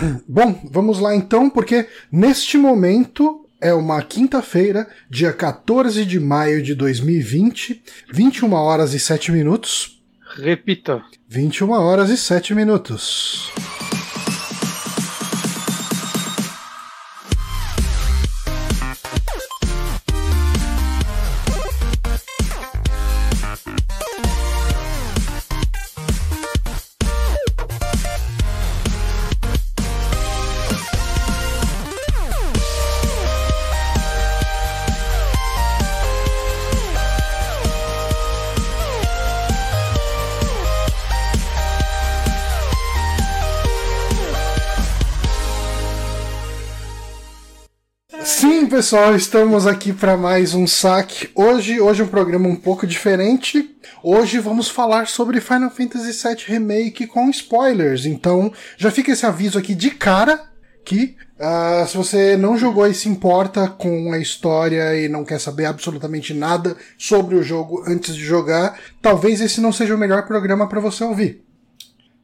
[0.28, 6.74] Bom, vamos lá então, porque neste momento é uma quinta-feira, dia 14 de maio de
[6.74, 7.82] 2020,
[8.12, 10.02] 21 horas e 7 minutos.
[10.36, 11.02] Repita.
[11.28, 13.52] 21 horas e 7 minutos.
[48.80, 51.28] Pessoal, estamos aqui para mais um saque.
[51.34, 53.76] Hoje, hoje é um programa um pouco diferente.
[54.02, 58.06] Hoje vamos falar sobre Final Fantasy VII Remake com spoilers.
[58.06, 60.44] Então, já fica esse aviso aqui de cara
[60.82, 65.38] que uh, se você não jogou e se importa com a história e não quer
[65.38, 70.26] saber absolutamente nada sobre o jogo antes de jogar, talvez esse não seja o melhor
[70.26, 71.44] programa para você ouvir.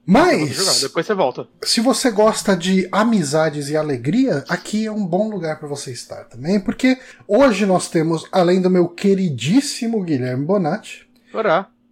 [0.07, 1.49] Mas, depois você volta.
[1.65, 6.25] se você gosta de amizades e alegria, aqui é um bom lugar para você estar
[6.25, 11.09] também, porque hoje nós temos, além do meu queridíssimo Guilherme Bonatti,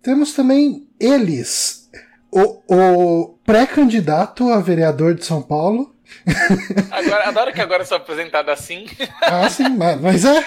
[0.01, 1.91] temos também eles,
[2.31, 5.93] o, o pré-candidato a vereador de São Paulo.
[6.93, 8.87] Agora, adoro que agora eu sou apresentado assim.
[9.23, 10.45] Ah, sim, mas, mas é.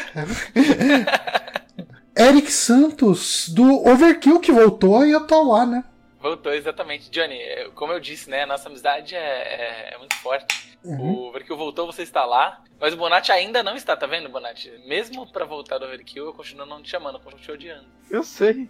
[2.18, 5.84] Eric Santos, do Overkill, que voltou e eu tô lá, né?
[6.28, 7.10] Voltou, exatamente.
[7.10, 8.44] Johnny, é, como eu disse, né?
[8.44, 10.78] A nossa amizade é, é- é muito forte.
[10.84, 12.62] O Overkill voltou, você está lá.
[12.80, 14.72] Mas o Bonatti ainda não está, tá vendo, Bonatti?
[14.86, 17.86] Mesmo pra voltar do Overkill, eu continuo não te chamando, eu continuo te odiando.
[18.10, 18.70] Eu sei.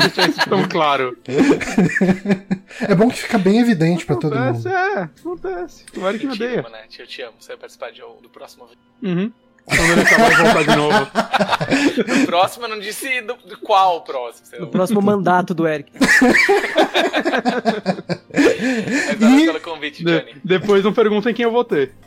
[0.00, 1.16] Deixar isso tão claro.
[2.88, 4.76] É bom que fica bem evidente pra todo Acontece, mundo.
[4.76, 5.02] é.
[5.02, 5.86] Acontece.
[5.86, 6.62] Tomara que me Mentira, odeia.
[6.62, 7.34] Bonatti, eu te amo.
[7.38, 8.82] Você vai participar de, do próximo vídeo.
[9.02, 9.32] Uhum.
[9.68, 11.08] Quando ele acabar de voltar de novo.
[12.20, 14.46] Do próximo, eu não disse do, do qual próximo.
[14.60, 15.92] No próximo mandato do Eric.
[18.34, 20.36] E- pelo convite, De- Johnny.
[20.44, 21.90] depois não perguntem quem eu votei.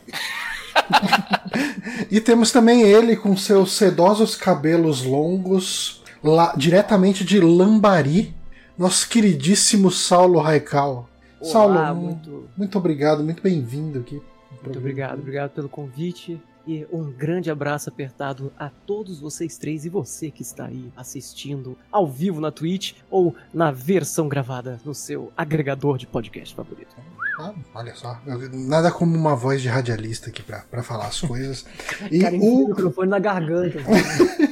[2.09, 8.33] E temos também ele com seus sedosos cabelos longos, lá, diretamente de Lambari,
[8.77, 11.09] nosso queridíssimo Saulo Raikal.
[11.39, 14.21] Olá, Saulo, muito, muito obrigado, muito bem-vindo aqui.
[14.63, 16.39] muito obrigado, obrigado pelo convite.
[16.65, 21.77] E um grande abraço apertado a todos vocês três e você que está aí assistindo
[21.91, 26.95] ao vivo na Twitch ou na versão gravada no seu agregador de podcast favorito.
[27.39, 28.19] Ah, olha só,
[28.53, 31.65] nada como uma voz de radialista aqui pra falar as coisas.
[32.11, 33.79] E Cara, o, microfone na garganta.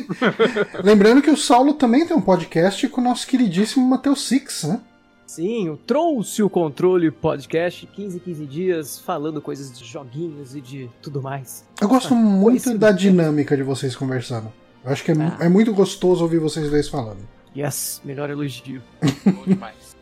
[0.84, 4.82] lembrando que o Saulo também tem um podcast com o nosso queridíssimo Matheus Six, né?
[5.30, 10.90] Sim, o Trouxe o Controle Podcast, 15 15 dias, falando coisas de joguinhos e de
[11.04, 11.64] tudo mais.
[11.80, 14.52] Eu gosto Ah, muito da dinâmica de vocês conversando.
[14.84, 15.38] Eu acho que é, Ah.
[15.42, 17.20] é muito gostoso ouvir vocês dois falando.
[17.56, 18.82] Yes, melhor elogio.
[19.24, 19.96] Bom demais.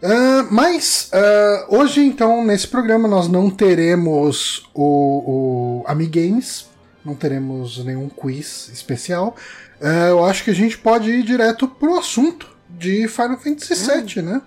[0.00, 6.70] Ah, mas ah, hoje, então, nesse programa, nós não teremos o, o Amigames,
[7.04, 9.34] não teremos nenhum quiz especial.
[9.82, 12.49] Ah, eu acho que a gente pode ir direto pro assunto
[12.80, 14.40] de Final Fantasy VII, né?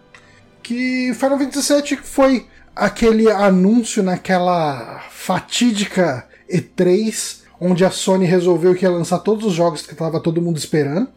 [0.62, 8.84] Que Final Fantasy VII foi aquele anúncio naquela fatídica E3, onde a Sony resolveu que
[8.86, 11.08] ia lançar todos os jogos que tava todo mundo esperando.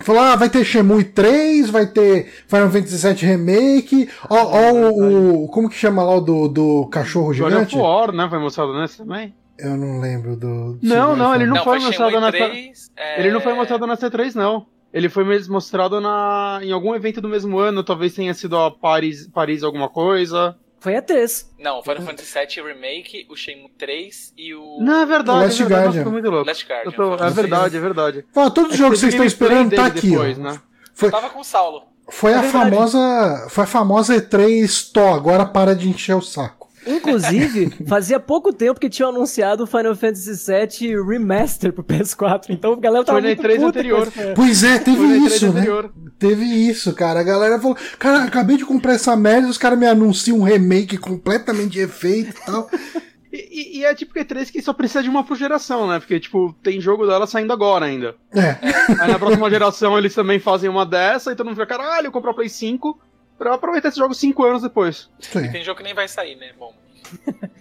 [0.00, 5.44] Falou, ah, vai ter Shenmue 3, vai ter Final Fantasy VII Remake, ó, ó o,
[5.44, 7.76] o- Como que chama lá o do, do cachorro God gigante?
[7.76, 8.26] of War, né?
[8.28, 9.32] Foi mostrado nesse também.
[9.58, 10.76] Eu não lembro do.
[10.82, 12.90] Não, não, ele não, Não, foi, foi mostrado na 3.
[12.96, 14.66] é, Ele não foi mostrado na C3, não.
[14.92, 16.60] Ele foi mesmo mostrado na...
[16.62, 20.56] em algum evento do mesmo ano, talvez tenha sido a Paris, Paris alguma coisa.
[20.80, 21.54] Foi a 3.
[21.60, 25.62] Não, Final Fantasy VII Remake, o Shenmue 3 e o Não, é verdade, O Last
[25.62, 26.10] é verdade, Guardian.
[26.12, 26.46] muito louco.
[26.46, 26.88] Last Guardian.
[26.90, 28.24] Eu tô- é verdade, é verdade.
[28.34, 30.60] Os É jogos que vocês estão esperando tá aqui, depois, né?
[30.92, 31.84] Foi, Tava com o Saulo.
[32.10, 32.70] foi É a verdade.
[32.74, 33.46] famosa.
[33.48, 36.61] Foi a famosa E3 Tó, agora para de encher o saco.
[36.86, 42.72] Inclusive, fazia pouco tempo que tinham anunciado o Final Fantasy VII Remaster pro PS4, então
[42.72, 44.10] a galera tava Foi muito E3 puta anterior.
[44.12, 45.60] com essa- Pois é, teve Foi na E3 isso, né?
[45.60, 45.92] anterior.
[46.18, 47.20] Teve isso, cara.
[47.20, 50.96] A galera falou: Cara, acabei de comprar essa merda, os caras me anunciam um remake
[50.96, 52.68] completamente de efeito e tal.
[53.34, 55.98] E, e- é tipo E3 que só precisa de uma por geração, né?
[55.98, 58.14] Porque, tipo, tem jogo dela saindo agora ainda.
[58.30, 58.58] É.
[59.00, 62.12] Aí na próxima geração eles também fazem uma dessa, e todo mundo fica, caralho, eu
[62.12, 63.00] compro a Play 5
[63.42, 65.08] pra aproveitar esse jogo 5 anos depois.
[65.18, 65.50] Sim.
[65.50, 66.50] Tem jogo que nem vai sair, né?
[66.58, 66.72] Bom.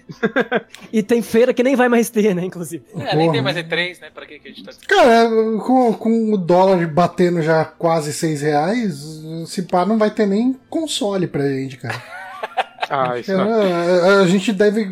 [0.92, 2.84] E tem feira que nem vai mais ter, né, inclusive.
[2.96, 3.54] É, nem tem Porra.
[3.54, 4.10] mais E3, né?
[4.14, 5.30] Pra que que a gente tá Cara,
[5.66, 10.60] com, com o dólar batendo já quase 6 reais, se pá, não vai ter nem
[10.70, 11.96] console pra gente, cara.
[12.92, 13.52] Ah, isso É, não.
[13.52, 14.86] a, a gente deve.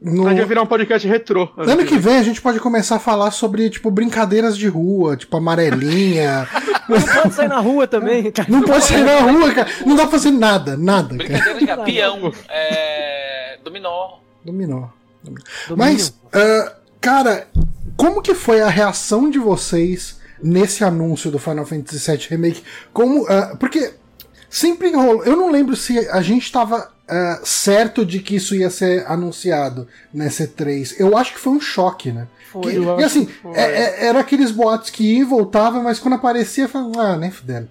[0.00, 1.48] No, A gente vai virar um podcast retrô.
[1.56, 5.36] ano que vem a gente pode começar a falar sobre, tipo, brincadeiras de rua, tipo,
[5.36, 6.48] amarelinha.
[6.88, 8.48] Não pode sair na rua também, cara.
[8.50, 9.68] Não pode sair na rua, cara.
[9.84, 11.28] Não dá pra fazer nada, nada, cara.
[11.28, 14.18] Brincadeira de gapião, é, dominó.
[14.42, 14.90] Dominou.
[15.22, 15.44] Domínio.
[15.76, 17.46] Mas, ah, cara,
[17.96, 22.62] como que foi a reação de vocês nesse anúncio do Final Fantasy VII Remake?
[22.92, 23.92] Como, ah, porque
[24.48, 25.24] sempre rolou.
[25.24, 29.88] Eu não lembro se a gente tava ah, certo de que isso ia ser anunciado
[30.12, 30.96] nessa E3.
[30.98, 32.26] Eu acho que foi um choque, né?
[32.50, 32.72] Foi.
[32.72, 33.56] Que- e assim, que foi.
[33.56, 33.60] é-
[34.02, 37.68] é- era aqueles boatos que ia e voltava, mas quando aparecia, falava, ah, nem fudendo.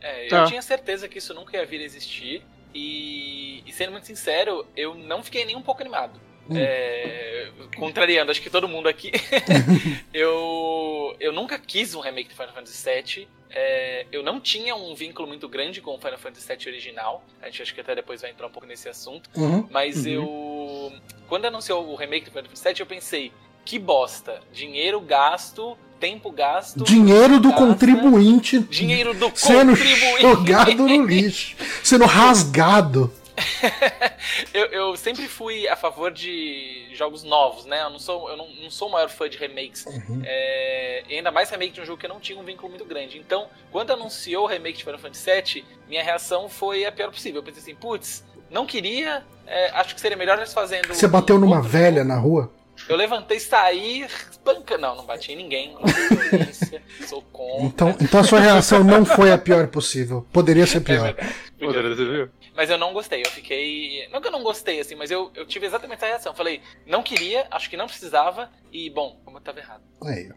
[0.00, 0.44] É, eu Tá.
[0.46, 2.42] tinha certeza que isso nunca ia vir a existir.
[2.74, 6.18] E, e sendo muito sincero, eu não fiquei nem um pouco animado.
[6.50, 6.54] Hum.
[6.56, 9.12] É, contrariando, acho que todo mundo aqui.
[10.12, 13.28] eu, eu nunca quis um remake de Final Fantasy VII.
[13.54, 17.24] É, eu não tinha um vínculo muito grande com o Final Fantasy VII original.
[17.42, 19.28] A gente acho que até depois vai entrar um pouco nesse assunto.
[19.36, 19.66] Uhum.
[19.70, 20.12] Mas Uhum.
[20.12, 20.92] eu.
[21.28, 23.32] Quando anunciou o remake do Final Fantasy VII, eu pensei:
[23.64, 24.40] que bosta.
[24.52, 26.82] Dinheiro gasto, tempo gasto.
[26.82, 30.20] Dinheiro do gasta, contribuinte Dinheiro do sendo contribuinte.
[30.22, 31.54] jogado no lixo,
[31.84, 33.12] sendo rasgado.
[34.52, 37.82] eu, eu sempre fui a favor de jogos novos, né?
[37.82, 39.84] Eu não sou, eu não, não sou o maior fã de remakes.
[39.86, 40.22] Uhum.
[40.24, 42.84] É, e ainda mais remake de um jogo que eu não tinha um vínculo muito
[42.84, 43.18] grande.
[43.18, 47.40] Então, quando anunciou o remake de Final Fantasy VII, minha reação foi a pior possível.
[47.40, 49.24] Eu pensei assim, putz, não queria.
[49.46, 50.88] é, acho que seria melhor eles fazendo.
[50.88, 52.08] Você bateu numa outro velha jogo.
[52.08, 52.52] na rua?
[52.88, 54.76] Eu levantei, saí, espanca.
[54.78, 55.72] Não, não bati em ninguém.
[55.74, 55.82] Não
[57.06, 57.64] sou contra.
[57.66, 60.26] Então, então a sua reação não foi a pior possível.
[60.32, 61.02] Poderia ser É pior.
[61.14, 61.34] verdade.
[61.60, 62.28] Poderia ter viu?
[62.54, 64.08] Mas eu não gostei, eu fiquei.
[64.10, 66.34] Não que eu não gostei, assim, mas eu, eu tive exatamente essa reação.
[66.34, 69.82] Falei, não queria, acho que não precisava, e bom, como eu tava errado.
[70.04, 70.30] Aí.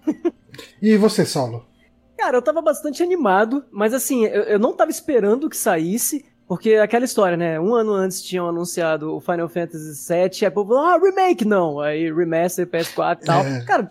[0.81, 1.67] E você, Saulo?
[2.17, 6.75] Cara, eu tava bastante animado, mas assim, eu, eu não tava esperando que saísse, porque
[6.75, 7.59] aquela história, né?
[7.59, 11.80] Um ano antes tinham anunciado o Final Fantasy VII, a Apple falou, ah, remake não.
[11.80, 13.42] Aí remaster, PS4 e tal.
[13.44, 13.62] É.
[13.65, 13.88] Cara,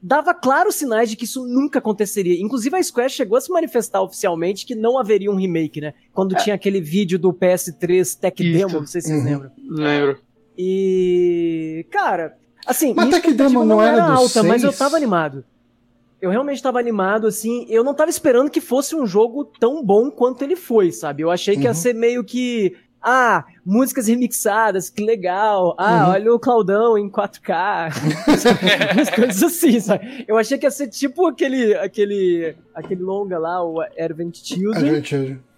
[0.00, 2.40] dava claros sinais de que isso nunca aconteceria.
[2.40, 5.94] Inclusive a Square chegou a se manifestar oficialmente que não haveria um remake, né?
[6.12, 8.58] Quando tinha aquele vídeo do PS3 Tech Isso.
[8.58, 9.28] Demo, não sei se vocês Uhum.
[9.30, 9.50] lembram.
[9.68, 10.18] Lembro.
[10.56, 11.86] E.
[11.90, 12.36] Cara,
[12.66, 12.94] assim.
[12.94, 15.44] Mas Tech Demo não era do alta, mas eu tava animado.
[16.20, 17.66] Eu realmente tava animado, assim.
[17.68, 21.22] Eu não tava esperando que fosse um jogo tão bom quanto ele foi, sabe?
[21.22, 21.74] Eu achei que ia Uhum.
[21.74, 22.76] ser meio que.
[23.02, 25.74] Ah, músicas remixadas, que legal.
[25.78, 26.10] Ah, Uhum.
[26.12, 27.88] olha o Claudão em 4K.
[28.94, 30.24] Umas coisas assim, sabe?
[30.28, 35.02] Eu achei que ia ser tipo aquele, aquele, aquele longa lá, o Advent Children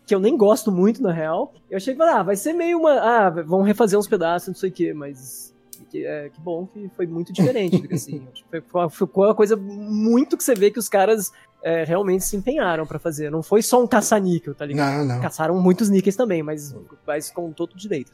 [0.04, 1.52] que eu nem gosto muito, na real.
[1.70, 2.92] Eu achei que ah, vai ser meio uma.
[2.92, 5.51] Ah, vão refazer uns pedaços, não sei o quê, mas.
[5.92, 8.26] Que, é, que bom que foi muito diferente, assim.
[8.70, 11.30] Foi, foi, uma coisa muito que você vê que os caras
[11.62, 13.30] é, realmente se empenharam pra fazer.
[13.30, 15.00] Não foi só um caça-níquel, tá ligado?
[15.00, 15.20] Não, não.
[15.20, 16.74] Caçaram muitos níqueis também, mas,
[17.06, 18.10] mas com todo direito.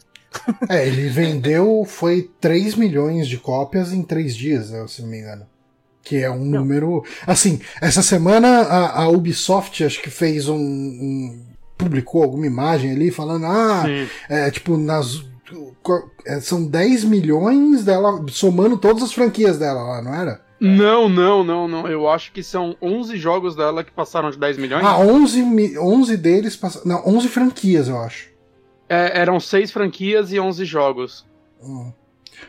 [0.69, 5.21] É, ele vendeu, foi 3 milhões de cópias em 3 dias, né, se não me
[5.21, 5.47] engano.
[6.03, 6.61] Que é um Não.
[6.61, 7.05] número.
[7.27, 11.47] Assim, essa semana a, a Ubisoft acho que fez um, um-
[11.77, 14.09] publicou alguma imagem ali falando, ah, Sim.
[14.29, 15.25] é tipo, nas.
[16.27, 20.41] É, São 10 milhões dela, somando todas as franquias dela lá, não era?
[20.61, 21.87] Não, não, não, não.
[21.87, 24.85] Eu acho que são 11 jogos dela que passaram de 10 milhões.
[24.85, 26.87] Ah, 11, mi- 11 deles passaram.
[26.87, 28.29] Não, 11 franquias, eu acho.
[28.89, 31.25] É, eram 6 franquias e 11 jogos.
[31.63, 31.93] Hum.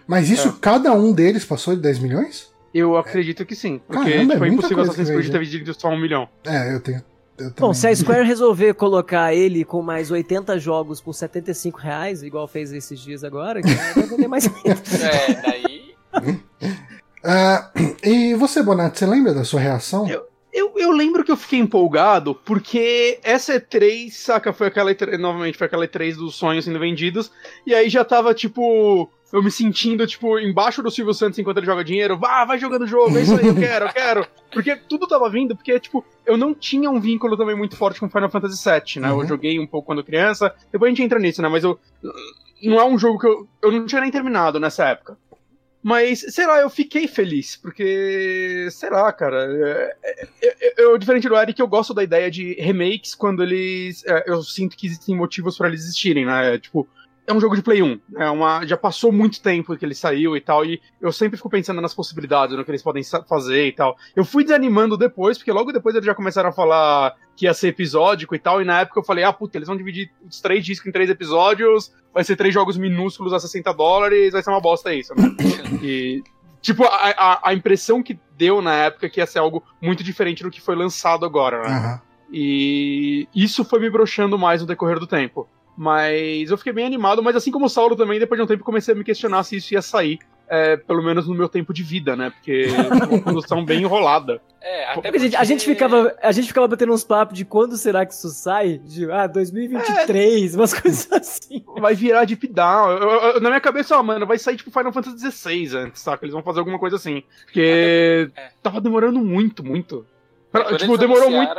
[0.08, 2.50] Mas isso, cada um deles passou de 10 milhões?
[2.74, 3.82] Eu acredito que sim.
[3.88, 6.28] Porque Caramba, é foi muita impossível Assassin's Creed ter vendido só um milhão.
[6.46, 7.04] É, eu tenho.
[7.40, 12.22] Eu Bom, se a Square resolver colocar ele com mais 80 jogos por 75 reais,
[12.24, 14.46] igual fez esses dias agora, que vai vender mais.
[14.66, 15.94] É, daí.
[17.24, 17.70] Ah,
[18.04, 20.08] e você, Bonatti, você lembra da sua reação?
[20.10, 25.18] Eu- Eu, eu lembro que eu fiquei empolgado porque essa E3, saca, foi aquela E3,
[25.20, 27.32] novamente, foi aquela E3 dos sonhos sendo vendidos,
[27.68, 31.66] e aí já tava, tipo, eu me sentindo, tipo, embaixo do Silvio Santos enquanto ele
[31.66, 34.28] joga dinheiro, vá, vai jogando o jogo, é isso aí, eu quero, eu quero.
[34.52, 38.10] Porque tudo tava vindo, porque, tipo, eu não tinha um vínculo também muito forte com
[38.10, 39.12] Final Fantasy VII, né?
[39.12, 39.22] Uhum.
[39.22, 41.48] Eu joguei um pouco quando criança, depois a gente entra nisso, né?
[41.48, 41.80] Mas eu.
[42.62, 43.48] Não é um jogo que eu.
[43.62, 45.18] Eu não tinha nem terminado nessa época.
[45.82, 49.96] Mas, sei lá, eu fiquei feliz, porque, sei lá, cara, é,
[50.44, 54.44] é, eu, diferente do Eric, eu gosto da ideia de remakes quando eles, é, eu
[54.44, 56.86] sinto que existem motivos pra eles existirem, né, É, tipo,
[57.30, 60.36] é um jogo de Play 1, é uma, já passou muito tempo que ele saiu
[60.36, 63.72] e tal, e eu sempre fico pensando nas possibilidades, no que eles podem fazer e
[63.72, 63.96] tal.
[64.16, 67.68] Eu fui desanimando depois, porque logo depois eles já começaram a falar que ia ser
[67.68, 70.66] episódico e tal, e na época eu falei, ah, puta, eles vão dividir os três
[70.66, 74.60] discos em três episódios, vai ser três jogos minúsculos a 60 dólares, vai ser uma
[74.60, 75.30] bosta isso, né?
[75.84, 76.24] E,
[76.64, 80.04] tipo, a, a, a impressão que deu na época é que ia ser algo muito
[80.04, 81.70] diferente do que foi lançado agora, né?
[81.70, 82.02] Aham.
[82.32, 85.48] E isso foi me broxando mais no decorrer do tempo.
[85.82, 88.66] Mas eu fiquei bem animado, mas assim como o Saulo também, depois de um tempo
[88.66, 90.20] comecei a me questionar se isso ia sair.
[90.52, 92.32] É, pelo menos no meu tempo de vida, né?
[92.32, 94.42] Porque é uma produção bem enrolada.
[94.60, 97.46] É, até Porque a, gente, a gente ficava, a gente ficava batendo uns papos de
[97.46, 98.80] quando será que isso sai?
[98.80, 101.64] De, ah, 2023, umas coisas assim.
[101.80, 102.90] Vai virar Deep Down.
[102.92, 106.02] Eu- eu- eu- na minha cabeça, ó, mano, vai sair tipo Final Fantasy XVI antes,
[106.02, 106.26] saca?
[106.26, 107.24] Eles vão fazer alguma coisa assim.
[107.46, 108.50] Porque É.
[108.62, 110.06] tava demorando muito, muito.
[110.52, 111.56] Pra- Quando tipo, demorou muito.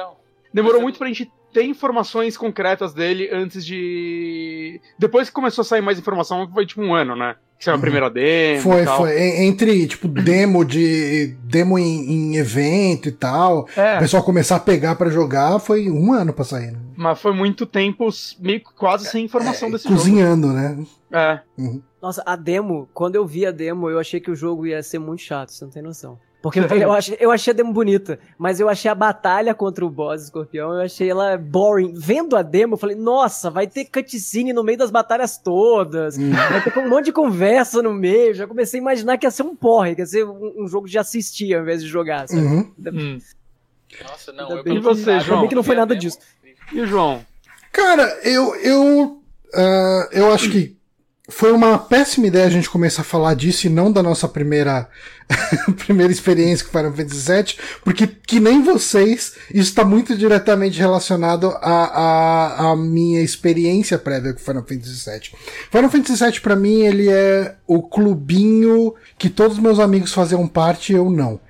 [0.53, 4.81] Demorou muito pra gente ter informações concretas dele antes de.
[4.99, 7.35] Depois que começou a sair mais informação, foi tipo um ano, né?
[7.59, 7.81] Que saiu a Uhum.
[7.83, 8.63] primeira demo.
[8.63, 8.97] Foi, e tal.
[8.99, 9.19] foi.
[9.21, 11.37] En- Entre, tipo, demo de.
[11.45, 13.65] demo em, em evento e tal.
[13.77, 16.79] O É, pessoal começar a pegar pra jogar foi um ano pra sair, né?
[16.97, 20.71] mas foi muito tempo meio que quase sem informação desse Cozinhando, né?
[20.77, 20.89] jogo.
[21.13, 21.41] É.
[21.59, 21.83] Uhum.
[22.01, 24.99] Nossa, a demo, quando eu vi a demo, eu achei que o jogo ia ser
[24.99, 26.19] muito chato, você não tem noção.
[26.43, 29.91] Porque eu, achei, eu achei a demo bonita, mas eu achei a batalha contra o
[29.91, 31.93] boss escorpião, eu achei ela boring.
[31.95, 36.31] Vendo a demo, eu falei, nossa, vai ter cutscene no meio das batalhas todas, Hum.
[36.33, 38.33] vai ter um monte de conversa no meio.
[38.35, 40.89] Já comecei a imaginar que ia ser um porre, que ia ser um, um jogo
[40.89, 42.27] de assistir ao invés de jogar.
[42.27, 42.41] sabe?
[42.41, 42.73] Uhum.
[42.93, 43.19] Hum.
[44.03, 44.51] Nossa, não.
[44.51, 45.21] Eu E você, João?
[45.21, 46.01] Ainda bem que não foi nada demo.
[46.01, 46.19] disso.
[46.73, 47.25] E o João?
[47.73, 48.55] Cara, eu.
[48.57, 49.23] Eu,
[49.55, 50.77] ah, eu acho que
[51.31, 54.89] foi uma péssima ideia a gente começar a falar disso e não da nossa primeira,
[55.79, 61.51] primeira experiência com Final Fantasy VII, porque, que nem vocês, isso está muito diretamente relacionado
[61.61, 65.39] à, à, à minha experiência prévia com Final Fantasy VII.
[65.71, 70.93] Final Fantasy VII, pra mim, ele é o clubinho que todos meus amigos faziam parte
[70.93, 71.41] e eu não.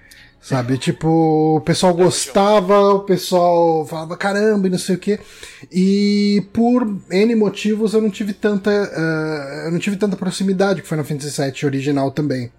[0.42, 5.18] Sabe, tipo, o pessoal gostava, o pessoal falava caramba e não sei o que.
[5.70, 8.70] E por N motivos eu não tive tanta.
[8.70, 12.50] eh, eu não tive tanta proximidade com Final Fantasy VII original também.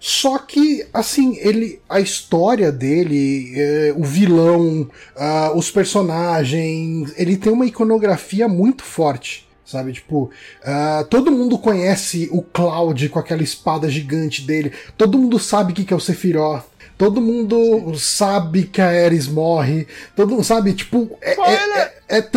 [0.00, 1.80] Só que, assim, ele.
[1.88, 9.46] A história dele, eh, o vilão, ah, os personagens, ele tem uma iconografia muito forte.
[9.64, 10.30] Sabe, tipo,
[10.64, 14.72] ah, todo mundo conhece o Cloud com aquela espada gigante dele.
[14.96, 16.64] Todo mundo sabe o que que é o Sephiroth.
[16.98, 19.86] Todo mundo sabe que a Ares morre.
[20.16, 22.28] Todo mundo sabe, tipo, é, é, é, é,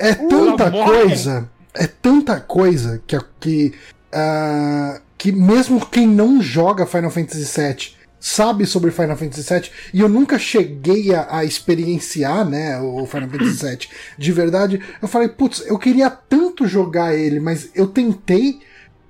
[0.10, 1.50] é tanta coisa.
[1.74, 3.74] É tanta coisa que, que,
[4.10, 10.00] ah, que mesmo quem não joga Final Fantasy VII sabe sobre Final Fantasy VII e
[10.00, 14.80] eu nunca cheguei a, a experienciar, né, o Final Fantasy VII de verdade.
[15.02, 18.60] Eu falei, putz, eu queria tanto jogar ele, mas eu tentei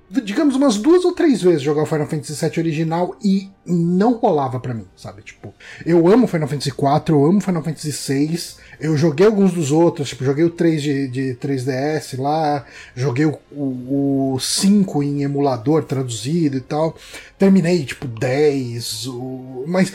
[0.09, 4.59] digamos, umas duas ou três vezes jogar o Final Fantasy VII original e não rolava
[4.59, 5.21] pra mim, sabe?
[5.21, 5.53] Tipo,
[5.85, 8.39] eu amo Final Fantasy IV, eu amo Final Fantasy VI,
[8.79, 13.37] eu joguei alguns dos outros, tipo, joguei o 3 de, de 3DS lá, joguei o,
[13.51, 16.95] o, o 5 em emulador traduzido e tal,
[17.37, 19.65] terminei, tipo, 10, o...
[19.67, 19.91] mas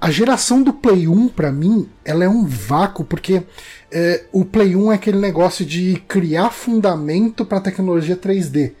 [0.00, 3.42] a geração do Play 1, pra mim, ela é um vácuo, porque
[3.90, 8.72] é, o Play 1 é aquele negócio de criar fundamento pra tecnologia 3D.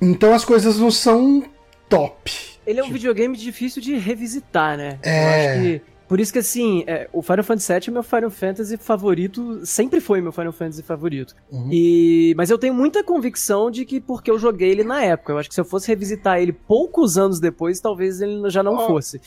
[0.00, 1.44] Então as coisas não são
[1.88, 2.32] top.
[2.66, 4.98] Ele é um videogame difícil de revisitar, né?
[5.02, 5.24] É.
[5.24, 5.89] Eu acho que.
[6.10, 10.00] Por isso que, assim, é, o Final Fantasy VII é meu Final Fantasy favorito, sempre
[10.00, 11.36] foi meu Final Fantasy favorito.
[11.52, 11.68] Uhum.
[11.70, 15.32] E, mas eu tenho muita convicção de que porque eu joguei ele na época.
[15.32, 18.74] Eu acho que se eu fosse revisitar ele poucos anos depois, talvez ele já não
[18.74, 18.86] Oh.
[18.88, 19.20] fosse.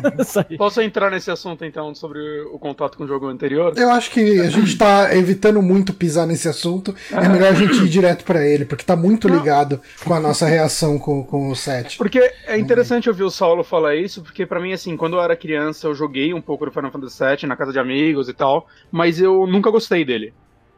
[0.56, 2.18] Posso entrar nesse assunto então sobre
[2.50, 3.74] o contato com o jogo anterior?
[3.76, 6.94] Eu acho que a gente tá evitando muito pisar nesse assunto.
[7.10, 9.36] É melhor a gente ir direto pra ele, porque tá muito Não.
[9.36, 11.98] ligado com a nossa reação com, com o 7.
[11.98, 15.36] Porque é interessante ouvir o Saulo falar isso, porque pra mim, assim, quando eu era
[15.36, 18.66] criança, eu joguei um pouco do Final Fantasy VII na casa de amigos e tal,
[18.90, 20.34] mas eu nunca gostei dele.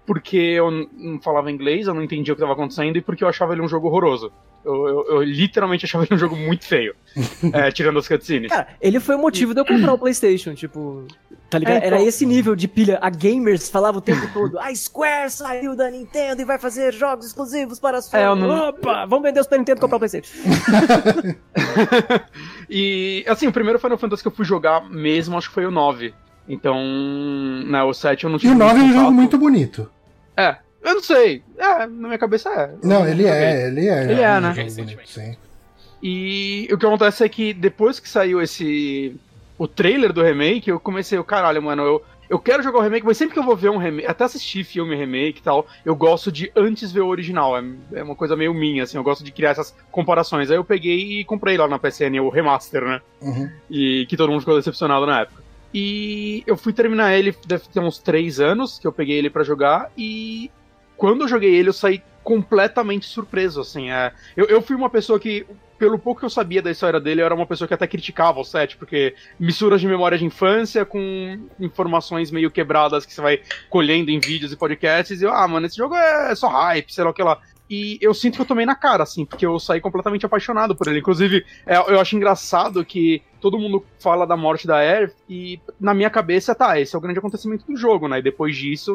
[0.07, 3.29] Porque eu não falava inglês, eu não entendia o que estava acontecendo e porque eu
[3.29, 4.31] achava ele um jogo horroroso.
[4.63, 6.95] Eu, eu- eu literalmente achava ele um jogo muito feio,
[7.53, 8.51] é, tirando as cutscenes.
[8.51, 11.07] Cara, ele foi o motivo de eu comprar o PlayStation, tipo.
[11.51, 11.75] Tá ligado?
[11.75, 12.99] É, então- Era esse nível de pilha.
[13.01, 17.27] A gamers falava o tempo todo: a Square saiu da Nintendo e vai fazer jogos
[17.27, 18.23] exclusivos para a Sony.
[18.23, 20.33] É, não- Opa, vamos vender os Super Nintendo e comprar o PlayStation.
[22.69, 25.71] e, assim, o primeiro Final Fantasy que eu fui jogar mesmo, acho que foi o
[25.71, 26.15] 9.
[26.49, 26.83] Então,
[27.67, 29.91] né, o 7 eu não E tive o 9 é um jogo muito bonito.
[30.37, 31.43] É, eu não sei.
[31.57, 32.75] É, na minha cabeça é.
[32.83, 34.03] Não, ele é, ele é.
[34.03, 34.53] Ele é, um né?
[34.53, 35.37] bonito, sim.
[36.03, 39.17] E o que acontece é que depois que saiu esse.
[39.57, 43.07] O trailer do remake, eu comecei, o caralho, mano, eu, eu quero jogar o remake,
[43.07, 45.95] mas sempre que eu vou ver um remake, até assistir filme remake e tal, eu
[45.95, 47.57] gosto de antes ver o original.
[47.57, 47.63] É,
[47.95, 50.51] é uma coisa meio minha, assim, eu gosto de criar essas comparações.
[50.51, 53.01] Aí eu peguei e comprei lá na PSN o remaster, né?
[53.23, 53.49] Uhum.
[53.71, 55.44] E que todo mundo ficou decepcionado na época.
[55.75, 59.43] E eu fui terminar ele, deve ter uns três anos que eu peguei ele pra
[59.43, 60.49] jogar, e
[60.97, 63.91] quando eu joguei ele, eu saí completamente surpreso, assim.
[63.91, 65.45] É, eu, eu fui uma pessoa que,
[65.77, 68.39] pelo pouco que eu sabia da história dele, eu era uma pessoa que até criticava
[68.39, 73.41] o set, porque misturas de memória de infância com informações meio quebradas que você vai
[73.69, 77.03] colhendo em vídeos e podcasts, e eu, ah, mano, esse jogo é só hype, sei
[77.03, 77.41] lá o que lá.
[77.69, 80.87] E eu sinto que eu tomei na cara, assim, porque eu saí completamente apaixonado por
[80.87, 80.99] ele.
[80.99, 85.95] Inclusive, é, eu acho engraçado que todo mundo fala da morte da Aerith e na
[85.95, 88.19] minha cabeça, tá, esse é o grande acontecimento do jogo, né?
[88.19, 88.95] E depois disso,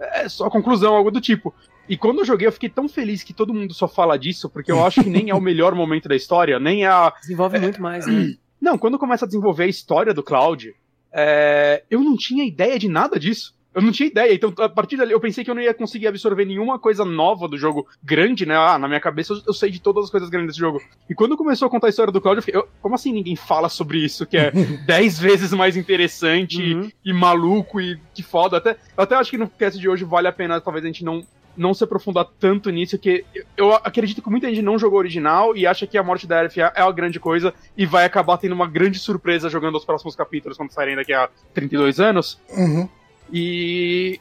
[0.00, 1.54] é só conclusão, algo do tipo.
[1.88, 4.72] E quando eu joguei, eu fiquei tão feliz que todo mundo só fala disso, porque
[4.72, 7.12] eu acho que nem é o melhor momento da história, nem é a.
[7.20, 8.34] Desenvolve é, muito mais, né?
[8.60, 10.74] Não, quando começa a desenvolver a história do Cloud,
[11.12, 13.55] é, eu não tinha ideia de nada disso.
[13.76, 16.06] Eu não tinha ideia, então a partir dali eu pensei que eu não ia conseguir
[16.06, 18.56] absorver nenhuma coisa nova do jogo grande, né?
[18.56, 20.80] Ah, na minha cabeça eu, eu sei de todas as coisas grandes desse jogo.
[21.10, 23.36] E quando começou a contar a história do Cloud, eu fiquei, eu, como assim ninguém
[23.36, 24.50] fala sobre isso, que é
[24.86, 26.90] dez vezes mais interessante uhum.
[27.04, 28.56] e, e, maluco e que foda.
[28.56, 31.04] Até, eu até acho que no cast de hoje vale a pena, talvez a gente
[31.04, 31.22] não
[31.56, 33.24] não se aprofundar tanto nisso, que
[33.56, 36.58] eu acredito que muita gente não jogou original e acha que a morte da Aerith
[36.58, 40.58] é a grande coisa e vai acabar tendo uma grande surpresa jogando os próximos capítulos
[40.58, 42.38] quando saírem daqui a 32 anos.
[42.50, 42.88] Uhum.
[43.32, 44.20] E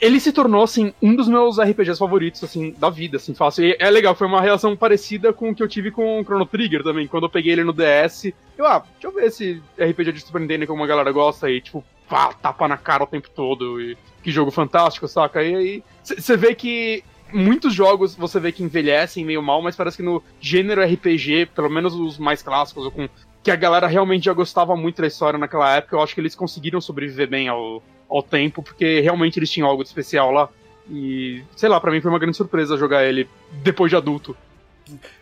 [0.00, 3.64] ele se tornou, assim, um dos meus RPGs favoritos, assim, da vida, assim, fácil.
[3.64, 6.46] E é legal, foi uma relação parecida com o que eu tive com o Chrono
[6.46, 7.06] Trigger também.
[7.06, 10.40] Quando eu peguei ele no DS, eu, ah, deixa eu ver esse RPG de Super
[10.40, 13.80] Nintendo como a galera gosta e, tipo, pá, tapa na cara o tempo todo.
[13.80, 15.42] E que jogo fantástico, saca?
[15.42, 19.96] E aí você vê que muitos jogos você vê que envelhecem meio mal, mas parece
[19.96, 23.08] que no gênero RPG, pelo menos os mais clássicos, ou com
[23.42, 26.34] que a galera realmente já gostava muito da história naquela época, eu acho que eles
[26.34, 27.82] conseguiram sobreviver bem ao,
[28.16, 30.48] ao tempo, porque realmente eles tinham algo de especial lá.
[30.90, 33.28] E, sei lá, para mim foi uma grande surpresa jogar ele
[33.62, 34.36] depois de adulto.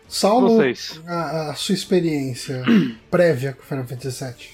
[0.07, 0.59] Saulo,
[1.07, 2.63] a, a, sua experiência
[3.09, 4.49] prévia com Final Fantasy VII?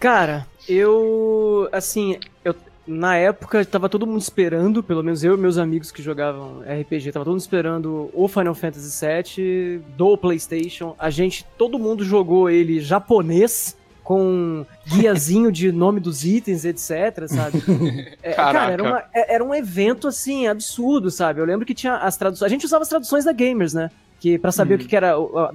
[0.00, 1.68] Cara, eu.
[1.72, 2.54] Assim, eu,
[2.86, 7.12] na época tava todo mundo esperando, pelo menos eu e meus amigos que jogavam RPG,
[7.12, 10.94] tava todo mundo esperando o Final Fantasy VII do PlayStation.
[10.98, 17.64] A gente, todo mundo jogou ele japonês com guiazinho de nome dos itens, etc, sabe?
[18.22, 21.40] É, cara, era, uma, é, era um evento, assim, absurdo, sabe?
[21.40, 22.46] Eu lembro que tinha as traduções...
[22.46, 23.90] A gente usava as traduções da Gamers, né?
[24.20, 24.76] Que para saber hum.
[24.76, 25.14] o que, que era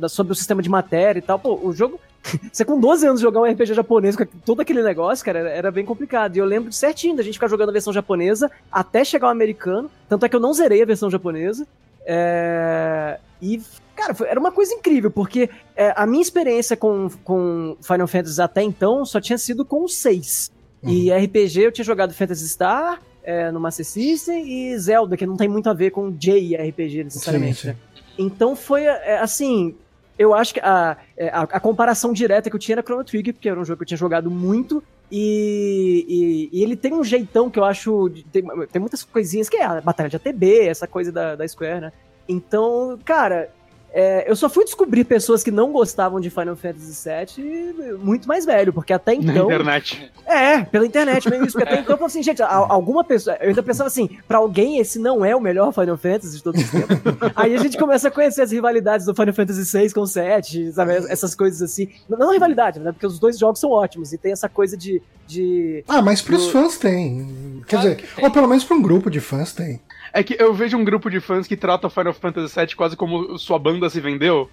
[0.09, 1.39] sobre o sistema de matéria e tal.
[1.39, 1.99] Pô, o jogo
[2.51, 5.71] você com 12 anos jogar um RPG japonês com todo aquele negócio, cara, era, era,
[5.71, 6.35] bem complicado.
[6.35, 9.89] E eu lembro certinho da gente ficar jogando a versão japonesa até chegar o americano.
[10.07, 11.67] Tanto é que eu não zerei a versão japonesa.
[12.05, 13.19] É...
[13.41, 13.61] E,
[13.99, 18.41] cara, foi, era uma coisa incrível, porque é, a minha experiência com, com Final Fantasy
[18.41, 20.51] até então só tinha sido com o 6.
[20.81, 20.89] Uhum.
[20.89, 25.35] E RPG eu tinha jogado Phantasy Star é, no Master System e Zelda, que não
[25.35, 27.55] tem muito a ver com JRPG necessariamente.
[27.55, 27.67] Sim, sim.
[27.67, 27.75] Né?
[28.17, 29.75] Então foi é, assim
[30.17, 33.33] eu acho que a, é, a, a, comparação direta que eu tinha era Chrono Trigger,
[33.33, 34.83] porque era um jogo que eu tinha jogado muito.
[35.09, 38.09] E, e, e ele tem um jeitão que eu acho.
[38.29, 41.79] Tem, tem, muitas coisinhas que é a batalha de ATB, essa coisa da, da Square,
[41.79, 41.93] né?
[42.27, 43.49] Então, cara,
[43.91, 48.45] é, eu só fui descobrir pessoas que não gostavam de Final Fantasy VII muito mais
[48.45, 49.47] velho, porque até então.
[49.47, 50.11] Na internet.
[50.25, 51.45] É, pela internet mesmo.
[51.45, 53.35] Isso, porque até então eu falei assim, gente, alguma pessoa.
[53.41, 56.63] Eu ainda pensava assim, pra alguém esse não é o melhor Final Fantasy de todos
[56.63, 56.97] os tempos.
[57.35, 60.71] Aí a gente começa a conhecer as rivalidades do Final Fantasy VI com o 7,
[60.71, 60.93] sabe?
[61.09, 61.89] Essas coisas assim.
[62.07, 62.91] Não rivalidade, né?
[62.91, 65.01] Porque os dois jogos são ótimos e tem essa coisa de.
[65.27, 66.51] de ah, mas pros do...
[66.51, 67.63] fãs tem.
[67.67, 69.81] Quer dizer, ou pelo menos pra um grupo de fãs tem.
[70.13, 73.37] É que eu vejo um grupo de fãs que trata Final Fantasy VII quase como
[73.37, 74.49] sua banda se vendeu.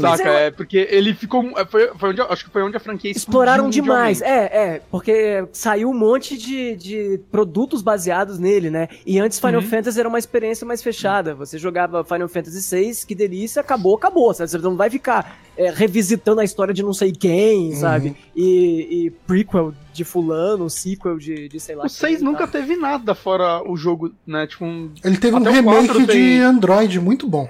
[0.00, 0.28] Saca?
[0.28, 0.46] É...
[0.46, 0.50] é...
[0.50, 1.42] porque ele ficou.
[1.58, 4.20] É, foi, foi onde, acho que foi onde a franquia Exploraram demais.
[4.20, 4.82] É, é.
[4.90, 8.88] Porque saiu um monte de, de produtos baseados nele, né?
[9.06, 9.68] E antes Final uhum.
[9.68, 11.34] Fantasy era uma experiência mais fechada.
[11.34, 14.32] Você jogava Final Fantasy VI, que delícia, acabou, acabou.
[14.34, 14.50] Sabe?
[14.50, 17.76] Você não vai ficar é, revisitando a história de não sei quem, uhum.
[17.76, 18.16] sabe?
[18.34, 21.86] E, e, prequel de fulano, sequel de, de sei lá.
[21.86, 24.46] O 6 nunca teve nada fora o jogo, né?
[24.46, 24.90] Tipo um...
[25.02, 26.40] Ele teve Até um remake de tem...
[26.42, 27.48] Android muito bom.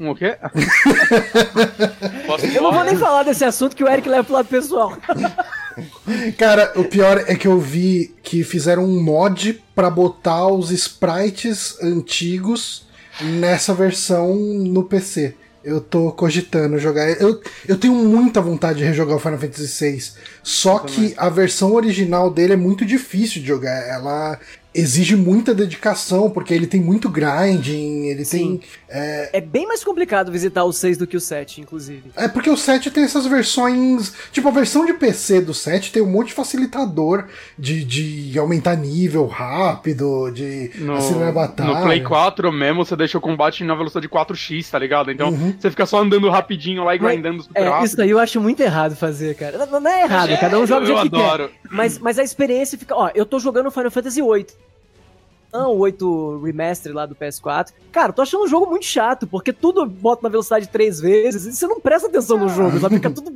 [0.00, 0.38] Um o quê?
[2.54, 4.96] eu não vou nem falar desse assunto que o Eric leva pro lado pessoal.
[6.38, 11.76] Cara, o pior é que eu vi que fizeram um mod para botar os sprites
[11.82, 12.86] antigos
[13.20, 15.34] nessa versão no PC.
[15.62, 17.06] Eu tô cogitando jogar.
[17.20, 20.12] Eu, eu tenho muita vontade de rejogar o Final Fantasy VI.
[20.42, 23.86] Só que a versão original dele é muito difícil de jogar.
[23.86, 24.40] Ela
[24.74, 28.58] exige muita dedicação, porque ele tem muito grinding, ele Sim.
[28.58, 28.60] tem.
[28.88, 29.30] É...
[29.38, 29.40] é...
[29.40, 32.10] bem mais complicado visitar o 6 do que o 7, inclusive.
[32.16, 34.12] É porque o 7 tem essas versões.
[34.30, 37.26] Tipo, a versão de PC do 7 tem um monte de facilitador
[37.58, 41.74] de, de aumentar nível rápido, de no, acelerar a batalha.
[41.74, 45.10] No Play 4 mesmo, você deixa o combate na velocidade de 4x, tá ligado?
[45.10, 45.54] Então uhum.
[45.58, 47.86] você fica só andando rapidinho lá e grindando super é, rápido.
[47.86, 49.66] Isso aí eu acho muito errado fazer, cara.
[49.66, 51.50] Não, não é errado, é, cada um joga o jeito que quer.
[51.70, 52.94] Mas, mas a experiência fica.
[52.94, 54.46] Ó, eu tô jogando Final Fantasy VIII.
[55.52, 57.68] O 8 Remaster lá do PS4.
[57.90, 61.52] Cara, tô achando o jogo muito chato, porque tudo bota na velocidade três vezes e
[61.52, 62.96] você não presta atenção no jogo, sabe?
[62.96, 63.32] Fica tudo.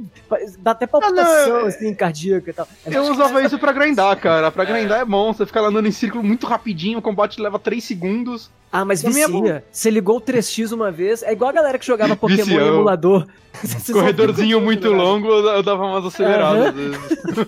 [0.60, 2.68] Dá até palpitação, Ah, não, assim, cardíaca e tal.
[2.86, 4.50] É Eu usava isso pra grindar, cara.
[4.50, 7.58] Pra grindar é bom, você fica lá andando em círculo muito rapidinho, o combate leva
[7.58, 8.50] 3 segundos.
[8.72, 9.64] Ah, mas Também é vicia.
[9.70, 12.66] Você ligou o 3x uma vez, é igual a galera que jogava Pokémon em Viciou.
[12.74, 13.26] emulador.
[13.92, 15.00] Corredorzinho fica muito jogando.
[15.00, 16.74] longo, eu dava umas aceleradas.
[16.74, 16.98] Vezes.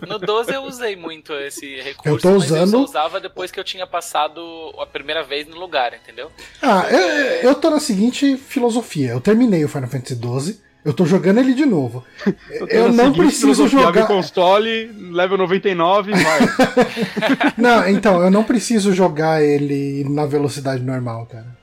[0.08, 3.50] No 12 eu usei muito esse recurso, Eu tô mas eu usando- só usava depois
[3.50, 4.40] que eu tinha passado
[4.80, 6.30] a primeira vez no lugar, entendeu?
[6.62, 9.10] Ah, eu, eu tô na seguinte filosofia.
[9.10, 12.04] Eu terminei o Final Fantasy XII, eu tô jogando ele de novo.
[12.68, 14.06] Eu, a não preciso jogar.
[14.06, 16.40] console, level 99, vai.
[17.58, 21.56] Não, então, eu não preciso jogar ele na velocidade normal, cara.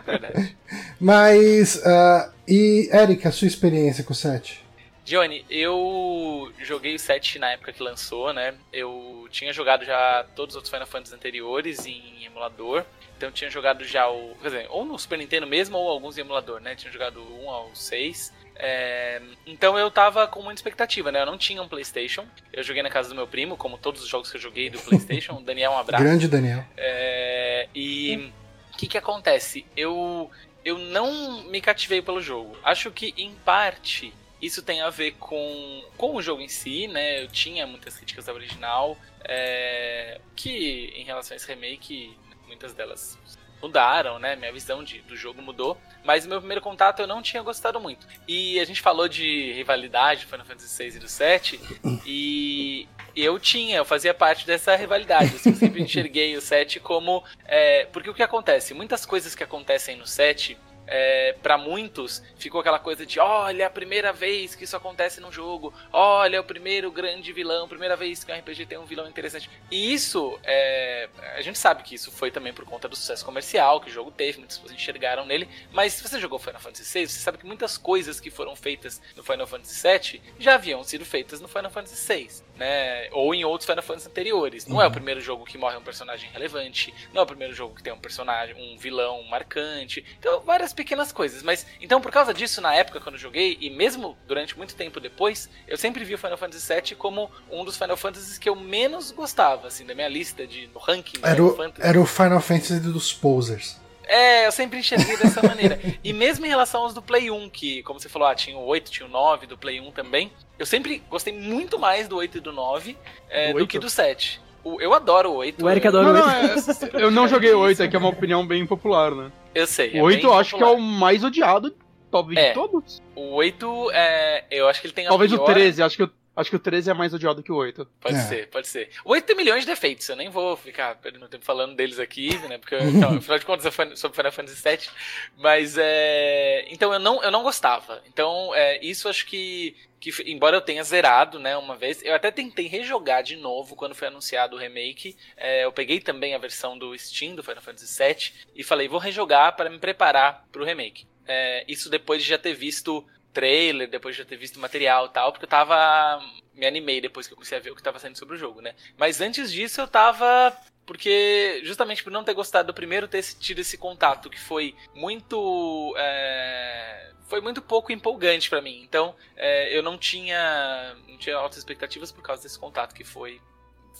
[0.00, 0.56] Verdade.
[1.00, 1.80] Mas.
[1.86, 4.66] ah, e, Erika, a sua experiência com o 7?
[5.08, 8.54] Johnny, eu joguei o 7 na época que lançou, né?
[8.70, 12.84] Eu tinha jogado já todos os outros Final Fantasy anteriores em emulador.
[13.16, 14.36] Então eu tinha jogado já o.
[14.42, 16.74] Quer dizer, ou no Super Nintendo mesmo, ou alguns em emulador, né?
[16.74, 18.34] Tinha jogado o 1 ao 6.
[18.56, 21.22] É, então eu tava com muita expectativa, né?
[21.22, 22.26] Eu não tinha um PlayStation.
[22.52, 24.78] Eu joguei na casa do meu primo, como todos os jogos que eu joguei do
[24.78, 25.36] PlayStation.
[25.36, 26.04] O Daniel, um abraço.
[26.04, 26.62] Grande Daniel.
[26.76, 28.30] É, e
[28.74, 29.64] o que, que acontece?
[29.74, 30.30] Eu,
[30.62, 32.58] eu não me cativei pelo jogo.
[32.62, 37.22] Acho que, em parte, isso tem a ver com, com o jogo em si, né?
[37.22, 43.18] Eu tinha muitas críticas ao original, é, que em relação a esse remake, muitas delas
[43.60, 44.36] mudaram, né?
[44.36, 45.76] Minha visão de, do jogo mudou.
[46.04, 48.06] Mas meu primeiro contato eu não tinha gostado muito.
[48.26, 51.60] E a gente falou de rivalidade Final Fantasy VI e do 7.
[52.06, 55.32] E eu tinha, eu fazia parte dessa rivalidade.
[55.44, 57.24] Eu sempre enxerguei o 7 como.
[57.44, 58.74] é, porque o que acontece?
[58.74, 60.56] Muitas coisas que acontecem no 7.
[60.90, 65.30] É, para muitos ficou aquela coisa de olha a primeira vez que isso acontece num
[65.30, 65.72] jogo.
[65.92, 69.50] Olha o primeiro grande vilão primeira vez que um RPG tem um vilão interessante.
[69.70, 73.80] E isso é, a gente sabe que isso foi também por conta do sucesso comercial
[73.80, 75.48] que o jogo teve muitas pessoas enxergaram nele.
[75.72, 79.00] Mas se você jogou Final Fantasy VI você sabe que muitas coisas que foram feitas
[79.14, 83.44] no Final Fantasy VII já haviam sido feitas no Final Fantasy VI né ou em
[83.44, 84.66] outros Final Fantasy anteriores.
[84.66, 87.74] Não é o primeiro jogo que morre um personagem relevante não é o primeiro jogo
[87.74, 90.04] que tem um personagem um vilão marcante.
[90.18, 93.70] Então várias pequenas coisas mas então por causa disso na época quando eu joguei e
[93.70, 97.76] mesmo durante muito tempo depois eu sempre vi o Final Fantasy VII como um dos
[97.76, 101.50] Final Fantasies que eu menos gostava assim da minha lista de no ranking Era Final
[101.50, 101.88] o, Fantasy.
[101.88, 103.76] era o Final Fantasy dos posers.
[104.08, 105.78] É, eu sempre enxerguei dessa maneira.
[106.02, 108.64] E mesmo em relação aos do Play 1, que, como você falou, ah, tinha o
[108.66, 112.38] 8, tinha o 9 do Play 1 também, eu sempre gostei muito mais do 8
[112.38, 112.96] e do 9
[113.30, 113.68] é, Do do, 8?
[113.68, 114.40] que do 7.
[114.64, 115.64] O- eu adoro o 8.
[115.64, 116.96] O Eric eu, adora Não, o não, 8.
[116.96, 119.30] é- eu não joguei o 8, é que é uma opinião bem popular, né?
[119.54, 120.00] Eu sei.
[120.00, 120.78] O 8 bem eu acho que é popular.
[120.78, 121.74] o mais odiado,
[122.10, 122.48] talvez É.
[122.48, 123.00] de todos.
[123.14, 126.02] O 8, é, eu acho que ele tem a Talvez o pior- 13, acho que,
[126.02, 127.86] o- acho que o 13 é mais odiado que o 8.
[128.00, 128.20] Pode É.
[128.20, 128.90] ser, pode ser.
[129.04, 132.36] O 8 tem milhões de defeitos, eu nem vou ficar perdendo tempo falando deles aqui,
[132.48, 132.58] né?
[132.58, 134.88] Porque, então, afinal de contas, é fan- sobre Final Fantasy VII.
[135.36, 136.64] Mas, é...
[136.70, 138.02] Então, eu não, eu não gostava.
[138.06, 140.10] Então, é, isso acho que, que...
[140.30, 144.08] Embora eu tenha zerado, né, uma vez, eu até tentei rejogar de novo quando foi
[144.08, 145.16] anunciado o remake.
[145.36, 148.98] É, eu peguei também a versão do Steam, do Final Fantasy VII, e falei, vou
[149.00, 151.06] rejogar para me preparar pro remake.
[151.26, 155.10] É, isso depois de já ter visto trailer, depois de já ter visto material e
[155.10, 156.20] tal, porque eu tava.
[156.54, 158.60] Me animei depois que eu comecei a ver o que tava saindo sobre o jogo,
[158.60, 158.74] né?
[158.96, 160.56] Mas antes disso eu tava.
[160.84, 165.94] Porque, justamente por não ter gostado do primeiro, ter tido esse contato que foi muito.
[165.98, 168.80] é, Foi muito pouco empolgante pra mim.
[168.82, 170.96] Então, é, eu não tinha.
[171.06, 173.40] Não tinha altas expectativas por causa desse contato que foi.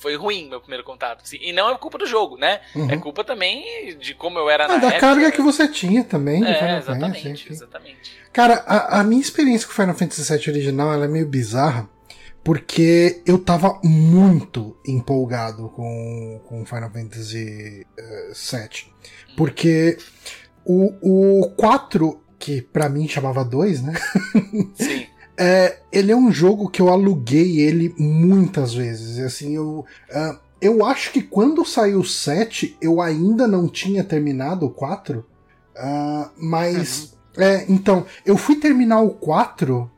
[0.00, 1.22] Foi ruim meu primeiro contato.
[1.24, 1.38] assim.
[1.40, 2.60] E não é culpa do jogo, né?
[2.74, 2.88] Uhum.
[2.90, 5.00] É culpa também de como eu era Ah, na da época.
[5.00, 6.44] carga que você tinha também.
[6.44, 8.12] É, exatamente, Fantasy, exatamente.
[8.32, 11.88] Cara, a, a minha experiência com o Final Fantasy VII original ela é meio bizarra,
[12.44, 18.92] porque eu tava muito empolgado com com Final Fantasy eh, VII.
[19.36, 19.98] Porque
[20.64, 23.94] o, o 4, que pra mim chamava 2, né?
[24.74, 25.06] Sim.
[25.38, 29.18] É, ele é um jogo que eu aluguei ele muitas vezes.
[29.18, 29.84] E assim, eu.
[30.12, 35.24] ah, eu acho que quando saiu o 7, eu ainda não tinha terminado o 4.
[35.76, 37.16] ah, mas.
[37.36, 39.88] É, então, eu fui terminar o 4.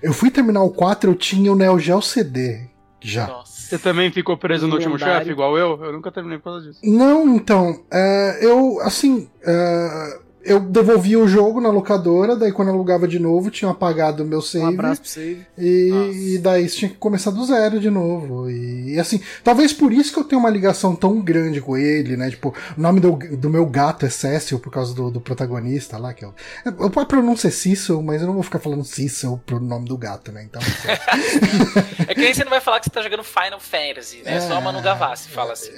[0.00, 2.68] Eu fui terminar o 4, eu tinha o Neo Geo CD
[3.00, 3.26] já.
[3.26, 3.56] Nossa.
[3.66, 5.82] Você também ficou preso no último chefe, igual eu?
[5.84, 6.80] Eu nunca terminei por causa disso.
[6.84, 12.74] Não, então, é, eu, assim, é, eu devolvia o jogo na locadora, daí quando eu
[12.74, 14.64] alugava de novo, tinha apagado o meu save.
[14.64, 15.46] Um abraço pro save.
[15.58, 18.48] E, e daí você tinha que começar do zero de novo.
[18.48, 22.16] E, e, assim, talvez por isso que eu tenho uma ligação tão grande com ele,
[22.16, 22.30] né?
[22.30, 26.14] Tipo, o nome do, do meu gato é Cecil, por causa do, do protagonista lá,
[26.14, 26.34] que é o.
[26.96, 30.30] A pronúncia é Cecil, mas eu não vou ficar falando Cecil pro nome do gato,
[30.30, 30.44] né?
[30.44, 30.62] Então.
[32.06, 34.36] é que aí você não vai falar que você tá jogando Final Fantasy, né?
[34.36, 35.72] É, Só a Manu Gavassi fala assim.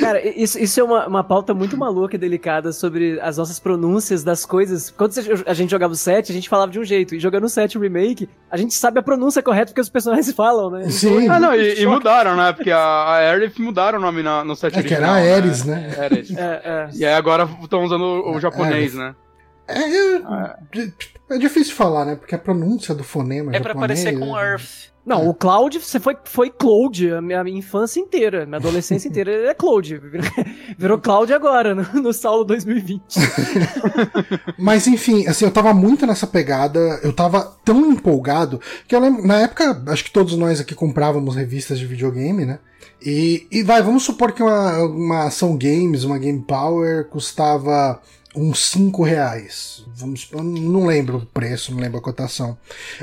[0.00, 4.22] Cara, isso, isso é uma, uma pauta muito maluca e delicada sobre as nossas pronúncias
[4.22, 4.90] das coisas.
[4.90, 5.12] Quando
[5.46, 7.14] a gente jogava o 7, a gente falava de um jeito.
[7.14, 10.70] E jogando o 7 Remake, a gente sabe a pronúncia correta porque os personagens falam,
[10.70, 10.88] né?
[10.88, 11.28] Sim.
[11.28, 12.52] Ah, não, e, e mudaram, né?
[12.52, 15.00] Porque a, a Aerith mudaram o nome na, no 7 é, original.
[15.00, 15.94] Que era a Ares, né?
[15.96, 16.04] né?
[16.04, 16.30] Ares.
[16.30, 16.88] É, é.
[16.94, 19.14] E aí agora estão usando o, o japonês, né?
[19.66, 20.92] É, é,
[21.30, 22.16] é, difícil falar, né?
[22.16, 23.54] Porque a pronúncia do fonema.
[23.54, 24.89] É pra parecer com Earth.
[25.04, 29.46] Não, o Cloud, você foi, foi Cloud a minha infância inteira, minha adolescência inteira, ele
[29.46, 30.00] é Cloud.
[30.78, 33.02] Virou Cloud agora, no, no Saulo 2020.
[34.58, 39.26] Mas enfim, assim, eu tava muito nessa pegada, eu tava tão empolgado, que eu lembro,
[39.26, 42.58] na época, acho que todos nós aqui comprávamos revistas de videogame, né?
[43.02, 48.00] E, e vai, vamos supor que uma, uma ação games, uma Game Power, custava
[48.34, 49.84] uns 5 reais.
[49.94, 52.56] Vamos, não lembro o preço, não lembro a cotação.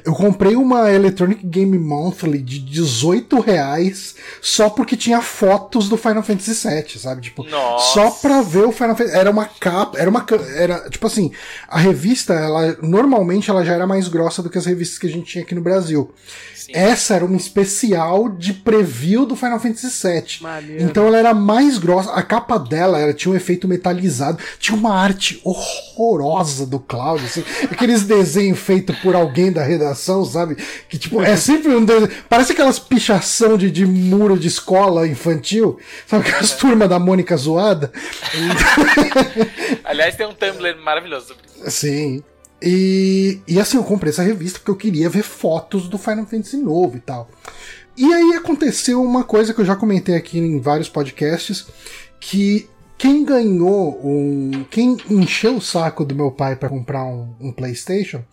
[0.05, 6.23] Eu comprei uma Electronic Game Monthly de 18 reais só porque tinha fotos do Final
[6.23, 7.21] Fantasy VII, sabe?
[7.21, 7.93] Tipo, Nossa.
[7.93, 9.17] só pra ver o Final Fantasy.
[9.17, 10.25] Era uma capa, era uma.
[10.55, 11.31] Era, tipo assim,
[11.67, 15.11] a revista, ela normalmente ela já era mais grossa do que as revistas que a
[15.11, 16.11] gente tinha aqui no Brasil.
[16.55, 16.71] Sim.
[16.73, 20.41] Essa era uma especial de preview do Final Fantasy VII.
[20.41, 20.83] Maneiro.
[20.83, 22.11] Então ela era mais grossa.
[22.11, 24.37] A capa dela ela tinha um efeito metalizado.
[24.59, 27.23] Tinha uma arte horrorosa do Cloud.
[27.23, 30.55] Assim, aqueles desenhos feitos por alguém da redação, sabe?
[30.89, 32.09] Que tipo, é sempre um desenho.
[32.29, 35.79] Parece aquelas pichação de, de muro de escola infantil.
[36.05, 36.55] Sabe aquelas é.
[36.55, 37.91] turmas da Mônica zoada?
[39.83, 41.71] Aliás, tem um Tumblr maravilhoso sobre isso.
[41.71, 42.23] Sim.
[42.61, 46.57] E, e assim, eu comprei essa revista porque eu queria ver fotos do Final Fantasy
[46.57, 47.29] novo e tal.
[47.95, 51.65] E aí aconteceu uma coisa que eu já comentei aqui em vários podcasts,
[52.19, 54.65] que quem ganhou um.
[54.69, 58.23] Quem encheu o saco do meu pai para comprar um, um, PlayStation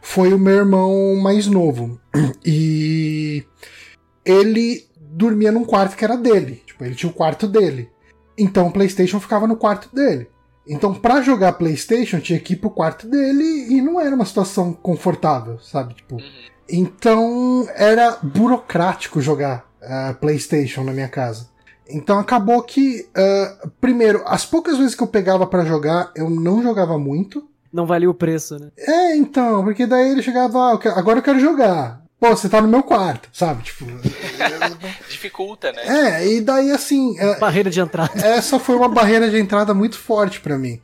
[0.00, 1.98] foi o meu irmão mais novo.
[2.44, 3.44] E
[4.24, 6.62] ele dormia num quarto que era dele.
[6.66, 7.90] Tipo, ele tinha o quarto dele.
[8.36, 10.28] Então o PlayStation ficava no quarto dele.
[10.66, 14.72] Então, para jogar PlayStation, tinha que ir pro quarto dele e não era uma situação
[14.72, 15.94] confortável, sabe?
[15.94, 16.22] Tipo, uhum.
[16.68, 21.48] então era burocrático jogar uh, PlayStation na minha casa.
[21.88, 26.62] Então acabou que, uh, primeiro, as poucas vezes que eu pegava para jogar, eu não
[26.62, 27.48] jogava muito.
[27.72, 28.68] Não valia o preço, né?
[28.76, 32.02] É, então, porque daí ele chegava, ah, agora eu quero jogar.
[32.22, 33.64] Pô, você tá no meu quarto, sabe?
[33.64, 33.84] Tipo.
[35.10, 36.20] Dificulta, né?
[36.20, 37.18] É, e daí assim.
[37.18, 38.12] É, barreira de entrada.
[38.24, 40.80] Essa foi uma barreira de entrada muito forte para mim.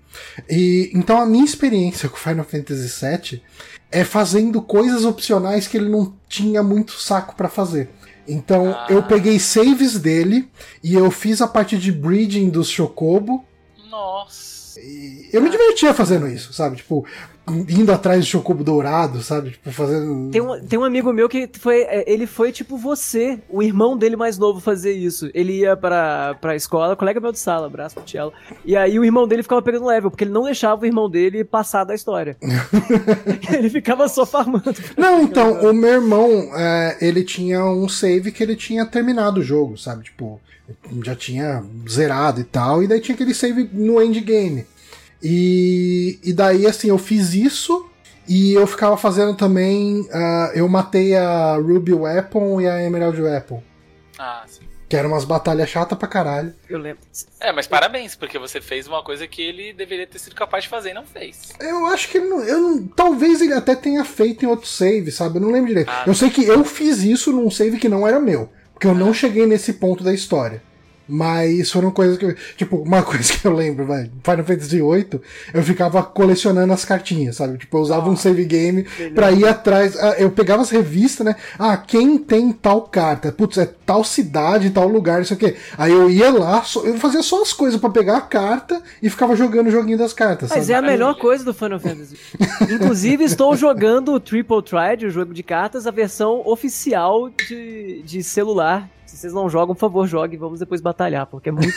[0.51, 3.43] E então a minha experiência com Final Fantasy VII
[3.93, 7.89] é fazendo coisas opcionais que ele não tinha muito saco para fazer.
[8.29, 8.87] Então ah.
[8.91, 10.49] eu peguei saves dele
[10.85, 13.45] e eu fiz a parte de breeding dos Chocobo.
[13.91, 14.58] Nossa.
[14.83, 16.77] E eu me divertia fazendo isso, sabe?
[16.77, 17.05] Tipo,
[17.69, 19.51] indo atrás de chocobo dourado, sabe?
[19.51, 20.31] Tipo, fazendo.
[20.31, 21.83] Tem um, tem um amigo meu que foi.
[21.83, 25.31] É, ele foi tipo você, o irmão dele mais novo, fazer isso.
[25.35, 28.33] Ele ia pra, pra escola, colega meu de sala, abraço pro Tielo.
[28.65, 31.45] E aí o irmão dele ficava pegando level, porque ele não deixava o irmão dele
[31.45, 32.37] passar da história.
[33.53, 34.75] ele ficava só farmando.
[34.97, 39.45] Não, então, o meu irmão, é, ele tinha um save que ele tinha terminado o
[39.45, 40.05] jogo, sabe?
[40.05, 40.41] Tipo,
[41.03, 44.67] já tinha zerado e tal, e daí tinha aquele save no endgame.
[45.23, 47.89] E, e daí, assim, eu fiz isso
[48.29, 50.03] e eu ficava fazendo também.
[50.03, 53.63] Uh, eu matei a Ruby Weapon e a Emerald Weapon.
[54.19, 54.63] Ah, sim.
[54.89, 56.55] Que eram umas batalhas chatas pra caralho.
[56.69, 57.03] Eu lembro.
[57.41, 60.71] É, mas parabéns, porque você fez uma coisa que ele deveria ter sido capaz de
[60.71, 61.53] fazer e não fez.
[61.61, 62.43] Eu acho que ele não.
[62.43, 65.37] Eu não talvez ele até tenha feito em outro save, sabe?
[65.37, 65.91] Eu não lembro direito.
[65.91, 68.51] Ah, eu sei que eu fiz isso num save que não era meu.
[68.79, 70.63] Porque eu não cheguei nesse ponto da história.
[71.09, 72.37] Mas foram coisas que.
[72.57, 74.11] Tipo, uma coisa que eu lembro, vai.
[74.23, 75.21] Final Fantasy VIII,
[75.55, 77.57] eu ficava colecionando as cartinhas, sabe?
[77.59, 79.15] Tipo, eu usava um save game melhor.
[79.15, 79.97] pra ir atrás.
[79.97, 81.37] Ah, eu pegava as revistas, né?
[81.59, 83.33] Ah, quem tem tal carta?
[83.33, 85.57] Putz, é tal cidade, tal lugar, isso aqui.
[85.79, 89.35] Aí eu ia lá, eu fazia só as coisas para pegar a carta e ficava
[89.35, 90.51] jogando o joguinho das cartas.
[90.51, 90.73] Mas sabe?
[90.73, 92.17] é a melhor coisa do Final Fantasy.
[92.71, 98.23] Inclusive, estou jogando o Triple Triad, o jogo de cartas, a versão oficial de, de
[98.23, 98.89] celular
[99.19, 100.39] vocês não jogam, por favor, joguem.
[100.39, 101.75] Vamos depois batalhar, porque é muito.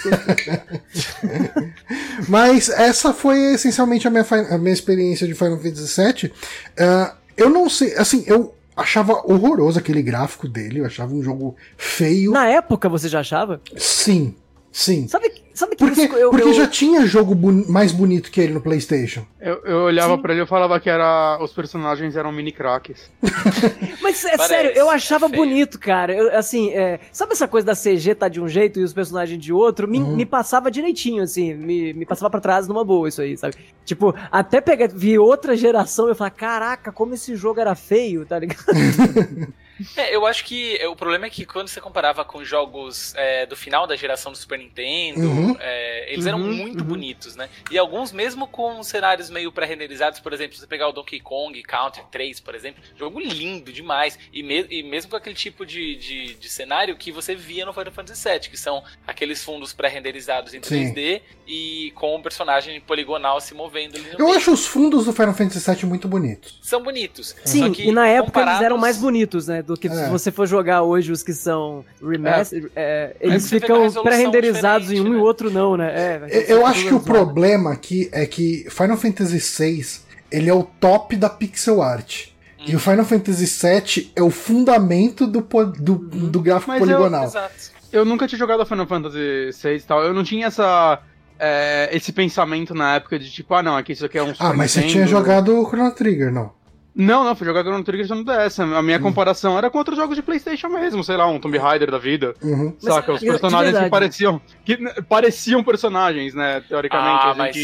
[2.30, 6.32] Mas essa foi essencialmente a minha, a minha experiência de Final Fantasy VII.
[6.32, 11.56] Uh, eu não sei, assim, eu achava horroroso aquele gráfico dele, eu achava um jogo
[11.77, 12.32] feio.
[12.32, 13.62] Na época você já achava?
[13.75, 14.36] Sim.
[14.71, 15.05] Sim.
[15.07, 18.39] Sabe, sabe que Porque, isso eu, porque eu- já tinha jogo boni- mais bonito que
[18.39, 19.25] ele no PlayStation.
[19.41, 23.12] Eu, eu olhava pra ele e falava que era, os personagens eram mini craques.
[24.01, 25.41] Mas é Parece sério, eu achava feio.
[25.41, 26.13] bonito, cara.
[26.15, 29.38] Eu, assim, é, sabe essa coisa da CG tá de um jeito e os personagens
[29.43, 29.88] de outro?
[29.89, 30.15] Me, Uhum.
[30.15, 33.55] me passava direitinho, assim, me, me passava pra trás numa boa isso aí, sabe?
[33.84, 38.25] Tipo, até pegar, vi outra geração e eu falar, caraca, como esse jogo era feio,
[38.25, 38.63] tá ligado?
[39.97, 43.45] É, eu acho que é, o problema é que quando você comparava com jogos é,
[43.45, 45.55] do final da geração do Super Nintendo, Uhum.
[45.59, 46.85] é, eles eram Uhum, muito uhum.
[46.87, 47.49] bonitos, né?
[47.69, 51.61] E alguns mesmo com cenários meio pré-renderizados, por exemplo, se você pegar o Donkey Kong
[51.63, 54.17] Country 3, por exemplo, jogo lindo demais.
[54.33, 57.73] E, me- e mesmo com aquele tipo de, de, de cenário que você via no
[57.73, 60.93] Final Fantasy VII, que são aqueles fundos pré-renderizados em Sim.
[60.93, 64.37] 3D e com o personagem poligonal se movendo ali no Eu meio.
[64.37, 66.59] acho os fundos do Final Fantasy VII muito bonitos.
[66.61, 67.35] São bonitos.
[67.43, 69.61] Sim, Só que e na época eles eram comparados- mais bonitos, né?
[69.73, 69.91] Do que É.
[69.91, 74.89] se você for jogar hoje os que são remaster, é, eles você vê ficam pré-renderizados
[74.91, 75.23] em um diferente, e o né?
[75.23, 75.91] outro não, né?
[75.93, 79.86] É, Eu, eu acho que o problema aqui é que Final Fantasy VI
[80.31, 82.27] ele é o top da pixel art.
[82.67, 86.88] E o Final Fantasy VII é o fundamento do, po- do, do gráfico Mas eu-
[86.88, 87.23] poligonal.
[87.25, 87.71] Exato.
[87.91, 90.03] Eu nunca tinha jogado Final Fantasy VI e tal.
[90.03, 90.99] Eu não tinha essa,
[91.39, 94.36] é, esse pensamento na época de tipo, ah não, aqui isso aqui é um Ah,
[94.36, 94.93] Super mas você Nintendo.
[94.93, 96.51] tinha jogado o Chrono Trigger, não?
[96.93, 98.60] Não, não, fui jogar Chrono Trigger só no DS.
[98.60, 101.89] A minha comparação era com outros jogos de Playstation mesmo, sei lá, um Tomb Raider
[101.89, 102.34] da vida.
[102.43, 102.75] Uhum.
[102.84, 103.13] Mas, saca?
[103.13, 104.41] Os de personagens que pareciam.
[104.65, 104.77] Que
[105.08, 106.62] pareciam personagens, né?
[106.67, 107.56] Teoricamente, Ah, mas-.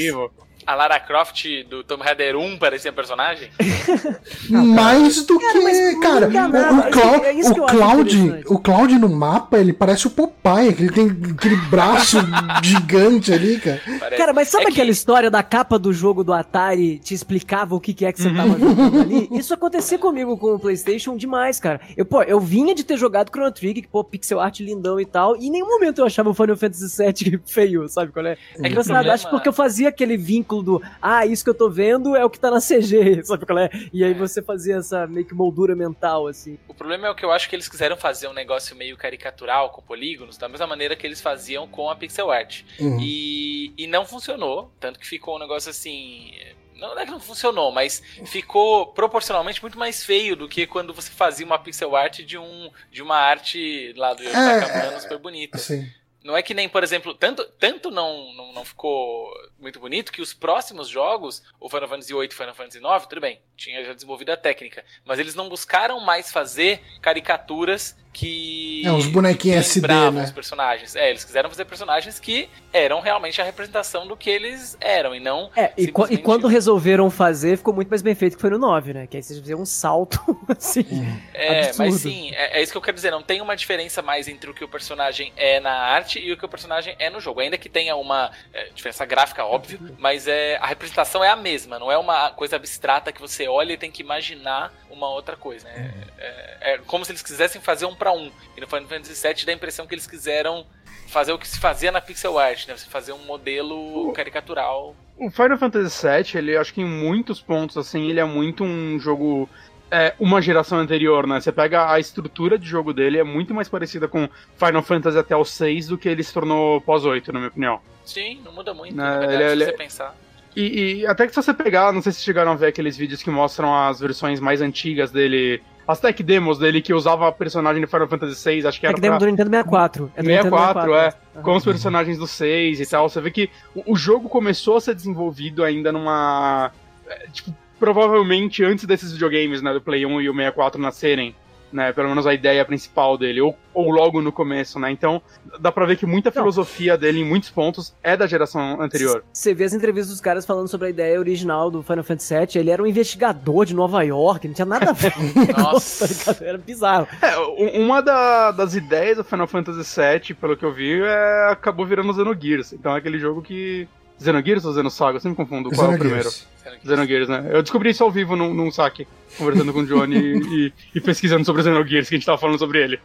[0.68, 3.50] A Lara Croft do Tomb Raider 1 parecia personagem?
[4.50, 5.60] Mais do Cara, que.
[5.64, 6.88] mas Cara, enganava.
[6.88, 8.44] o, Clau- É que eu o Cloud.
[8.48, 12.18] O Cloud no mapa, ele parece o Popeye, que ele tem aquele braço
[12.64, 13.82] gigante ali, cara.
[14.00, 14.18] Parece.
[14.18, 17.76] Cara, mas sabe É que- aquela história da capa do jogo do Atari te explicava
[17.76, 19.28] o que, que é que você tava jogando ali?
[19.32, 21.80] Isso acontecia comigo com o PlayStation demais, cara.
[21.96, 25.06] Eu, pô, eu vinha de ter jogado Chrono Trigger, que, pô, pixel art lindão e
[25.06, 28.38] tal, e em nenhum momento eu achava o Final Fantasy VII feio, sabe qual é?
[28.60, 31.54] É que problema- acho que porque eu fazia aquele vínculo do, ah, isso que eu
[31.56, 33.70] tô vendo é o que tá na CG, sabe qual é?
[33.94, 36.58] E aí você fazia essa meio que moldura mental, assim.
[36.68, 39.70] O problema é o que eu acho que eles quiseram fazer um negócio meio caricatural
[39.70, 42.64] com polígonos, da mesma maneira que eles faziam com a pixel art.
[42.80, 43.00] Uhum.
[43.02, 46.32] E, e não funcionou, tanto que ficou um negócio assim.
[46.76, 51.10] Não é que não funcionou, mas ficou proporcionalmente muito mais feio do que quando você
[51.10, 55.18] fazia uma pixel art de, um, de uma arte lá do Yoshi É, Takamano super
[55.18, 55.58] bonita.
[55.58, 55.90] Assim.
[56.28, 60.22] Não é que nem, por exemplo, tanto, tanto não, não, não ficou muito bonito que
[60.22, 63.94] os próximos jogos, o Final Fantasy VIII e Final Fantasy IX, tudo bem, tinha já
[63.94, 69.88] desenvolvido a técnica, mas eles não buscaram mais fazer caricaturas que É, uns bonequinhos SD,
[69.88, 70.24] né?
[70.24, 70.96] os personagens.
[70.96, 75.20] É, eles quiseram fazer personagens que eram realmente a representação do que eles eram e
[75.20, 78.58] não É, e, e quando resolveram fazer, ficou muito mais bem feito que foi no
[78.58, 79.08] 9, né?
[79.08, 80.86] Que aí vocês fizeram um salto, assim.
[81.32, 81.78] É, Absurdo.
[81.78, 83.12] mas sim, é, é isso que eu quero dizer.
[83.12, 86.38] Não tem uma diferença mais entre o que o personagem é na arte e o
[86.38, 87.40] que o personagem é no jogo.
[87.40, 91.78] Ainda que tenha uma é, diferença gráfica, óbvio, mas é, a representação é a mesma.
[91.78, 95.68] Não é uma coisa abstrata que você olha e tem que imaginar uma outra coisa.
[95.68, 95.94] né?
[96.18, 98.32] É, é como se eles quisessem fazer um para um.
[98.56, 100.66] E no Final Fantasy VII dá a impressão que eles quiseram
[101.08, 102.76] fazer o que se fazia na pixel art, né?
[102.76, 104.96] Você fazer um modelo caricatural.
[105.18, 109.00] O Final Fantasy VII, ele acho que em muitos pontos, assim, ele é muito um
[109.00, 109.50] jogo.
[109.90, 111.40] É, uma geração anterior, né?
[111.40, 115.34] Você pega a estrutura de jogo dele, é muito mais parecida com Final Fantasy até
[115.34, 117.82] o 6 do que ele se tornou pós-8, na minha opinião.
[118.04, 120.14] Sim, não muda muito, Não, na verdade, ele- se ele- você pensar.
[120.60, 123.22] E, e até que se você pegar, não sei se chegaram a ver aqueles vídeos
[123.22, 127.80] que mostram as versões mais antigas dele, as tech demos dele que usava a personagem
[127.80, 129.20] de Final Fantasy VI, acho que era demo pra...
[129.20, 130.12] do Nintendo 64.
[130.16, 131.08] É do 64, é.
[131.08, 131.44] Aham.
[131.44, 133.08] com os personagens do 6 e tal.
[133.08, 136.72] Você vê que o, o jogo começou a ser desenvolvido ainda numa.
[137.08, 141.36] é, Tipo, provavelmente antes desses videogames, né, do Play 1 e o 64 nascerem.
[141.70, 144.90] Né, pelo menos a ideia principal dele, ou, ou logo no começo, né?
[144.90, 145.22] Então,
[145.60, 146.34] dá pra ver que muita Não.
[146.36, 149.22] filosofia dele, em muitos pontos, é da geração anterior.
[149.34, 152.48] Você vê as entrevistas dos caras falando sobre a ideia original do Final Fantasy VII,
[152.62, 155.14] ele era um investigador de Nova York, não tinha nada a ver
[155.58, 156.08] Nossa.
[156.34, 156.46] tá?
[156.46, 157.06] Era bizarro.
[157.22, 157.38] É,
[157.78, 162.14] uma da- das ideias do Final Fantasy VII, pelo que eu vi, é, acabou virando
[162.14, 162.72] Xenogears.
[162.72, 163.90] Então é aquele jogo que.
[164.20, 165.18] Xenogears ou Xenosaga?
[165.18, 166.30] Eu sempre confundo qual é o primeiro.
[166.30, 166.58] Xenogears.
[166.84, 167.50] Xenogears, né?
[167.52, 170.18] Eu descobri isso ao vivo num, num saque, conversando com o Johnny
[170.50, 173.00] e, e pesquisando sobre o Xenogears, que a gente tava falando sobre ele.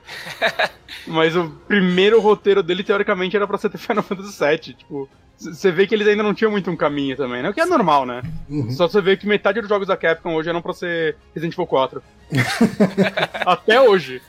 [1.06, 4.74] Mas o primeiro roteiro dele, teoricamente, era pra ser Final Fantasy VII.
[4.74, 7.50] Tipo, você vê que eles ainda não tinham muito um caminho também, né?
[7.50, 8.22] O que é normal, né?
[8.48, 8.70] Uhum.
[8.70, 11.66] Só você vê que metade dos jogos da Capcom hoje eram pra ser Resident Evil
[11.66, 12.02] 4.
[13.46, 14.22] Até hoje.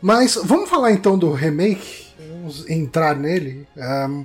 [0.00, 2.06] Mas vamos falar então do remake?
[2.18, 3.66] Vamos entrar nele.
[3.76, 4.24] Ahn,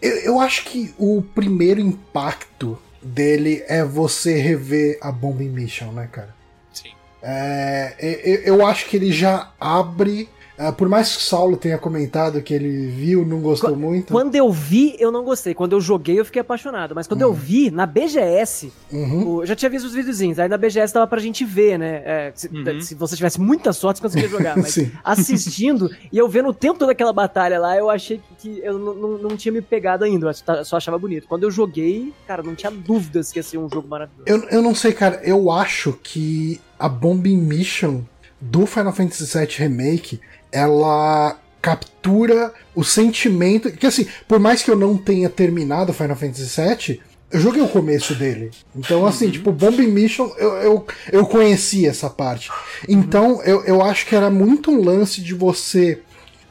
[0.00, 6.08] eu, eu acho que o primeiro impacto dele é você rever a Bombing Mission, né,
[6.10, 6.34] cara?
[6.72, 6.90] Sim.
[7.22, 10.28] É, eu, eu acho que ele já abre
[10.76, 14.12] por mais que o Saulo tenha comentado que ele viu, não gostou Qu muito.
[14.12, 15.54] Quando eu vi, eu não gostei.
[15.54, 16.94] Quando eu joguei, eu fiquei apaixonado.
[16.94, 17.28] Mas quando uhum.
[17.28, 19.28] eu vi, na BGS, uhum.
[19.28, 20.38] o, eu já tinha visto os videozinhos.
[20.38, 22.02] Aí na BGS dava pra gente ver, né?
[22.04, 22.80] É, se, uhum.
[22.80, 24.56] se, você tivesse muita sorte, você conseguia jogar.
[24.58, 28.60] Mas assistindo e eu vendo o tempo toda aquela batalha lá, eu achei que, que
[28.64, 30.28] eu não, tinha me pegado ainda.
[30.48, 31.28] Eu só achava bonito.
[31.28, 34.24] Quando eu joguei, cara, não tinha dúvidas que ia ser um jogo maravilhoso.
[34.26, 35.20] Eu, eu não sei, cara.
[35.22, 38.02] Eu acho que a Bombing Mission
[38.40, 40.20] do Final Fantasy VII Remake
[40.52, 43.70] ela captura o sentimento.
[43.70, 47.68] Que assim, por mais que eu não tenha terminado Final Fantasy VII, eu joguei o
[47.68, 48.50] começo dele.
[48.74, 49.30] Então, assim, uhum.
[49.32, 52.50] tipo, Bombing Mission, eu, eu, eu conheci essa parte.
[52.88, 56.00] Então, eu, eu acho que era muito um lance de você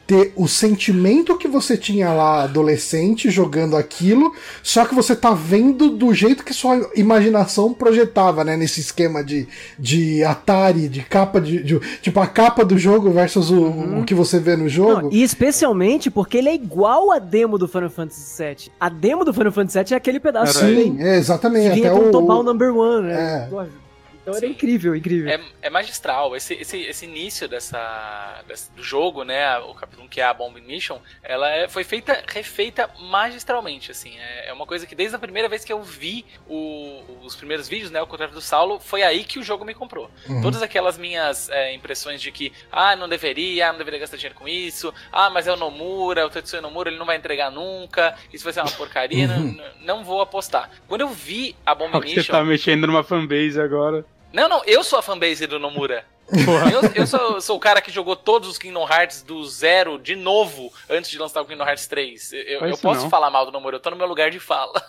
[0.08, 4.32] ter o sentimento que você tinha lá adolescente jogando aquilo,
[4.62, 8.56] só que você tá vendo do jeito que sua imaginação projetava, né?
[8.56, 9.46] Nesse esquema de,
[9.78, 14.00] de Atari, de capa de, de Tipo, a capa do jogo versus o, uhum.
[14.00, 15.02] o que você vê no jogo.
[15.02, 18.72] Não, e especialmente porque ele é igual a demo do Final Fantasy VII.
[18.80, 20.58] A demo do Final Fantasy VII é aquele pedaço.
[20.60, 21.78] Sim, é, exatamente.
[21.78, 23.48] Que até com o Topal Number One, né?
[23.52, 23.87] É.
[24.28, 24.44] Então Sim.
[24.44, 25.30] era incrível, incrível.
[25.30, 26.36] É, é magistral.
[26.36, 29.58] Esse, esse, esse início dessa, desse, do jogo, né?
[29.58, 34.18] O capítulo 1 que é a Bomb Mission, ela é, foi feita, refeita magistralmente, assim.
[34.18, 37.68] É, é, uma coisa que desde a primeira vez que eu vi o, os primeiros
[37.68, 38.02] vídeos, né?
[38.02, 40.10] O contrato do Saulo, foi aí que o jogo me comprou.
[40.28, 40.42] Uhum.
[40.42, 44.46] Todas aquelas minhas é, impressões de que, ah, não deveria, não deveria gastar dinheiro com
[44.46, 48.44] isso, ah, mas é o Nomura, o Tetsuya Nomura, ele não vai entregar nunca, isso
[48.44, 49.56] vai ser uma porcaria, uhum.
[49.56, 50.70] não, não vou apostar.
[50.86, 52.22] Quando eu vi a Bomb Mission...
[52.22, 54.04] Você tá mexendo numa fanbase agora.
[54.32, 56.04] Não, não, eu sou a fanbase do Nomura.
[56.30, 60.14] eu, eu sou, sou, o cara que jogou todos os Kingdom Hearts do zero de
[60.14, 62.32] novo antes de lançar o Kingdom Hearts 3.
[62.32, 63.10] Eu, eu posso não.
[63.10, 64.82] falar mal do Nomura, eu tô no meu lugar de fala.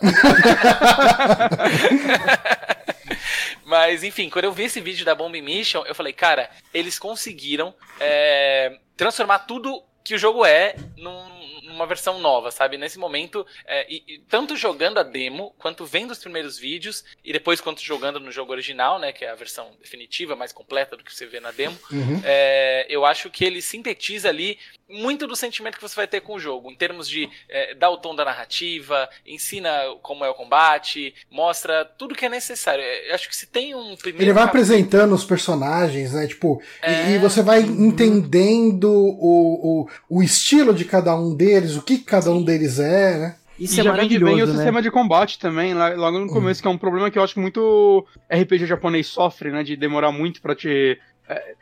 [3.64, 7.72] Mas, enfim, quando eu vi esse vídeo da Bomb Mission, eu falei, cara, eles conseguiram
[8.00, 12.76] é, transformar tudo que o jogo é num uma versão nova, sabe?
[12.76, 17.32] Nesse momento, é, e, e, tanto jogando a demo, quanto vendo os primeiros vídeos, e
[17.32, 19.12] depois quanto jogando no jogo original, né?
[19.12, 22.20] Que é a versão definitiva, mais completa do que você vê na demo, uhum.
[22.24, 24.58] é, eu acho que ele sintetiza ali
[24.90, 27.90] muito do sentimento que você vai ter com o jogo, em termos de é, dar
[27.90, 29.70] o tom da narrativa, ensina
[30.02, 32.82] como é o combate, mostra tudo que é necessário.
[32.82, 34.24] Eu acho que se tem um primeiro.
[34.24, 34.64] Ele vai capítulo...
[34.64, 36.26] apresentando os personagens, né?
[36.26, 37.10] Tipo, é...
[37.10, 41.98] e, e, você vai entendendo o, o, o estilo de cada um deles, o que
[41.98, 43.36] cada um deles é, né?
[43.60, 44.54] Isso e é já vem bem o né?
[44.54, 46.62] sistema de combate também, logo no começo, uhum.
[46.62, 49.62] que é um problema que eu acho que muito RPG japonês sofre, né?
[49.62, 50.98] De demorar muito para te.
[51.28, 51.54] É,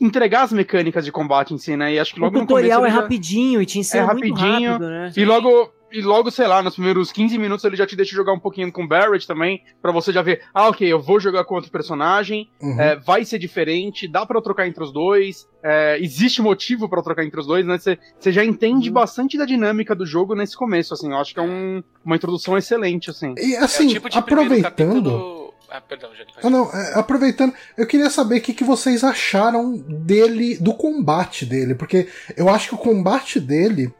[0.00, 1.94] entregar as mecânicas de combate em si, né?
[1.94, 2.96] E acho que logo o tutorial é já...
[2.96, 5.12] rapidinho e te ensina é rapidinho, rápido, né?
[5.16, 8.32] E logo e logo, sei lá, nos primeiros 15 minutos ele já te deixa jogar
[8.32, 11.54] um pouquinho com Barrett também, para você já ver, ah, ok, eu vou jogar com
[11.54, 12.80] outro personagem, uhum.
[12.80, 17.24] é, vai ser diferente, dá para trocar entre os dois, é, existe motivo para trocar
[17.24, 17.78] entre os dois, né?
[17.78, 18.94] Você já entende uhum.
[18.94, 22.58] bastante da dinâmica do jogo nesse começo, assim, eu acho que é um, uma introdução
[22.58, 23.32] excelente, assim.
[23.38, 25.43] E assim, é tipo aproveitando...
[25.70, 26.10] Ah, perdão,
[26.42, 31.44] ah, não, é, aproveitando, eu queria saber o que, que vocês acharam dele, do combate
[31.44, 33.92] dele, porque eu acho que o combate dele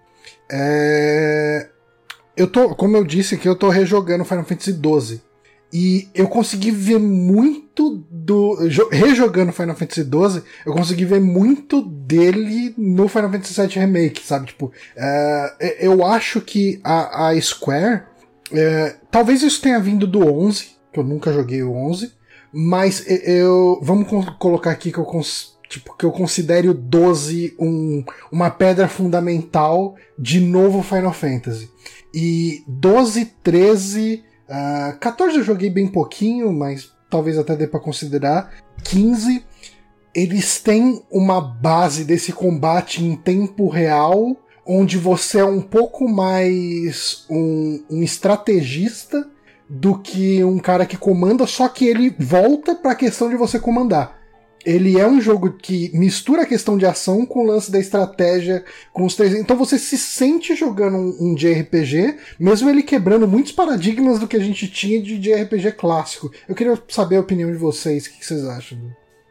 [0.51, 1.69] é.
[2.37, 5.21] Eu tô, como eu disse aqui, eu tô rejogando Final Fantasy XII.
[5.73, 8.57] E eu consegui ver muito do.
[8.93, 14.47] Rejogando Final Fantasy XII, eu consegui ver muito dele no Final Fantasy VII Remake, sabe?
[14.47, 18.03] Tipo, é, eu acho que a, a Square.
[18.53, 22.13] É, talvez isso tenha vindo do 11, que eu nunca joguei o 11,
[22.53, 25.07] mas eu vamos colocar aqui que eu
[25.69, 31.69] tipo que eu considere o 12 um, uma pedra fundamental de novo Final Fantasy.
[32.15, 38.55] E 12, 13, uh, 14 eu joguei bem pouquinho, mas talvez até dê para considerar.
[38.85, 39.45] 15
[40.15, 47.27] eles têm uma base desse combate em tempo real, onde você é um pouco mais
[47.29, 49.29] um, um estrategista
[49.69, 53.59] do que um cara que comanda, só que ele volta para a questão de você
[53.59, 54.23] comandar.
[54.65, 58.65] Ele é um jogo que mistura a questão de ação com o lance da estratégia,
[58.95, 59.35] com os três.
[59.35, 64.37] Então você se sente jogando um, um JRPG, mesmo ele quebrando muitos paradigmas do que
[64.37, 66.33] a gente tinha de JRPG clássico.
[66.49, 68.79] Eu queria saber a opinião de vocês, o que vocês acham?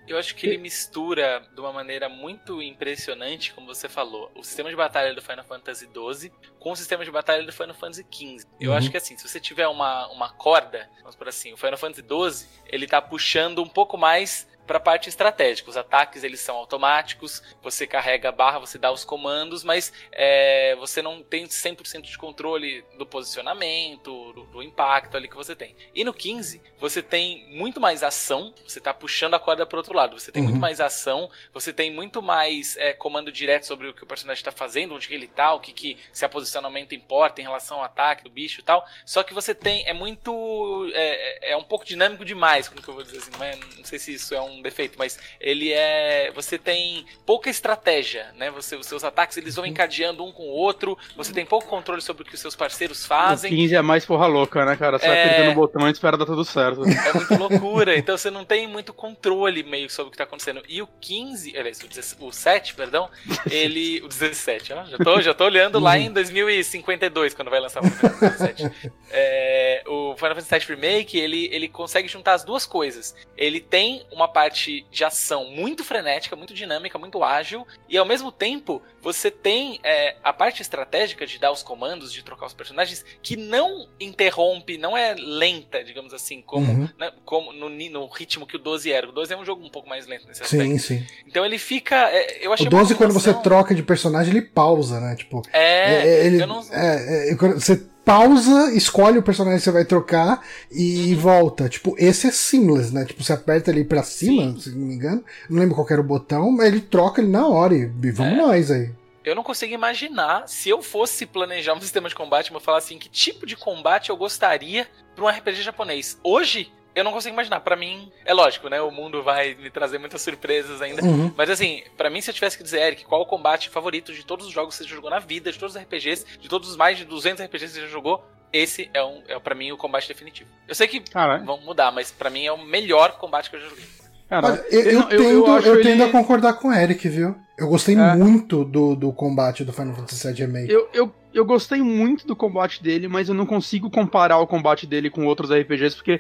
[0.08, 4.70] Eu acho que ele mistura de uma maneira muito impressionante, como você falou, o sistema
[4.70, 8.46] de batalha do Final Fantasy XII com o sistema de batalha do Final Fantasy XV.
[8.60, 8.78] Eu uhum.
[8.78, 12.02] acho que assim, se você tiver uma, uma corda, vamos por assim, o Final Fantasy
[12.02, 15.70] XII, ele tá puxando um pouco mais para a parte estratégica.
[15.70, 20.76] Os ataques eles são automáticos, você carrega a barra, você dá os comandos, mas é,
[20.78, 25.76] você não tem 100% de controle do posicionamento, do, do, impacto ali que você tem.
[25.94, 29.96] E no 15, você tem muito mais ação, você está puxando a corda para outro
[29.96, 30.50] lado, você tem uhum.
[30.50, 34.40] muito mais ação, você tem muito mais é, comando direto sobre o que o personagem
[34.40, 37.84] está fazendo, onde ele está, o que, que se a posicionamento importa em relação ao
[37.84, 38.86] ataque do bicho e tal.
[39.06, 42.88] Só que você tem, é muito, é, é, é um pouco dinâmico demais, como que
[42.88, 45.72] eu vou dizer assim, não, é, não sei se isso é um defeito, mas ele
[45.72, 46.32] é.
[46.36, 48.52] Você tem pouca estratégia, né?
[48.52, 52.02] Você, os seus ataques eles vão encadeando um com o outro, você tem pouco controle
[52.02, 53.52] sobre o que os seus parceiros fazem.
[53.52, 55.00] O 15 é mais porra louca, né, cara?
[55.00, 55.10] Você é...
[55.10, 56.84] vai apertando o botão e espera dar tudo certo.
[57.04, 60.64] É muito loucura, então você não tem muito controle meio sobre o que tá acontecendo.
[60.70, 61.80] E o 15, aliás,
[62.20, 63.10] o, 7, perdão,
[63.50, 64.02] ele.
[64.02, 67.90] O 17, ó, já tô, já tô olhando lá em 2052, quando vai lançar o
[67.90, 68.94] Final Fantasy VII.
[69.16, 73.16] É, o Final Fantasy VII Remake, ele, ele consegue juntar as duas coisas.
[73.38, 78.32] Ele tem uma parte de ação muito frenética, muito dinâmica, muito ágil, e ao mesmo
[78.32, 83.06] tempo você tem é, a parte estratégica de dar os comandos, de trocar os personagens,
[83.22, 86.90] que não interrompe, não é lenta, digamos assim, como, uhum.
[86.98, 89.08] né, como no, no, ritmo que o 12 era.
[89.08, 90.66] O 12 é um jogo um pouco mais lento nesse aspecto.
[90.66, 91.06] Sim, sim.
[91.28, 92.10] Então ele fica.
[92.12, 95.16] É, eu achei o 12, quando você troca de personagem, ele pausa, né?
[95.16, 96.66] Tipo, é, é ele, não...
[96.72, 101.20] é, é você pausa, escolhe o personagem que você vai trocar e uhum.
[101.20, 101.70] volta.
[101.70, 103.06] Tipo, esse é seamless, né?
[103.06, 104.60] Tipo, você aperta ali pra cima, Sim.
[104.60, 105.24] se não me engano.
[105.50, 108.34] Não lembro qual era o botão, mas ele troca ele na hora e, e vamos
[108.34, 108.38] é.
[108.38, 108.92] nós aí.
[109.24, 113.00] Eu não consigo imaginar se eu fosse planejar um sistema de combate, eu falar assim,
[113.00, 116.20] que tipo de combate eu gostaria para um RPG japonês.
[116.24, 117.60] Hoje, eu não consigo imaginar.
[117.62, 118.82] Para mim, é lógico, né?
[118.82, 121.04] O mundo vai me trazer muitas surpresas ainda.
[121.04, 121.34] Uhum.
[121.36, 124.26] Mas assim, para mim, se eu tivesse que dizer, Eric, qual o combate favorito de
[124.26, 126.76] todos os jogos que você jogou na vida, de todos os RPGs, de todos os
[126.76, 129.78] mais de 200 RPGs que você já jogou, esse é, um, é para mim o
[129.78, 130.50] combate definitivo.
[130.68, 131.44] Eu sei que Caralho.
[131.44, 133.86] vão mudar, mas para mim é o melhor combate que eu já joguei.
[134.30, 135.84] Olha, eu, eu, eu, tendo, eu, eu ele...
[135.84, 137.36] tendo a concordar com o Eric, viu?
[137.58, 138.16] Eu gostei é.
[138.16, 140.72] muito do, do combate do Final Fantasy VII Remake.
[140.72, 144.88] Eu, eu, eu gostei muito do combate dele, mas eu não consigo comparar o combate
[144.88, 146.20] dele com outros RPGs, porque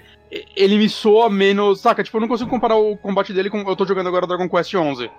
[0.55, 1.81] ele me soa menos.
[1.81, 2.03] Saca?
[2.03, 3.59] Tipo, eu não consigo comparar o combate dele com.
[3.61, 5.09] Eu tô jogando agora Dragon Quest XI.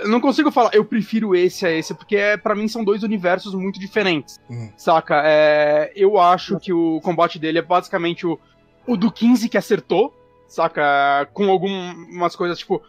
[0.00, 3.02] Eu não consigo falar, eu prefiro esse a esse, porque é, para mim são dois
[3.02, 4.40] universos muito diferentes.
[4.48, 4.70] Hum.
[4.76, 5.22] Saca?
[5.24, 8.38] É, eu acho que o combate dele é basicamente o,
[8.86, 10.14] o do 15 que acertou,
[10.46, 11.28] saca?
[11.34, 12.82] Com algumas coisas, tipo,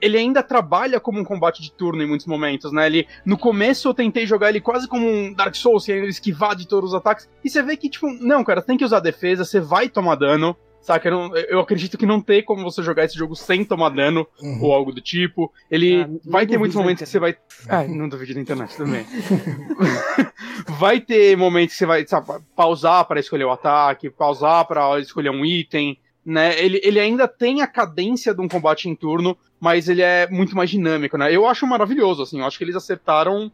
[0.00, 2.86] ele ainda trabalha como um combate de turno em muitos momentos, né?
[2.86, 6.66] Ele, no começo eu tentei jogar ele quase como um Dark Souls, sem esquivar de
[6.66, 9.60] todos os ataques, e você vê que, tipo, não, cara, tem que usar defesa, você
[9.60, 11.08] vai tomar dano, saca?
[11.08, 14.26] Eu, não, eu, acredito que não tem como você jogar esse jogo sem tomar dano,
[14.42, 14.62] uhum.
[14.62, 15.52] ou algo do tipo.
[15.70, 17.36] Ele ah, vai ter muitos momentos que você vai...
[17.68, 19.06] Ah, não duvido da internet também.
[20.78, 25.30] vai ter momentos que você vai, sabe, pausar para escolher o ataque, pausar para escolher
[25.30, 25.98] um item,
[26.30, 26.56] né?
[26.62, 30.56] Ele, ele ainda tem a cadência de um combate em turno, mas ele é muito
[30.56, 31.34] mais dinâmico, né?
[31.34, 33.50] Eu acho maravilhoso, assim, eu acho que eles acertaram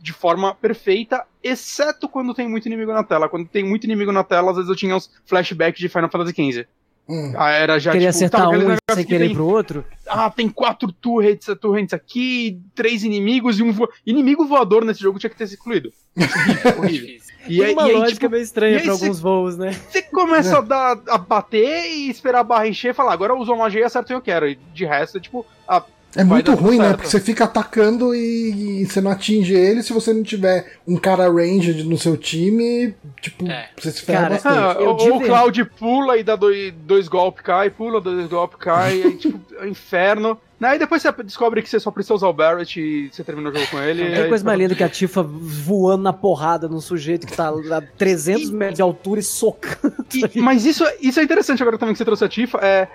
[0.00, 3.28] de forma perfeita, exceto quando tem muito inimigo na tela.
[3.28, 6.34] Quando tem muito inimigo na tela, às vezes eu tinha uns flashbacks de Final Fantasy
[6.34, 6.66] XV.
[7.06, 7.34] Hum.
[7.36, 9.84] Ah, era já, Queria tipo, acertar um sem querer tem, pro outro?
[10.08, 13.88] Ah, tem quatro turrets, turrets aqui, três inimigos e um vo...
[14.06, 15.92] inimigo voador nesse jogo tinha que ter se incluído.
[16.78, 17.20] horrível.
[17.46, 19.72] E Tem uma e aí, lógica tipo, meio estranha pra alguns voos, né?
[19.72, 23.56] Você começa a, dar, a bater e esperar a barra encher e falar, agora usou
[23.56, 24.48] magia e acerta o que eu quero.
[24.48, 25.84] E de resto, é tipo, a
[26.16, 26.92] é muito ruim, né?
[26.92, 29.82] Porque você fica atacando e, e, você não atinge ele.
[29.82, 33.68] Se você não tiver um cara ranged no seu time, tipo, é.
[33.76, 34.58] você se ferra cara, bastante.
[34.58, 38.94] Ah, ou o Cloud pula e dá dois, dois golpes, cai, pula, dois golpes, cai,
[38.94, 40.38] e, tipo, é um inferno.
[40.62, 43.52] Aí depois você descobre que você só precisa usar o Barrett e você termina o
[43.52, 44.02] jogo com ele.
[44.14, 47.80] É coisa mais linda que a Tifa voando na porrada num sujeito que tá a
[47.98, 49.94] 300 e, metros de altura e socando.
[50.14, 52.58] E, mas isso, isso é interessante agora também que você trouxe a Tifa.
[52.58, 52.88] É,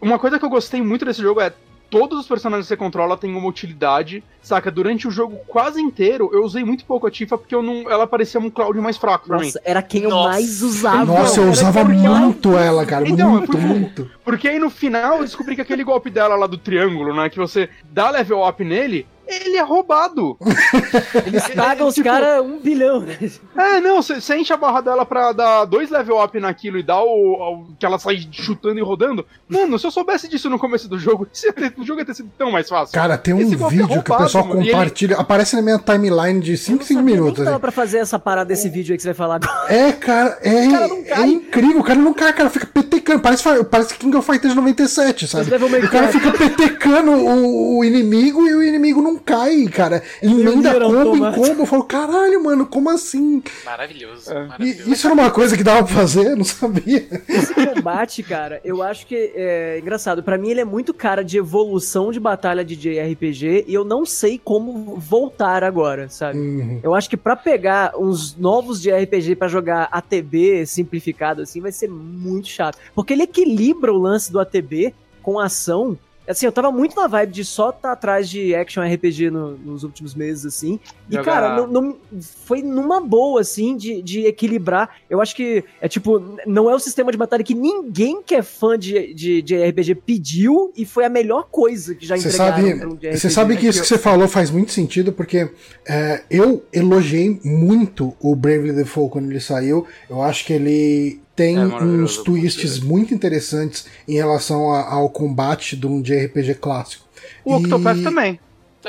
[0.00, 1.52] uma coisa que eu gostei muito desse jogo é
[1.90, 4.70] todos os personagens que você controla têm uma utilidade, saca?
[4.70, 8.06] Durante o jogo quase inteiro, eu usei muito pouco a Tifa porque eu não, ela
[8.06, 9.64] parecia um Cloud mais fraco pra Nossa, mim.
[9.64, 10.14] era quem Nossa.
[10.16, 11.04] eu mais usava.
[11.04, 13.08] Nossa, eu usava muito ela, ela, cara.
[13.08, 14.10] Então, muito, porque, muito.
[14.24, 17.28] Porque aí no final eu descobri que aquele golpe dela lá do triângulo, né?
[17.28, 20.36] Que você dá level up nele, ele é roubado.
[21.26, 23.16] Eles pagam os tipo, caras um bilhão, né?
[23.56, 27.02] É, não, você enche a barra dela pra dar dois level up naquilo e dar
[27.02, 29.26] o, o, que ela sai chutando e rodando.
[29.48, 31.26] Mano, se eu soubesse disso no começo do jogo,
[31.76, 32.94] o jogo ia ter sido tão mais fácil.
[32.94, 35.20] Cara, tem um Esse vídeo é roubado, que o pessoal mano, compartilha, ele...
[35.20, 37.44] aparece na minha timeline de 5, 5 minutos.
[37.44, 39.72] Não dá pra fazer essa parada desse vídeo aí que você vai falar agora.
[39.72, 44.16] É, cara, é, é incrível, o cara não cai, cara fica petecando, parece, parece King
[44.16, 45.50] of Fighters 97, sabe?
[45.54, 50.02] O cara fica petecando o, o inimigo e o inimigo não não cai, cara.
[50.22, 51.62] Emenda Nier combo em combo.
[51.62, 53.42] Eu falo, caralho, mano, como assim?
[53.64, 54.30] Maravilhoso.
[54.30, 54.44] É.
[54.44, 54.92] E maravilhoso.
[54.92, 56.26] isso era uma coisa que dava pra fazer?
[56.26, 57.06] Eu não sabia.
[57.28, 60.22] Esse combate, cara, eu acho que é engraçado.
[60.22, 64.04] Pra mim, ele é muito cara de evolução de batalha de JRPG e eu não
[64.04, 66.38] sei como voltar agora, sabe?
[66.38, 66.80] Uhum.
[66.82, 71.72] Eu acho que pra pegar uns novos de RPG pra jogar ATB simplificado assim vai
[71.72, 72.78] ser muito chato.
[72.94, 75.98] Porque ele equilibra o lance do ATB com ação.
[76.28, 79.84] Assim, eu tava muito na vibe de só estar atrás de action RPG no- nos
[79.84, 80.80] últimos meses, assim.
[81.08, 81.96] E, Jogar- cara, não, não-
[82.44, 84.90] foi numa boa, assim, de, de equilibrar.
[85.08, 88.42] Eu acho que é tipo, não é o sistema de batalha que ninguém que é
[88.42, 92.56] fã de, de, de RPG pediu e foi a melhor coisa que já Você entregaram
[92.56, 93.18] sabe, pra um de RPG.
[93.20, 95.48] você sabe que isso que você falou faz muito sentido, porque
[95.86, 99.86] é, eu elogiei muito o Bravely Default quando ele saiu.
[100.10, 105.76] Eu acho que ele tem É uns twists muito interessantes em relação a- ao combate
[105.76, 107.04] de um JRPG clássico.
[107.44, 108.40] O Octopath E- também.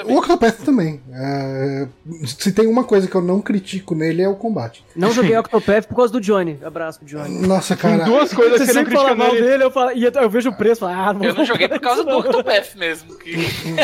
[0.05, 1.01] O Octopath também.
[1.11, 1.87] É,
[2.23, 4.85] se tem uma coisa que eu não critico nele é o combate.
[4.95, 6.59] Não joguei Octopath por causa do Johnny.
[6.63, 7.39] Abraço pro Johnny.
[7.47, 8.03] Nossa, Tem cara.
[8.05, 9.41] duas coisas Você que eu não fala mal nele.
[9.47, 11.43] dele, eu, falo, e eu, eu vejo o preço e falo, ah, não Eu não
[11.43, 13.15] joguei por causa do Octopath mesmo.
[13.17, 13.33] Que...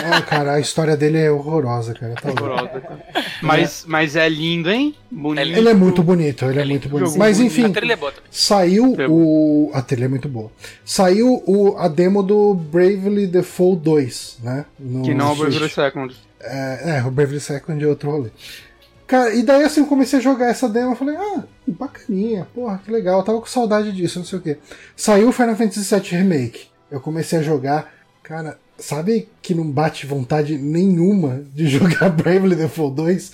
[0.06, 2.14] Ah, cara, a história dele é horrorosa, cara.
[2.14, 2.44] Tá louco.
[2.44, 2.84] Horrorosa.
[3.42, 4.94] Mas, mas é lindo, hein?
[5.16, 5.48] Bonito.
[5.48, 5.58] É.
[5.60, 7.18] Ele é muito bonito, ele é, É muito bonito.
[7.18, 8.28] Mas enfim, A trilha é boa também.
[8.32, 9.70] saiu É o.
[9.74, 10.52] A trilha é muito boa.
[10.84, 14.66] Saiu o, a demo do Bravely Default 2, né?
[14.80, 15.36] No Que não é o.
[15.36, 16.16] Bravely Second.
[16.42, 18.30] É, é, o Bravely Second é outro rolê.
[19.06, 22.82] Cara, e daí assim eu comecei a jogar essa demo, eu falei, ah, bacaninha, porra,
[22.84, 24.58] que legal, eu tava com saudade disso, não sei o que.
[24.96, 26.68] Saiu o Final Fantasy VII Remake.
[26.90, 27.94] Eu comecei a jogar,
[28.24, 33.32] cara, sabe que não bate vontade nenhuma de jogar Bravely Default 2?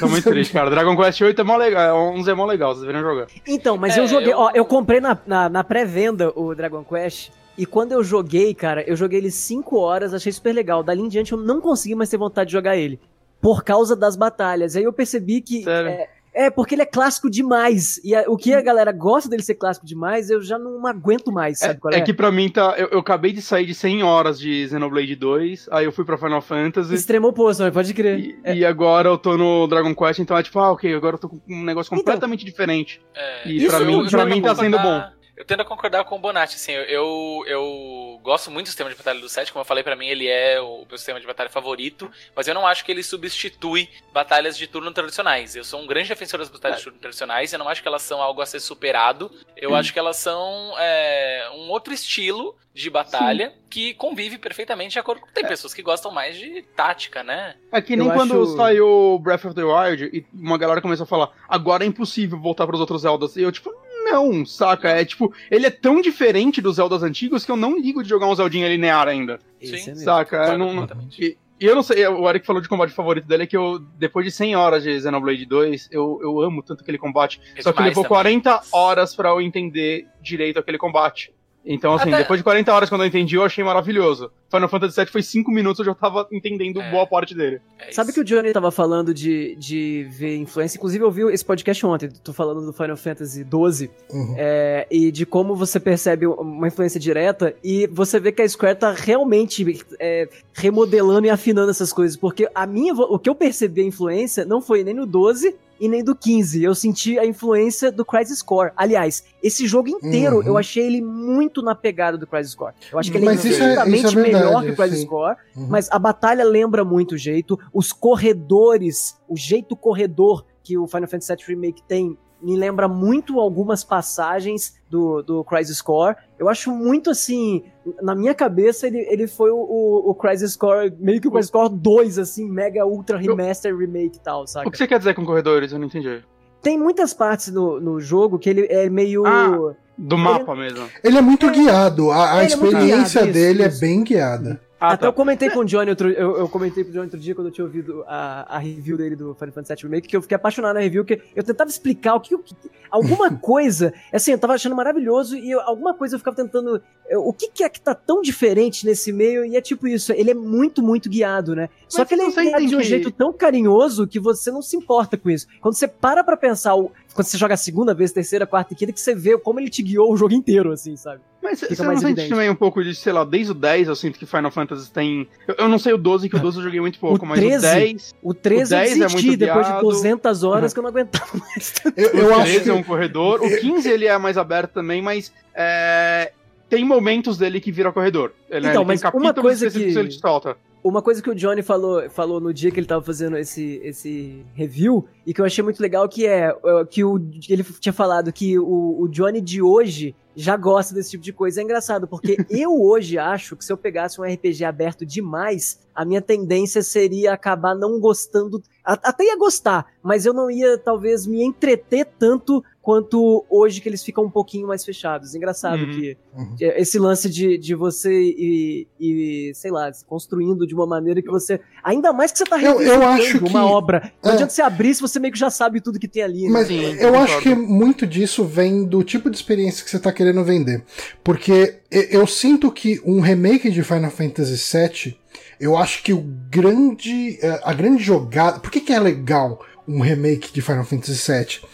[0.00, 0.70] Tô muito triste, cara.
[0.70, 1.96] Dragon Quest 8 é mó legal.
[2.14, 3.26] 11 é mó legal, vocês deveriam jogar.
[3.46, 6.82] Então, mas É, eu joguei, eu- ó, eu comprei na, na, na pré-venda o Dragon
[6.84, 7.30] Quest.
[7.56, 10.82] E quando eu joguei, cara, eu joguei ele 5 horas, achei super legal.
[10.82, 13.00] Dali em diante eu não consegui mais ter vontade de jogar ele.
[13.40, 14.74] Por causa das batalhas.
[14.76, 15.64] Aí eu percebi que.
[15.64, 15.90] Sério?
[15.90, 16.08] É,
[16.38, 18.00] é, porque ele é clássico demais.
[18.04, 21.32] E a- o que a galera gosta dele ser clássico demais, eu já não aguento
[21.32, 21.98] mais, sabe qual é?
[21.98, 22.74] É que pra mim tá.
[22.78, 26.16] Eu, eu acabei de sair de 100 horas de Xenoblade 2, aí eu fui pra
[26.16, 26.94] Final Fantasy.
[26.94, 28.18] Extremo oposto, mas pode crer.
[28.20, 31.16] E, É, e agora eu tô no Dragon Quest, então é tipo, ah, ok, agora
[31.16, 33.00] eu tô com um negócio Então, completamente diferente.
[33.14, 35.02] É, E Isso pra mim, pra mim tá sendo bom.
[35.38, 38.96] Eu tendo a concordar com o Bonatti, assim, eu, eu, gosto muito do sistema de
[38.96, 41.48] batalha do 7, como eu falei, pra mim ele é o meu sistema de batalha
[41.48, 45.54] favorito, mas eu não acho que ele substitui batalhas de turno tradicionais.
[45.54, 48.02] Eu sou um grande defensor das batalhas de turno tradicionais, eu não acho que elas
[48.02, 52.90] são algo a ser superado, eu acho que elas são é, um outro estilo de
[52.90, 55.28] batalha que convive perfeitamente de acordo com...
[55.28, 57.54] Tem pessoas que gostam mais de tática, né?
[57.70, 61.04] É que nem Eu quando acho- saiu Breath of the Wild e uma galera começou
[61.04, 63.36] a falar, agora é impossível voltar pros outros Zeldas.
[63.36, 63.72] E eu, tipo,
[64.12, 64.88] não, saca?
[64.88, 68.26] É tipo, ele é tão diferente dos Zeldas antigos que eu não ligo de jogar
[68.26, 69.38] um Zeldinha linear ainda.
[69.60, 69.94] esse é.
[69.94, 70.36] Saca?
[70.36, 73.42] Eu Concordo não, e, e eu não sei, o Eric falou de combate favorito dele,
[73.42, 76.98] é que eu, depois de 100 horas de Xenoblade 2, eu, eu amo tanto aquele
[76.98, 77.40] combate.
[77.56, 78.40] É só que levou também.
[78.40, 81.32] 40 horas pra eu entender direito aquele combate.
[81.66, 84.30] Então, assim, Até- depois de 40 horas quando eu entendi, eu achei maravilhoso.
[84.50, 86.90] Final Fantasy VII foi 5 minutos, eu já tava entendendo É.
[86.90, 87.60] boa parte dele.
[87.78, 90.78] É Sabe que o Johnny tava falando de, de ver influência?
[90.78, 92.08] Inclusive, eu vi esse podcast ontem.
[92.24, 93.90] Tô falando do Final Fantasy XII.
[94.10, 94.34] Uhum.
[94.38, 97.54] é, e de como você percebe uma influência direta.
[97.62, 102.16] E você vê que a Square tá realmente é, remodelando e afinando essas coisas.
[102.16, 105.88] Porque a minha, o que eu percebi a influência não foi nem no 12 e
[105.88, 106.62] nem do 15.
[106.62, 108.72] Eu senti a influência do Crisis Core.
[108.76, 110.42] Aliás, esse jogo inteiro Uhum.
[110.46, 112.74] eu achei ele muito na pegada do Crisis Core.
[112.92, 115.06] Eu acho que ele Mas é é- infinitamente é verdade, melhor que o Crisis sim.
[115.06, 115.36] Core.
[115.56, 115.66] Uhum.
[115.68, 121.08] Mas a batalha lembra muito o jeito, os corredores, o jeito corredor que o Final
[121.08, 126.16] Fantasy VII Remake tem, me lembra muito algumas passagens do, do Crisis Core.
[126.38, 127.64] Eu acho muito assim,
[128.00, 131.50] na minha cabeça ele, ele foi o, o, o Crisis Core, meio que o Crisis
[131.50, 134.70] Core 2, assim, mega ultra remaster remake e tal, O saca?
[134.70, 135.72] que você quer dizer com corredores?
[135.72, 136.22] Eu não entendi.
[136.62, 139.24] Tem muitas partes no, no jogo que ele é meio...
[139.26, 140.88] Ah, Do mapa mesmo.
[141.02, 143.76] Ele é muito guiado, a, a Ele é muito experiência guiado, isso, dele isso.
[143.76, 144.60] é bem guiada.
[144.80, 147.18] Ah, Até eu comentei com o Johnny outro, eu, eu comentei com o Johnny outro
[147.18, 150.16] dia quando eu tinha ouvido a, a review dele do Final Fantasy VII Remake, que
[150.16, 152.54] eu fiquei apaixonado na review, que eu tentava explicar o que, o que-
[152.88, 157.26] alguma coisa, assim, eu tava achando maravilhoso e eu- alguma coisa eu ficava tentando, eu-
[157.26, 160.30] o que que é que tá tão diferente nesse meio e é tipo isso, ele
[160.30, 161.68] é muito, muito guiado, né?
[161.88, 165.16] Só Mas que ele é de um jeito tão carinhoso que você não se importa
[165.16, 165.48] com isso.
[165.60, 168.76] Quando você para pra pensar, o- quando você joga a segunda vez, terceira, quarta e
[168.76, 171.20] quinta, que você vê como ele te guiou o jogo inteiro, assim, sabe?
[171.42, 172.30] Mas Fica você não mais sente evidente.
[172.30, 175.26] também um pouco de, sei lá, desde o 10 eu sinto que Final Fantasy tem.
[175.46, 177.56] Eu, eu não sei o 12, que o 12 eu joguei muito pouco, mas 13?
[177.56, 178.14] o 10.
[178.22, 179.86] O 13 O 10 eu é desisti muito depois de guiado.
[179.88, 181.74] 200 horas que eu não aguentava mais.
[181.96, 183.40] Eu, eu o acho 13 que é um corredor.
[183.42, 186.32] O 15 ele é mais aberto também, mas é,
[186.68, 188.32] tem momentos dele que vira corredor.
[188.50, 190.56] Ele, Então, ele mas tem uma capítulos coisa específicos que- ele te solta.
[190.88, 194.44] Uma coisa que o Johnny falou, falou no dia que ele tava fazendo esse, esse
[194.54, 197.18] review, e que eu achei muito legal, que é, é que o,
[197.48, 201.60] ele tinha falado que o, o Johnny de hoje já gosta desse tipo de coisa.
[201.60, 206.04] É engraçado, porque eu hoje acho que se eu pegasse um RPG aberto demais, a
[206.04, 208.62] minha tendência seria acabar não gostando.
[208.84, 214.02] Até ia gostar, mas eu não ia talvez me entreter tanto quanto hoje que eles
[214.02, 215.34] ficam um pouquinho mais fechados.
[215.34, 215.90] Engraçado uhum.
[215.90, 216.56] que uhum.
[216.58, 221.60] esse lance de, de você e, e, sei lá, construindo de uma maneira que você.
[221.82, 223.56] Ainda mais que você tá revisitando uma que...
[223.56, 224.12] obra.
[224.22, 224.34] Não é.
[224.34, 226.44] adianta você abrir se você meio que já sabe tudo que tem ali.
[226.44, 226.50] Né?
[226.50, 226.96] Mas né?
[227.00, 230.82] eu acho que muito disso vem do tipo de experiência que você tá querendo vender.
[231.22, 235.18] Porque eu sinto que um remake de Final Fantasy VII.
[235.60, 237.38] Eu acho que o grande.
[237.42, 238.60] Eh, a grande jogada.
[238.60, 241.68] Por que, que é legal um remake de Final Fantasy VII?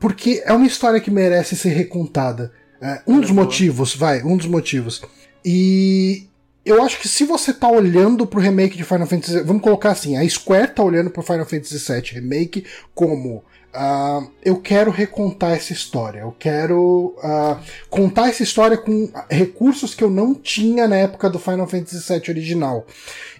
[0.00, 2.50] porque é uma história que merece ser recontada.
[2.80, 5.02] É, um dos motivos, vai, um dos motivos.
[5.44, 6.26] E
[6.64, 10.16] eu acho que se você tá olhando pro remake de Final Fantasy, vamos colocar assim,
[10.16, 15.72] a Square tá olhando pro Final Fantasy VII Remake como Uh, eu quero recontar essa
[15.72, 16.20] história.
[16.20, 17.56] Eu quero uh,
[17.88, 22.30] contar essa história com recursos que eu não tinha na época do Final Fantasy VII
[22.30, 22.84] original.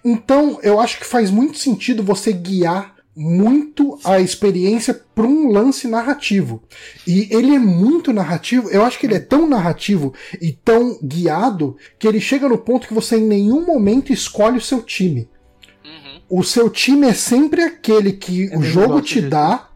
[0.05, 5.89] Então, eu acho que faz muito sentido você guiar muito a experiência para um lance
[5.89, 6.63] narrativo.
[7.07, 11.77] E ele é muito narrativo, eu acho que ele é tão narrativo e tão guiado
[11.99, 15.29] que ele chega no ponto que você em nenhum momento escolhe o seu time.
[15.85, 16.39] Uhum.
[16.39, 19.31] O seu time é sempre aquele que eu o jogo te disso.
[19.31, 19.70] dá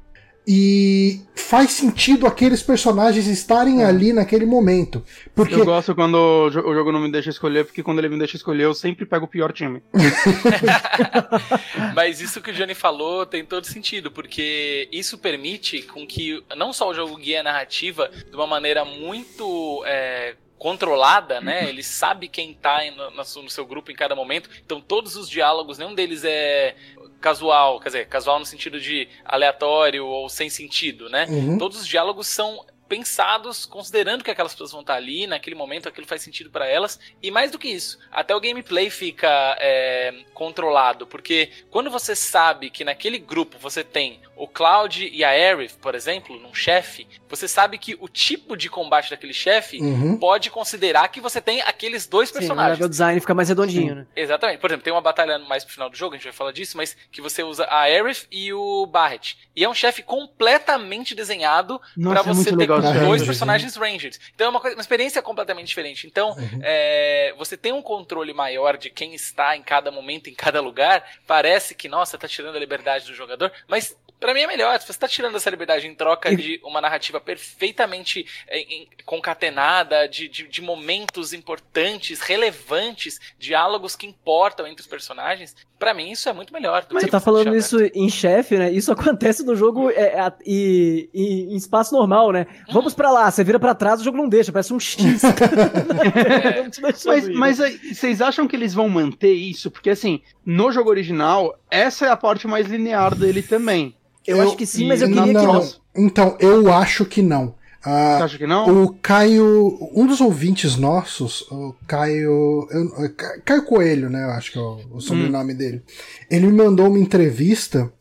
[0.47, 3.87] e faz sentido aqueles personagens estarem é.
[3.87, 5.03] ali naquele momento.
[5.35, 5.55] Porque...
[5.55, 8.65] Eu gosto quando o jogo não me deixa escolher, porque quando ele me deixa escolher,
[8.65, 9.83] eu sempre pego o pior time.
[11.95, 16.73] Mas isso que o Johnny falou tem todo sentido, porque isso permite com que não
[16.73, 20.35] só o jogo guie a narrativa de uma maneira muito é,
[20.65, 21.61] controlada, né?
[21.61, 21.69] Uhum.
[21.69, 24.49] Ele sabe quem tá no, no, seu grupo em cada momento.
[24.65, 26.75] Então todos os diálogos, nenhum deles é
[27.21, 31.27] casual, quer dizer, casual no sentido de aleatório ou sem sentido, né?
[31.29, 31.59] Uhum.
[31.59, 36.07] Todos os diálogos são pensados considerando que aquelas pessoas vão estar ali naquele momento, aquilo
[36.07, 36.99] faz sentido para elas.
[37.23, 42.71] E mais do que isso, até o gameplay fica é, controlado, porque quando você sabe
[42.71, 47.47] que naquele grupo você tem o Cloud e a Aerith, por exemplo, num chefe, você
[47.47, 50.19] sabe que o tipo de combate daquele chefe uhum.
[50.19, 52.85] pode considerar que você tem aqueles dois Sim, personagens.
[52.85, 53.95] O design fica mais redondinho, Sim.
[54.01, 54.07] né?
[54.17, 54.59] Exatamente.
[54.59, 56.77] Por exemplo, tem uma batalha mais pro final do jogo, a gente vai falar disso,
[56.77, 59.37] mas que você usa a Aerith e o Barret.
[59.55, 63.27] E é um chefe completamente desenhado para é você é ter dois né?
[63.27, 64.19] personagens rangers.
[64.35, 66.07] Então é uma, coisa, uma experiência completamente diferente.
[66.07, 66.61] Então, uhum.
[66.63, 71.05] é, você tem um controle maior de quem está em cada momento, em cada lugar.
[71.27, 74.81] Parece que, nossa, tá tirando a liberdade do jogador, mas para mim é melhor.
[74.81, 78.65] Se você tá tirando essa liberdade em troca de uma narrativa perfeitamente é,
[79.05, 86.11] concatenada, de, de, de, momentos importantes, relevantes, diálogos que importam entre os personagens, para mim
[86.11, 86.87] isso é muito melhor.
[86.91, 88.73] Você tá falando isso em chefe, né?
[88.73, 92.47] Isso acontece no jogo é, é, e, e, em espaço normal, né?
[92.67, 92.73] Hum.
[92.73, 95.21] Vamos para lá, você vira para trás, o jogo não deixa, parece um X.
[95.29, 96.65] é.
[97.05, 97.59] mas, mas
[97.93, 99.71] vocês acham que eles vão manter isso?
[99.71, 103.95] Porque assim, no jogo original, essa é a parte mais linear dele também.
[104.27, 105.73] Eu, eu acho que sim, mas eu queria não, que não.
[105.95, 107.55] Então, eu acho que não.
[107.85, 108.85] Uh, Você acha que não?
[108.85, 113.15] O Caio, um dos ouvintes nossos, o Caio, eu,
[113.45, 114.25] Caio Coelho, né?
[114.25, 115.57] Eu acho que é o, o sobrenome hum.
[115.57, 115.83] dele.
[116.31, 117.93] Ele me mandou uma entrevista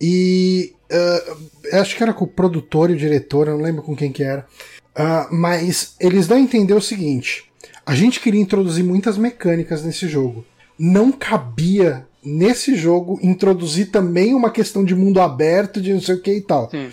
[0.00, 3.96] e uh, acho que era com o produtor e o diretor, eu não lembro com
[3.96, 4.46] quem que era.
[4.96, 7.50] Uh, mas eles dão a entender o seguinte:
[7.84, 10.44] a gente queria introduzir muitas mecânicas nesse jogo.
[10.78, 16.20] Não cabia nesse jogo introduzir também uma questão de mundo aberto, de não sei o
[16.20, 16.70] que e tal.
[16.70, 16.90] Sim.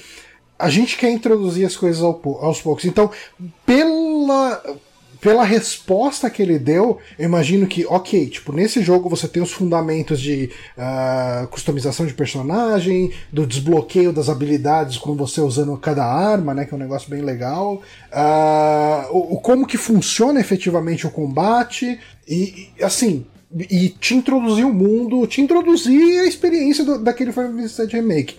[0.57, 2.85] A gente quer introduzir as coisas ao, aos poucos.
[2.85, 3.09] Então,
[3.65, 4.61] pela
[5.21, 9.51] pela resposta que ele deu, eu imagino que, ok, tipo, nesse jogo você tem os
[9.51, 16.53] fundamentos de uh, customização de personagem, do desbloqueio das habilidades com você usando cada arma,
[16.53, 17.81] né, que é um negócio bem legal,
[18.13, 24.73] uh, o, o, como que funciona efetivamente o combate, e, assim, e te introduzir o
[24.73, 28.37] mundo, te introduzir a experiência do, daquele Final Fantasy VII Remake.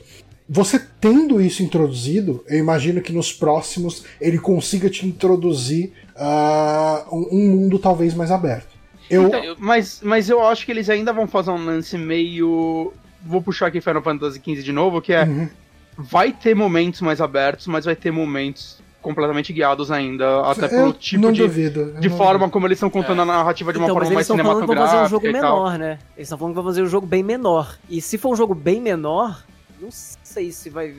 [0.49, 7.29] Você tendo isso introduzido, eu imagino que nos próximos ele consiga te introduzir uh, um,
[7.33, 8.69] um, mundo talvez mais aberto.
[9.09, 9.29] Eu...
[9.29, 12.93] Então, mas, mas eu acho que eles ainda vão fazer um lance meio.
[13.25, 15.25] Vou puxar aqui Final Fantasy XV de novo, que é.
[15.25, 15.49] Uhum.
[15.97, 21.33] Vai ter momentos mais abertos, mas vai ter momentos completamente guiados ainda, até pelo tipo
[21.33, 22.51] de, duvido, de forma duvido.
[22.51, 23.23] como eles estão contando é.
[23.23, 24.73] a narrativa de uma então, forma mais cinematográfica.
[24.73, 25.99] Eles estão falando que vão fazer um jogo menor, né?
[26.17, 27.79] Eles estão falando que vão fazer um jogo bem menor.
[27.89, 29.45] E se for um jogo bem menor,
[29.81, 30.95] não sei se vai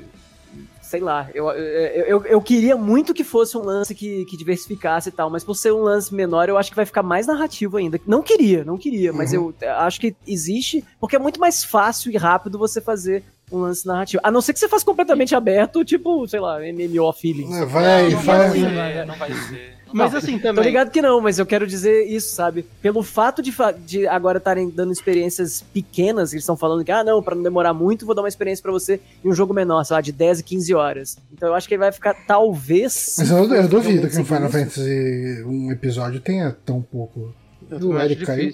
[0.92, 5.08] sei lá, eu, eu, eu, eu, queria muito que fosse um lance que, que diversificasse
[5.08, 7.78] e tal, mas por ser um lance menor, eu acho que vai ficar mais narrativo
[7.78, 7.98] ainda.
[8.06, 9.54] Não queria, não queria, mas Uhum.
[9.62, 13.86] eu acho que existe, porque é muito mais fácil e rápido você fazer um lance
[13.86, 14.22] narrativo.
[14.24, 17.56] A não ser que você faça completamente aberto, tipo, sei lá, MMO feelings.
[17.56, 18.38] É, vai, não, não vai.
[18.38, 19.82] vai ser, não vai ser.
[19.92, 20.22] Não Mas vai.
[20.22, 20.64] assim Tô também.
[20.64, 22.66] ligado que não, mas eu quero dizer isso, sabe?
[22.82, 27.04] Pelo fato de, fa- de agora estarem dando experiências pequenas, eles estão falando que, ah,
[27.04, 29.84] não, pra não demorar muito, vou dar uma experiência pra você em um jogo menor,
[29.84, 31.18] sei lá, de 10 e 15 horas.
[31.34, 33.16] Então eu acho que ele vai ficar, talvez.
[33.20, 37.34] Mas eu, eu duvido que um Final Fantasy um episódio tenha tão pouco.
[37.70, 38.54] Eu também acho caiu.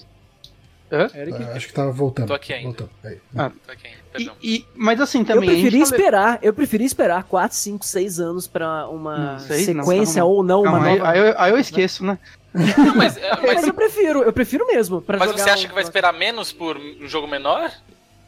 [0.90, 1.18] Difícil.
[1.18, 1.22] Hã?
[1.22, 1.44] Eric.
[1.44, 2.28] Ah, acho que tava voltando.
[2.28, 2.66] Tô aqui ainda.
[2.68, 2.90] Voltou.
[3.04, 3.18] Aí.
[3.38, 4.36] Ah, Tô aqui, E- perdão.
[4.42, 5.50] e- mas assim Eu também.
[5.50, 9.40] a gente preferi tá esperar, eu preferi esperar 4, 5, 6 anos pra uma Não,
[9.40, 10.36] seis não, sequência calma.
[10.36, 11.12] ou não, uma Calma, aí, nova.
[11.12, 12.18] aí eu, aí eu esqueço, né?
[12.54, 15.04] Não, mas, é, Mas, mas, eu prefiro, eu prefiro mesmo.
[15.08, 17.72] Mas jogar você acha um- que vai esperar menos por um jogo menor?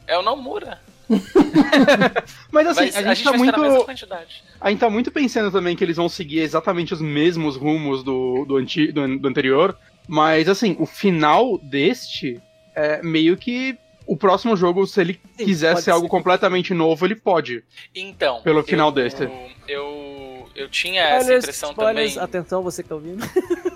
[0.05, 0.80] É o Nomura.
[2.51, 3.86] Mas assim, Vai- a gente, tá a mesma muito.
[3.86, 4.43] quantidade.
[4.62, 8.45] A gente tá muito pensando também que eles vão seguir exatamente os mesmos rumos do,
[8.45, 9.76] do, anti, do, do anterior.
[10.07, 12.39] Mas assim, o final deste
[12.76, 13.78] é meio que.
[14.05, 16.09] O próximo jogo, se ele Sim, quiser pode ser algo ser.
[16.09, 17.63] completamente novo, ele pode.
[17.93, 18.41] Então.
[18.41, 19.30] Pelo final eu, deste.
[19.67, 22.26] Eu, eu tinha essa Spoilers, impressão spoilers, também.
[22.26, 23.24] atenção, você que tá ouvindo.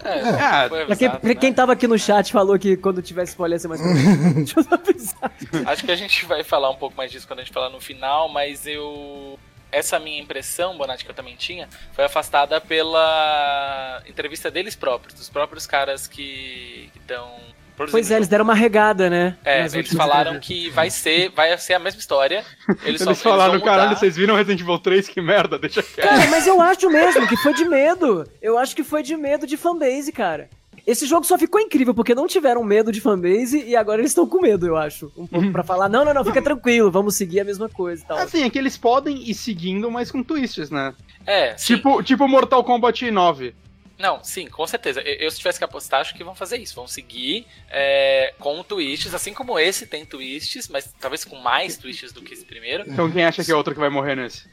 [0.03, 1.35] É, Ah, foi Pra quem, avisado, pra né?
[1.35, 3.79] quem tava aqui no chat falou que quando tivesse spoiler ia ser mais
[4.35, 5.31] Deixa eu só avisar.
[5.67, 7.79] Acho que a gente vai falar um pouco mais disso quando a gente falar no
[7.79, 9.37] final, mas eu.
[9.71, 15.29] Essa minha impressão, Bonatti, que eu também tinha, foi afastada pela entrevista deles próprios, dos
[15.29, 17.31] próprios caras que estão
[17.75, 17.91] produzindo.
[17.91, 18.31] Pois é, o eles jogo.
[18.31, 19.37] deram uma regada, né?
[19.43, 22.43] É, eles falaram que vai ser, vai ser a mesma história.
[22.83, 23.71] Eles, só, Eles falaram, vão mudar.
[23.71, 25.07] caralho, vocês viram Resident Evil 3?
[25.09, 26.07] Que merda, deixa quieto.
[26.07, 28.27] Cara, mas eu acho mesmo que foi de medo.
[28.41, 30.49] Eu acho que foi de medo de fanbase, cara.
[30.85, 34.27] Esse jogo só ficou incrível porque não tiveram medo de fanbase e agora eles estão
[34.27, 35.11] com medo, eu acho.
[35.15, 38.05] Um pouco pra falar, não, não, não, fica tranquilo, vamos seguir a mesma coisa e
[38.05, 38.17] tal.
[38.17, 40.93] Assim, é que eles podem ir seguindo, mas com twists, né?
[41.25, 41.75] É, sim.
[41.75, 43.55] Tipo, tipo Mortal Kombat 9.
[44.03, 44.99] Não, sim, com certeza.
[44.99, 46.75] Eu, eu, se tivesse que apostar, acho que vão fazer isso.
[46.75, 52.11] Vão seguir é, com twists, assim como esse tem twists, mas talvez com mais twists
[52.11, 52.83] do que esse primeiro.
[52.85, 54.43] Então quem acha que é outro que vai morrer nesse?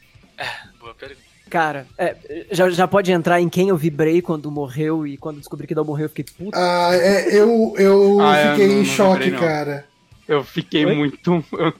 [0.79, 1.21] Boa pergunta.
[1.49, 2.15] Cara, é,
[2.51, 5.83] já, já pode entrar em quem eu vibrei quando morreu e quando descobri que não
[5.83, 6.57] morreu eu fiquei puto.
[6.57, 9.39] Ah, é, eu, eu Ah, eu fiquei não- em não choque, não.
[9.39, 9.85] cara.
[10.27, 10.95] Eu fiquei Oi?
[10.95, 11.43] muito.
[11.51, 11.73] Eu,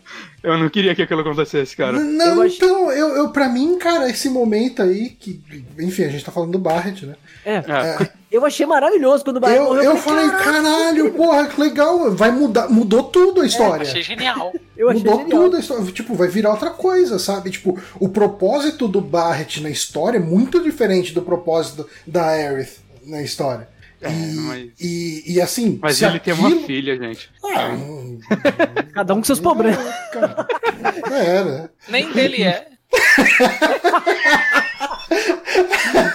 [0.43, 1.93] eu não queria que aquilo acontecesse, cara.
[1.99, 5.41] Não, Eu achei- então, eu, eu, pra mim, cara, esse momento aí, que,
[5.79, 7.15] enfim, a gente tá falando do Barret, né?
[7.45, 8.09] É, É.
[8.31, 9.83] eu achei maravilhoso quando o Barret Eu, morreu.
[9.83, 13.83] eu falei, caralho, porra, que legal, vai mudar, mudou tudo a história.
[13.83, 14.51] Achei genial.
[14.75, 15.41] eu achei Mudou genial.
[15.43, 15.85] tudo a história.
[15.91, 17.51] Tipo, vai virar outra coisa, sabe?
[17.51, 23.21] Tipo, o propósito do Barret na história é muito diferente do propósito da Aerith na
[23.21, 23.69] história.
[24.01, 25.79] É, e, mas- e, e assim.
[25.81, 27.29] Mas ele tem uma aquilo- filha, gente.
[27.55, 28.19] Ah, hum,
[28.93, 29.77] Cada um com seus problemas.
[30.11, 30.47] cara,
[31.11, 31.69] é, né?
[31.87, 32.67] Nem dele é.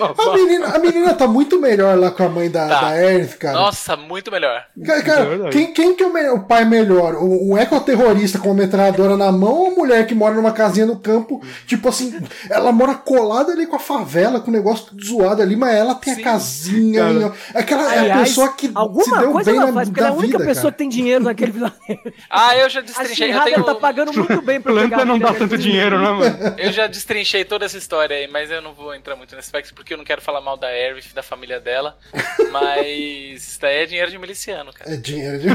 [0.00, 2.80] A menina, a menina tá muito melhor lá com a mãe da, Tá.
[2.80, 3.58] da Aerith, cara.
[3.58, 4.64] Nossa, muito melhor.
[4.84, 7.14] Cara, É cara, quem, quem que é o, me- o pai melhor?
[7.16, 10.86] O, o ecoterrorista com a metralhadora na mão ou a mulher que mora numa casinha
[10.86, 11.42] no campo?
[11.66, 12.18] Tipo assim,
[12.50, 15.94] ela mora colada ali com a favela, com o negócio tudo zoado ali, mas ela
[15.94, 16.20] tem Sim.
[16.20, 17.06] a casinha.
[17.06, 17.32] Ali, ó.
[17.54, 20.00] Aquela é a Aliás, pessoa que se Alguma deu coisa bem ela na, faz, porque
[20.00, 20.72] ela é a única vida, pessoa cara.
[20.72, 21.78] que tem dinheiro naquele vilarejo.
[22.30, 23.28] Ah, eu já A destrinchei.
[23.28, 23.64] Shinrada tenho...
[23.64, 26.54] tá pagando muito bem pra Planta pegar a não dá tanto dinheiro, né, mano?
[26.58, 29.74] eu já destrinchei toda essa história aí, mas eu não vou entrar muito nesse aspecto
[29.74, 31.96] porque eu não quero falar mal da Aerith, da família dela.
[32.50, 34.92] Mas isso daí é dinheiro de miliciano, cara.
[34.92, 35.48] É dinheiro de.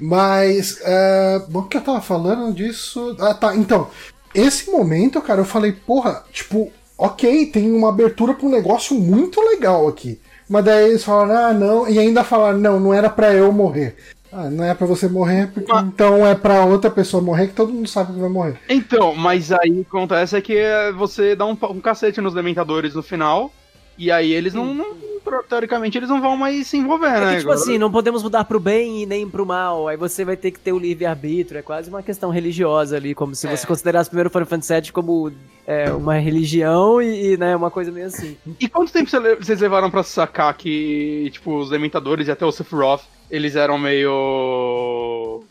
[0.00, 3.16] Mas, é, bom, que eu tava falando disso?
[3.20, 3.54] Ah, tá.
[3.54, 3.90] Então,
[4.34, 9.40] esse momento, cara, eu falei, porra, tipo, ok, tem uma abertura pra um negócio muito
[9.40, 10.20] legal aqui.
[10.48, 13.96] Mas daí eles falaram, ah, não, e ainda falaram, não, não era pra eu morrer.
[14.32, 17.54] Ah, não é pra você morrer, porque Mas- então é pra outra pessoa morrer, que
[17.54, 18.58] todo mundo sabe que vai morrer.
[18.68, 22.32] Então, mas aí o que acontece é que é, você dá um, um cacete nos
[22.34, 23.52] dementadores no final.
[23.98, 25.12] E aí eles não, não-
[25.48, 27.32] Teoricamente, eles não vão mais se envolver, É né?
[27.34, 29.86] que, tipo assim, não podemos mudar pro bem e nem pro mal.
[29.86, 31.58] Aí você vai ter que ter o livre-arbítrio.
[31.58, 33.56] É quase uma questão religiosa ali, como se É.
[33.56, 35.30] você considerasse o primeiro Final Fantasy VII como
[35.66, 38.36] é, uma religião e, e, né, uma coisa meio assim.
[38.58, 39.08] E quanto tempo
[39.40, 43.02] vocês levaram pra sacar que, tipo, os Dementadores e até o Sephiroth,
[43.32, 45.42] eles eram meio...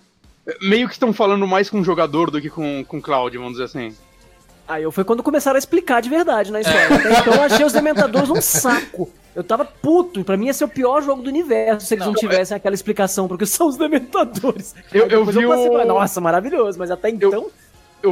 [0.61, 3.53] Meio que estão falando mais com o jogador do que com, com o Cloud, vamos
[3.53, 3.95] dizer assim.
[4.67, 6.88] Aí eu foi quando começaram a explicar de verdade na história.
[6.95, 9.09] Até então eu achei os Dementadores um saco.
[9.36, 10.23] Eu tava puto.
[10.23, 12.75] Pra mim ia ser o pior jogo do universo se eles não, Não, tivessem aquela
[12.75, 14.73] explicação, porque são os Dementadores.
[14.93, 16.77] Eu- eu vi passei, o- Nossa, maravilhoso.
[16.79, 17.32] Mas até então.
[17.32, 17.51] eu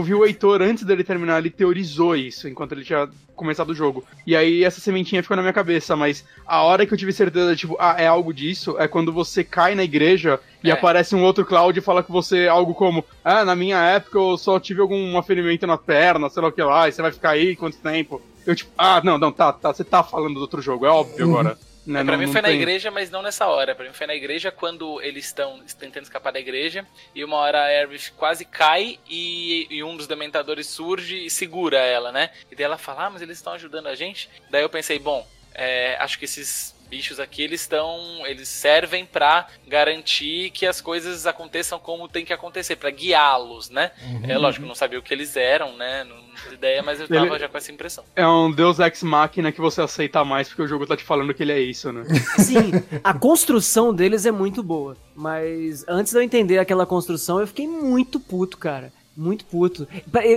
[0.03, 4.03] vi o Heitor, antes dele terminar, ele teorizou isso, enquanto ele tinha começado o jogo.
[4.27, 7.55] E aí essa sementinha ficou na minha cabeça, mas a hora que eu tive certeza,
[7.55, 10.73] tipo, ah, é algo disso, é quando você cai na igreja e É.
[10.73, 14.37] aparece um outro Cloud e fala que você algo como, ah, na minha época eu
[14.37, 17.31] só tive algum ferimento na perna, sei lá o que lá, e você vai ficar
[17.31, 18.21] aí quanto tempo?
[18.45, 21.25] Eu tipo, ah, não, não, tá, tá, você tá falando do outro jogo, é óbvio
[21.25, 21.31] Uhum.
[21.39, 21.57] agora.
[21.89, 23.73] Né, É, pra não- mim não foi na tem- igreja, mas não nessa hora.
[23.73, 26.85] Pra mim foi na igreja quando eles estão tentando escapar da igreja.
[27.15, 31.79] E uma hora a Aerith quase cai e, e um dos dementadores surge e segura
[31.79, 32.29] ela, né?
[32.51, 34.29] E daí ela fala, ah, mas eles estão ajudando a gente.
[34.51, 38.25] Daí eu pensei, bom, é, acho que esses bichos aqui, eles estão.
[38.25, 43.91] Eles servem pra garantir que as coisas aconteçam como tem que acontecer, pra guiá-los, né?
[44.27, 46.03] É lógico, eu não sabia o que eles eram, né?
[46.03, 48.03] Não ideia, mas eu tava Ele- já com essa impressão.
[48.15, 51.33] É um Deus Ex Machina que você aceita mais porque o jogo tá te falando
[51.33, 52.03] que ele é isso, né?
[52.39, 52.71] Sim,
[53.03, 54.95] a construção deles é muito boa.
[55.15, 58.91] Mas antes de eu entender aquela construção, eu fiquei muito puto, cara.
[59.19, 59.85] Muito puto.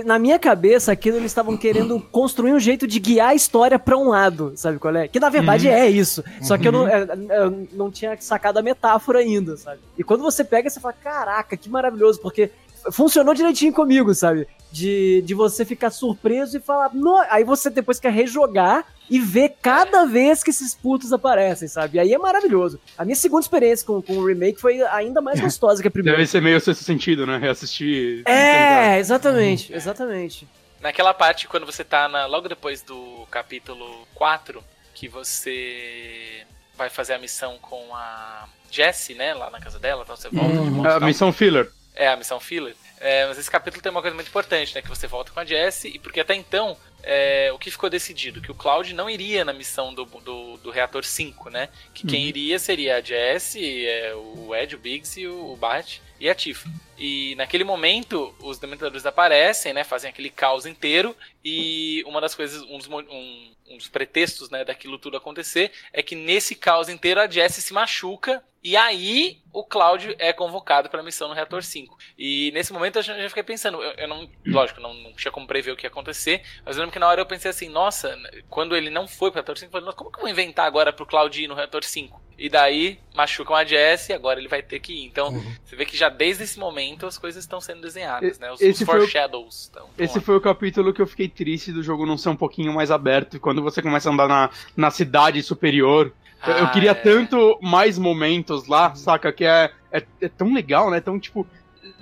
[0.03, 3.97] Na minha cabeça, aquilo eles estavam querendo construir um jeito de guiar a história pra
[3.97, 5.07] um lado, sabe qual é?
[5.07, 6.21] Que na verdade é isso.
[6.41, 9.79] Só que eu não, é, eu não tinha sacado a metáfora ainda, sabe?
[9.97, 12.51] E quando você pega, você fala, caraca, que maravilhoso, porque
[12.91, 14.47] funcionou direitinho comigo, sabe?
[14.71, 16.89] De, de você ficar surpreso e falar.
[16.93, 21.97] "No-" Aí você depois quer rejogar e ver cada vez que esses putos aparecem, sabe?
[21.97, 22.79] E aí é maravilhoso.
[22.97, 26.17] A minha segunda experiência com, com o remake foi ainda mais gostosa que a primeira.
[26.17, 27.37] Deve ser meio sexto sentido, né?
[27.37, 28.23] Reassistir.
[28.25, 30.47] É, exatamente, exatamente.
[30.81, 34.61] Naquela parte, quando você tá na, logo depois do capítulo 4,
[34.93, 36.41] que você
[36.77, 39.33] vai fazer a missão com a Jessie, né?
[39.33, 40.83] Lá na casa dela, tal, você volta de Uhum.
[40.83, 41.07] e A tal.
[41.07, 41.69] missão filler.
[41.95, 42.75] É, a missão filler.
[42.99, 44.81] É, mas esse capítulo tem uma coisa muito importante, né?
[44.81, 48.41] Que você volta com a Jessie, e porque até então, é, o que ficou decidido?
[48.41, 51.69] Que o Cloud não iria na missão do, do, do reator 5, né?
[51.93, 55.99] Que quem iria seria a Jessie, é, o Ed, o Biggs e o, o Bart
[56.23, 56.69] e a Tifa.
[56.97, 59.83] E naquele momento, os Dementadores aparecem, né?
[59.83, 61.13] Fazem aquele caos inteiro,
[61.43, 66.01] e uma das coisas, um dos, um, um dos pretextos, né, daquilo tudo acontecer, é
[66.01, 71.01] que nesse caos inteiro a Jessie se machuca, e aí o Cláudio é convocado para
[71.01, 71.97] a missão no Reator 5.
[72.17, 75.45] E nesse momento eu já, fiquei pensando, eu, eu não, lógico, não, não tinha como
[75.45, 78.17] prever o que ia acontecer, mas eu lembro que na hora eu pensei assim, nossa,
[78.49, 80.93] quando ele não foi pro Reator 5, eu falei, como que eu vou inventar agora
[80.93, 82.22] pro Cláudio ir no Reator 5?
[82.43, 85.05] E daí machucam a Jessie, agora ele vai ter que ir.
[85.05, 85.31] Então,
[85.63, 88.51] você vê que já desde esse momento as coisas estão sendo desenhadas, né?
[88.51, 89.83] Os, Esse os foi o- foreshadows estão.
[89.87, 90.21] estão Esse lá.
[90.25, 93.37] foi o capítulo que eu fiquei triste do jogo não ser um pouquinho mais aberto.
[93.37, 96.11] E quando você começa a andar na, na cidade superior.
[96.45, 96.93] eu- eu Ah, queria é.
[96.93, 99.31] tanto mais momentos lá, saca?
[99.31, 100.99] Que é, é, é tão legal, né?
[100.99, 101.47] Tão tipo.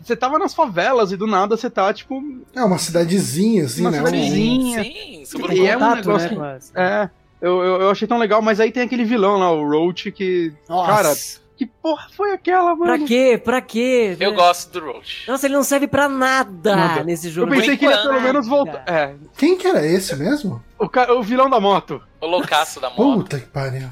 [0.01, 2.19] Você tava nas favelas e do nada você tá, tipo.
[2.55, 3.97] É uma cidadezinha, assim, Uma né?
[3.99, 4.83] cidadezinha.
[4.83, 7.09] Sim, super E é um Contato, negócio né, que- É.
[7.41, 10.53] Eu, eu, eu achei tão legal, mas aí tem aquele vilão lá, o Roach, que.
[10.69, 10.91] Nossa.
[10.91, 11.13] Cara,
[11.57, 12.85] que porra foi aquela, mano?
[12.97, 13.41] Pra quê?
[13.43, 14.15] Pra quê?
[14.19, 14.35] Eu né?
[14.35, 15.27] gosto do Roach.
[15.29, 17.03] Nossa, ele não serve pra nada, Nada.
[17.03, 17.51] nesse Eu jogo.
[17.51, 18.83] pensei que ele ia pelo menos voltar.
[18.87, 19.13] É.
[19.37, 20.63] Quem que era esse mesmo?
[20.79, 22.01] O, ca- o vilão da moto.
[22.19, 22.97] O loucaço da moto.
[23.19, 23.87] Puta que pariu.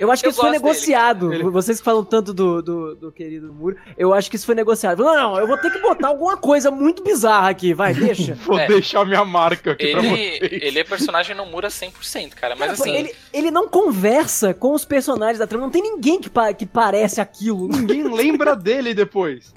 [0.00, 1.26] Eu acho que Eu isso foi dele, negociado.
[1.28, 1.34] cara.
[1.42, 4.54] Ele- Vocês que falam tanto do, do, do querido Muro, eu acho que isso foi
[4.54, 5.04] negociado.
[5.04, 8.34] Não, não, eu vou ter que botar alguma coisa muito bizarra aqui, vai, deixa.
[8.46, 8.66] Vou É.
[8.66, 10.62] deixar minha marca aqui pra Ele, vocês.
[10.62, 12.56] ele é personagem no Mura 100%, cara.
[12.56, 16.18] Mas Cara, assim, ele, ele não conversa com os personagens da trama, não tem ninguém
[16.20, 17.68] que, pa- que parece aquilo.
[17.68, 19.52] Ninguém lembra dele depois.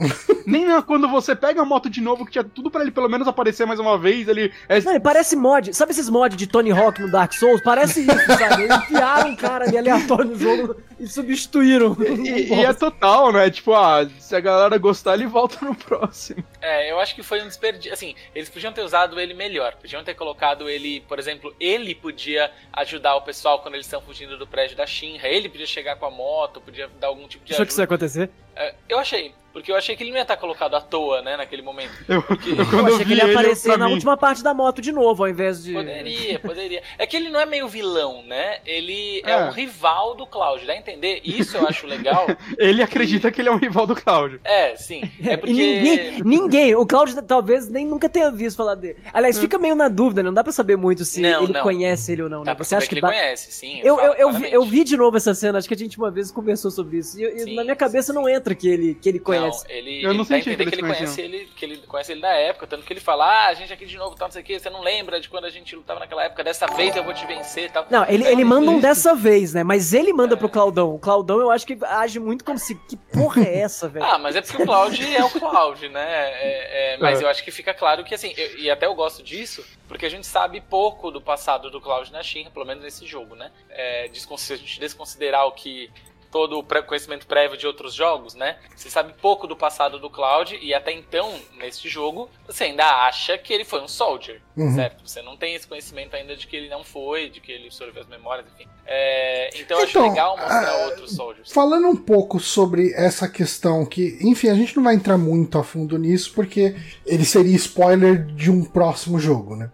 [0.46, 3.28] Nem quando você pega a moto de novo, que tinha tudo pra ele pelo menos
[3.28, 4.52] aparecer mais uma vez, ele.
[4.68, 5.74] É, Não, ele parece mod.
[5.74, 7.62] Sabe esses mods de Tony Hawk no Dark Souls?
[7.64, 8.64] Parece isso, sabe?
[8.64, 11.96] Eles enfiaram um cara ali aleatório no jogo e substituíram.
[12.00, 13.50] e, e é total, né?
[13.50, 16.44] Tipo, ah, se a galera gostar, ele volta no próximo.
[16.62, 17.94] é, eu acho que foi um desperdício.
[17.94, 19.76] Assim, eles podiam ter usado ele melhor.
[19.76, 24.38] Podiam ter colocado ele, por exemplo, ele podia ajudar o pessoal quando eles estão fugindo
[24.38, 25.28] do prédio da Shinra.
[25.28, 27.84] Ele podia chegar com a moto, podia dar algum tipo de Achou que isso ia
[27.84, 27.96] ajuda.
[27.96, 28.30] acontecer?
[28.56, 29.34] É, eu achei.
[29.54, 31.92] Porque eu achei que ele não ia estar colocado à toa, né, naquele momento.
[32.10, 33.94] Eu, eu, Eu quando eu achei que vi ele ia ele, aparecer pra na mim,
[33.94, 35.74] última parte da moto de novo, ao invés de.
[35.74, 36.84] Poderia, poderia.
[36.98, 38.58] É que ele não é meio vilão, né?
[38.66, 39.38] Ele é, É.
[39.46, 41.22] um rival do Cloud, dá a entender?
[41.24, 42.26] Isso eu acho legal.
[42.58, 44.40] ele acredita que ele é um rival do Cláudio.
[44.44, 45.02] É, sim.
[45.24, 45.54] É porque.
[45.54, 48.98] E ninguém, ninguém, o Claudio talvez nem nunca tenha visto falar dele.
[49.14, 51.62] Aliás, fica meio na dúvida, não dá pra saber muito se Não, ele não.
[51.62, 52.56] conhece ele ou não, né?
[52.58, 53.80] Você acha que que, ele dá- conhece, sim.
[53.80, 55.98] ele Eu, eu, eu, vi, eu vi de novo essa cena, acho que a gente
[55.98, 57.20] uma vez conversou sobre isso.
[57.20, 59.43] E, e Sim, na minha cabeça não entra que ele, que ele conhece.
[59.48, 61.66] Não, ele, Eu ele não dá a senti entender que que ele conhece ele, que
[61.66, 64.16] ele conhece ele da época, tanto que ele fala, ah, a gente aqui de novo,
[64.16, 66.44] tá, não sei o que, você não lembra de quando a gente lutava naquela época,
[66.44, 67.86] dessa vez eu vou te vencer e tal.
[67.90, 69.64] Não, ele, ele manda um dessa vez, né?
[69.64, 70.94] Mas ele manda pro Claudão.
[70.96, 72.76] O Claudão eu acho que age muito como se.
[72.76, 74.06] Que porra é essa, velho?
[74.06, 76.06] Ah, mas é porque o Cloud é o Cloud, né?
[76.32, 77.24] É, é, mas É.
[77.24, 80.10] eu acho que fica claro que, assim, eu- e até eu gosto disso, porque a
[80.10, 83.52] gente sabe pouco do passado do Cloud na Shinra, pelo menos nesse jogo, né?
[83.70, 85.90] É, se a gente desconsiderar o que
[86.34, 88.58] todo o conhecimento prévio de outros jogos, né?
[88.76, 93.38] Você sabe pouco do passado do Cloud e até então, neste jogo, você ainda acha
[93.38, 94.74] que ele foi um soldier, Uhum.
[94.76, 95.08] certo?
[95.08, 98.02] Você não tem esse conhecimento ainda de que ele não foi, de que ele absorveu
[98.02, 98.68] as memórias, enfim.
[98.86, 101.52] É, então eu acho Então, legal mostrar ah, outros soldiers.
[101.52, 105.64] Falando um pouco sobre essa questão que, enfim, a gente não vai entrar muito a
[105.64, 106.76] fundo nisso porque
[107.06, 109.72] ele seria spoiler de um próximo jogo, né?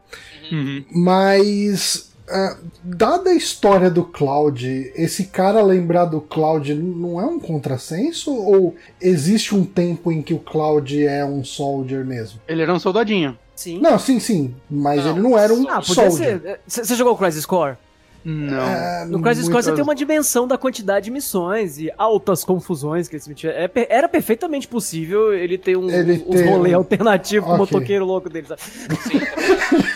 [0.52, 0.86] Uhum.
[0.92, 7.40] Mas ah, dada a história do Cloud, esse cara lembrar do Cloud não é um
[7.40, 12.40] contrassenso ou existe um tempo em que o Cloud é um soldier mesmo?
[12.48, 13.38] Ele era um soldadinho.
[13.56, 13.80] Sim.
[13.80, 16.42] Não, sim, sim, mas Não, ele não era um Ah, podia soldier.
[16.66, 16.84] ser.
[16.86, 17.76] Você jogou o Crisis Core?
[18.24, 18.62] Não.
[18.62, 23.08] É, No Crisis Core você tem uma dimensão da quantidade de missões e altas confusões
[23.08, 23.52] que eles metiam.
[23.54, 27.54] É per- era perfeitamente possível ele ter um, Ele uns ter rolê um- alternativo com
[27.54, 28.62] o motoqueiro louco dele, sabe?
[28.62, 29.20] Sim.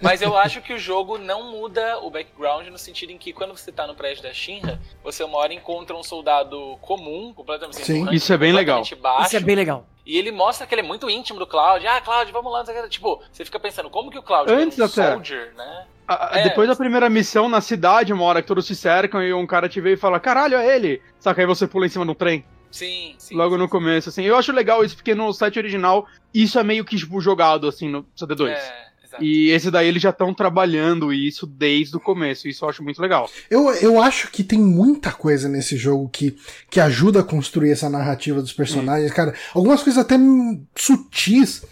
[0.00, 3.56] Mas eu acho que o jogo não muda o background no sentido em que quando
[3.56, 8.02] você tá no prédio da Shinra, você uma hora encontra um soldado comum, completamente Sim.
[8.02, 8.82] um rank Isso é bem legal.
[9.00, 9.86] Baixo, Isso é bem legal.
[10.06, 11.86] E ele mostra que ele é muito íntimo do Cloud.
[11.86, 12.62] Ah, Cloud, vamos lá.
[12.88, 15.12] Tipo, você fica pensando, como que o Cloud Antes é um até.
[15.12, 15.86] soldier, né?
[16.06, 16.42] A- É.
[16.44, 19.66] Depois da primeira missão na cidade, uma hora que todos se cercam e um cara
[19.68, 21.00] te vê e fala: Caralho, é ele!
[21.18, 22.44] Saca aí você pula em cima do trem.
[22.70, 23.36] Sim, sim.
[23.36, 24.24] logo no começo, assim.
[24.24, 27.88] Eu acho legal isso, porque no site original isso é meio que, tipo, jogado, assim,
[27.88, 28.48] no CD2.
[28.50, 28.83] É,
[29.14, 29.24] exato.
[29.24, 32.48] E esse daí eles já estão trabalhando isso desde o começo.
[32.48, 33.30] Isso eu acho muito legal.
[33.50, 36.36] Eu, eu acho que tem muita coisa nesse jogo que,
[36.70, 39.34] que ajuda a construir essa narrativa dos personagens, cara.
[39.52, 40.16] Algumas coisas até
[40.74, 41.62] sutis.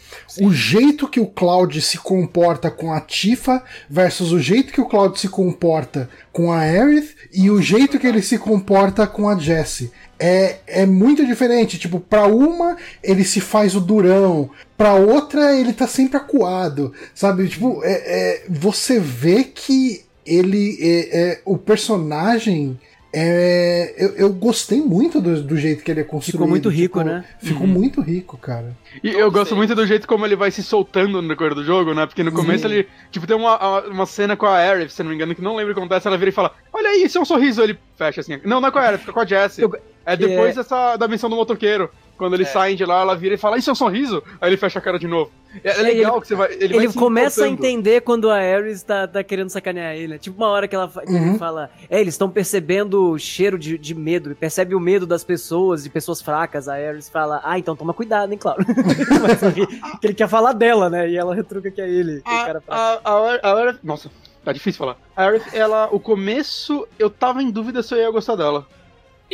[0.40, 4.86] O jeito que o Cloud se comporta com a Tifa versus o jeito que o
[4.86, 9.38] Cloud se comporta com a Aerith e o jeito que ele se comporta com a
[9.38, 9.90] Jessie.
[10.24, 11.78] É, é muito diferente.
[11.78, 17.48] Tipo, pra uma ele se faz o durão, pra outra ele tá sempre acuado, sabe?
[17.48, 22.78] Tipo, é, é, você vê que ele é, é, o personagem
[23.14, 26.32] é, eu, eu gostei muito do, do jeito que ele é construído.
[26.32, 27.24] Ficou muito rico, tipo, né?
[27.38, 28.74] Ficou muito rico, cara.
[29.02, 31.92] E eu gosto muito do jeito como ele vai se soltando no decorrer do jogo,
[31.94, 32.06] né?
[32.06, 32.74] Porque no começo Sim.
[32.74, 35.54] ele, tipo, tem uma, uma cena com a Aerith, se não me engano, que não
[35.54, 37.78] lembro o que acontece, ela vira e fala, olha aí, isso é um sorriso, ele
[37.96, 38.40] fecha assim.
[38.44, 39.62] Não, não é com a Aerith, fica com a Jessie.
[39.62, 41.88] Eu- É depois dessa, da missão do motoqueiro.
[42.22, 42.52] Quando eles É.
[42.52, 44.22] saem de lá, ela vira e fala, isso é um sorriso?
[44.40, 45.32] Aí ele fecha a cara de novo.
[45.64, 46.52] É, é legal ele- que você vai.
[46.52, 50.12] Ele, Ele, vai começa a entender quando a Ares tá, tá querendo sacanear ele.
[50.12, 50.18] né?
[50.18, 51.30] Tipo uma hora que, ela, que Uhum.
[51.30, 55.04] ele fala: É, eles estão percebendo o cheiro de, de medo, ele percebe o medo
[55.04, 56.68] das pessoas, de pessoas fracas.
[56.68, 58.64] A Ares fala: Ah, então toma cuidado, hein, claro.
[60.00, 61.08] Que ele quer falar dela, né?
[61.10, 62.22] E ela retruca que é ele.
[62.24, 64.10] A, cara a, a, a Aerith- Nossa,
[64.44, 64.96] tá difícil falar.
[65.16, 68.66] A Aerith, ela, o começo, eu tava em dúvida se eu ia gostar dela.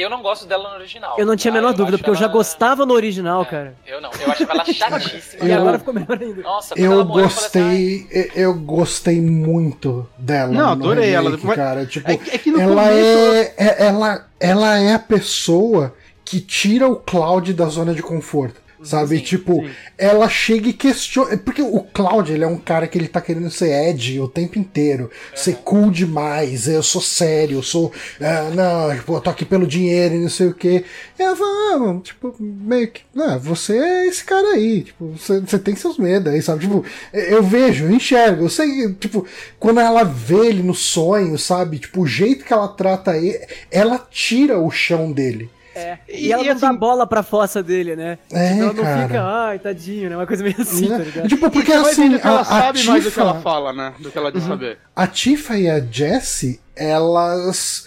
[0.01, 1.17] Eu não gosto dela no original.
[1.19, 3.45] Eu não tinha a menor dúvida, acho porque eu já ela- gostava no original, É,
[3.45, 3.75] cara.
[3.87, 4.11] Eu não.
[4.21, 5.45] Eu achava ela chatíssima.
[5.45, 6.43] E Eu- agora ficou melhor ainda.
[6.43, 10.53] Nossa, ela Eu eu assim, gostei, eu gostei muito dela.
[10.53, 11.25] Não, no adorei ela.
[11.31, 11.87] remake, Mas- cara.
[11.87, 12.99] Tipo, É, que- é que no ela começo.
[12.99, 15.95] é, é- ela, ela é a pessoa
[16.25, 18.61] que tira o Cloud da zona de conforto.
[18.83, 19.19] Sabe?
[19.19, 19.71] Sim, tipo, sim.
[19.97, 21.37] ela chega e questiona.
[21.37, 24.59] Porque o Cloud, ele é um cara que ele tá querendo ser Ed o tempo
[24.59, 25.11] inteiro.
[25.35, 26.69] Ser cool demais.
[26.69, 27.93] Eu sou sério, eu sou.
[28.21, 30.85] ah, não, tipo, eu tô aqui pelo dinheiro e não sei o quê.
[31.19, 33.03] E ela fala, ah, tipo, meio que.
[33.17, 34.83] Ah, você é esse cara aí.
[34.83, 36.61] Tipo, você, você tem seus medos aí, sabe?
[36.61, 38.45] Tipo, eu vejo, eu enxergo.
[38.45, 39.27] Eu sei, tipo,
[39.59, 41.79] quando ela vê ele no sonho, sabe?
[41.79, 45.51] Tipo, o jeito que ela trata ele, ela tira o chão dele.
[45.79, 45.99] É.
[46.09, 48.19] E, E- ela e não assim- dá bola pra fossa dele, né?
[48.33, 49.03] É, Tipo, ela não cara.
[49.09, 50.17] fica, ai, tadinho, né?
[50.17, 51.05] Uma coisa meio assim, tá Né?
[51.05, 51.29] ligado?
[51.29, 53.95] Tipo, porque assim, ela a, a sabe mais do que ela Tifa, fala, né?
[53.99, 54.79] Do que ela diz saber.
[54.95, 57.87] a Tifa e a Jessie, elas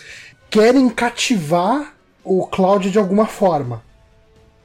[0.50, 3.82] querem cativar o Cloud de alguma forma.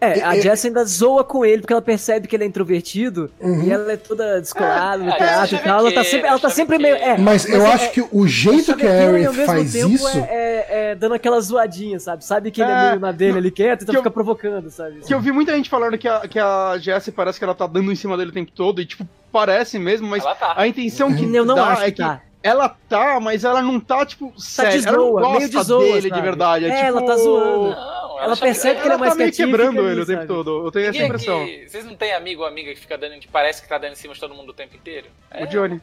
[0.07, 3.63] É, a Jess ainda zoa com ele porque ela percebe que ele é introvertido Uhum.
[3.65, 5.79] e ela é toda descolada no É, teatro e tal.
[5.81, 6.97] Ela tá sempre, ela tá sempre meio.
[6.97, 10.09] É, Mas, eu é- acho que o jeito que a e mesmo faz tempo isso.
[10.09, 12.25] É, é- é dando aquela zoadinha, sabe?
[12.25, 14.71] Sabe que ele é, É, meio na dele ali quieto, então que eu- fica provocando,
[14.71, 15.01] sabe?
[15.01, 17.67] Que eu vi muita gente falando que a, que a Jessie parece que ela tá
[17.67, 20.55] dando em cima dele o tempo todo, e tipo, parece mesmo, mas tá.
[20.57, 22.21] a intenção que Eu não dá acho é que tá.
[22.47, 25.63] Ela tá, mas ela não tá, tipo, Tá sério, de ela não gosta meio de
[25.63, 26.23] zoa, dele de sabe?
[26.23, 26.65] verdade.
[26.65, 27.71] É, É, tipo, ela tá zoando.
[27.71, 30.19] Não, Ela chave- percebe que ele é Ela mais tá meio quebrando ele o tempo
[30.23, 30.29] sabe?
[30.29, 31.45] todo, eu tenho essa Quem é impressão.
[31.45, 33.93] que- Vocês não têm amigo ou amiga que fica dando, que parece que tá dando
[33.93, 35.07] em cima de todo mundo o tempo inteiro?
[35.31, 35.81] É, O Johnny.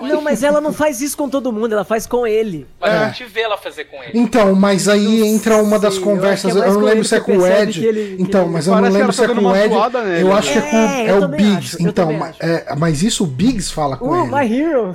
[0.00, 2.66] Não, mas ela não faz isso com todo mundo, ela faz com ele.
[2.80, 2.96] Mas É.
[2.96, 4.12] a gente vê ela fazer com ele.
[4.18, 6.54] Então, mas aí Não entra uma das sei, conversas.
[6.54, 7.86] eu acho é Eu, não com lembro se é com o Ed.
[7.86, 9.68] ele- então, mas eu não lembro se tá é dando com o Ed.
[9.68, 10.34] nele, Eu né?
[10.34, 11.56] acho que é com É, é o Biggs.
[11.76, 12.38] acho, então, também ma- acho.
[12.44, 14.30] é, mas isso o Biggs fala com Uh, ele.
[14.34, 14.94] my hero!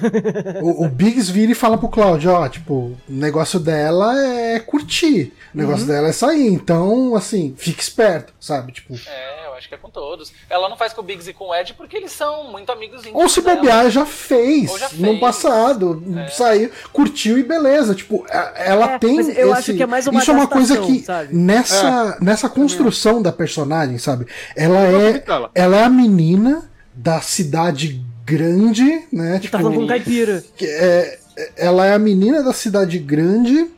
[0.62, 5.34] O, o Biggs vira e fala pro Claudio, ó, tipo, o negócio dela é curtir,
[5.56, 5.88] o negócio Uhum.
[5.88, 8.72] dela é sair, então, assim, fique esperto, sabe?
[8.74, 10.34] Tipo, É, eu acho que é com todos.
[10.50, 13.02] Ela não faz com o Biggs e com o Ed porque eles são muito amigos
[13.02, 13.22] íntimos.
[13.22, 13.56] ou se dela.
[13.56, 15.20] bobear, já fez, já no fez.
[15.20, 16.28] passado, É.
[16.28, 17.96] saiu, curtiu e beleza.
[17.96, 19.16] Tipo, a- ela É, tem.
[19.18, 21.34] eu esse- acho que é mais uma Isso é uma coisa que sabe?
[21.34, 24.28] nessa, nessa construção da personagem, sabe?
[24.56, 25.52] Ela é, Ela.
[25.56, 29.40] ela é a menina da cidade grande, né?
[29.52, 30.44] Tá falando com caipira.
[30.58, 31.20] que é-
[31.58, 33.70] ela é a menina da cidade grande,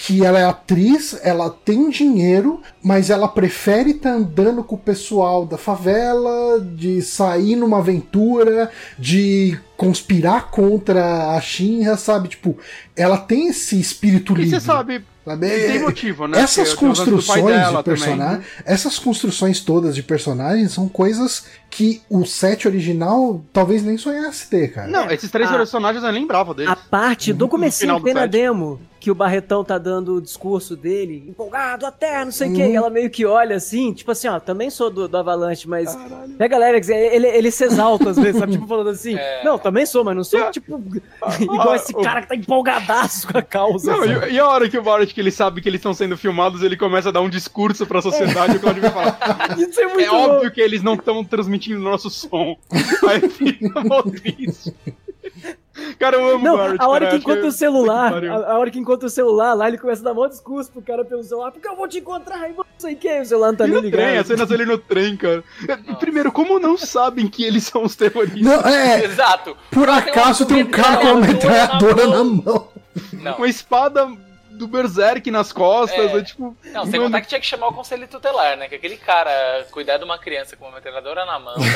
[0.00, 5.44] que ela é atriz, ela tem dinheiro, mas ela prefere estar andando com o pessoal
[5.44, 12.28] da favela, de sair numa aventura, de conspirar contra a Shinra, sabe?
[12.28, 12.56] Tipo,
[12.94, 14.50] ela tem esse espírito E livre.
[14.50, 15.04] você sabe,
[15.34, 15.48] sabe?
[15.48, 16.38] tem motivo, né?
[16.40, 22.24] Essas Porque pai construções de personagem, essas construções todas de personagens são coisas que o
[22.24, 24.88] set original talvez nem sonhasse ter, cara.
[24.88, 26.70] Não, esses três A- personagens eu nem lembrava deles.
[26.72, 30.74] A parte do comecinho que tem na demo, que o Barretão tá dando o discurso
[30.74, 32.56] dele, empolgado até, não sei o Uhum.
[32.56, 35.68] que, e ela meio que olha assim, tipo assim, ó, também sou do, do Avalanche,
[35.68, 35.96] mas
[36.36, 39.44] pega Alex, ele, ele se exalta às vezes, sabe, tipo falando assim, É.
[39.44, 40.82] não, também sou, mas não sou, tipo,
[41.40, 43.92] igual esse cara que tá empolgadaço com a causa.
[43.92, 46.16] Não, e, e a hora que o Barrett, que ele sabe que eles estão sendo
[46.16, 49.18] filmados, ele começa a dar um discurso pra sociedade, o Claudio vai falar,
[49.58, 50.30] Isso é muito é bom.
[50.30, 52.56] óbvio que eles não estão transmitindo nosso som.
[53.08, 54.72] Aí fica mó triste.
[55.98, 58.58] Cara, eu amo Não, o Barrett, a hora cara, que encontra o celular, a, a
[58.58, 61.22] hora que encontra o celular lá, ele começa a dar maior discurso pro cara pelo
[61.24, 63.66] celular, porque eu vou te encontrar, e não sei o que, o celular não tá
[63.66, 64.20] E nem no trem, ligado.
[64.20, 65.42] as cenas dele no trem, cara.
[65.98, 68.40] Primeiro, como não sabem que eles são os terroristas?
[68.40, 69.56] Não, é, Exato.
[69.72, 72.68] por acaso tem um cara com uma metralhadora na mão.
[73.12, 74.08] Não, Com a espada
[74.58, 76.16] do Berserk nas costas, É.
[76.18, 76.56] é, tipo...
[76.72, 78.68] não, sem contar que tinha que chamar o conselho tutelar, né?
[78.68, 81.54] Que aquele cara cuidar de uma criança com uma metralhadora na mão.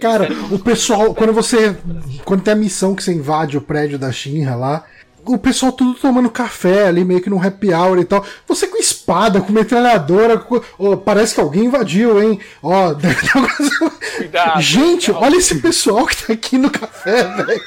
[0.00, 1.76] Cara, o pessoal, quando você.
[2.24, 4.84] Quando tem a missão que você invade o prédio da Shinra lá.
[5.28, 8.24] O pessoal tudo tomando café ali, meio que num happy hour e tal.
[8.46, 10.38] Você com espada, com metralhadora.
[10.38, 12.40] com- Ô, parece que alguém invadiu, hein?
[12.62, 12.94] Ó,
[14.16, 14.60] Cuidado.
[14.60, 15.20] Gente, Não.
[15.22, 17.60] olha esse pessoal que tá aqui no café, velho.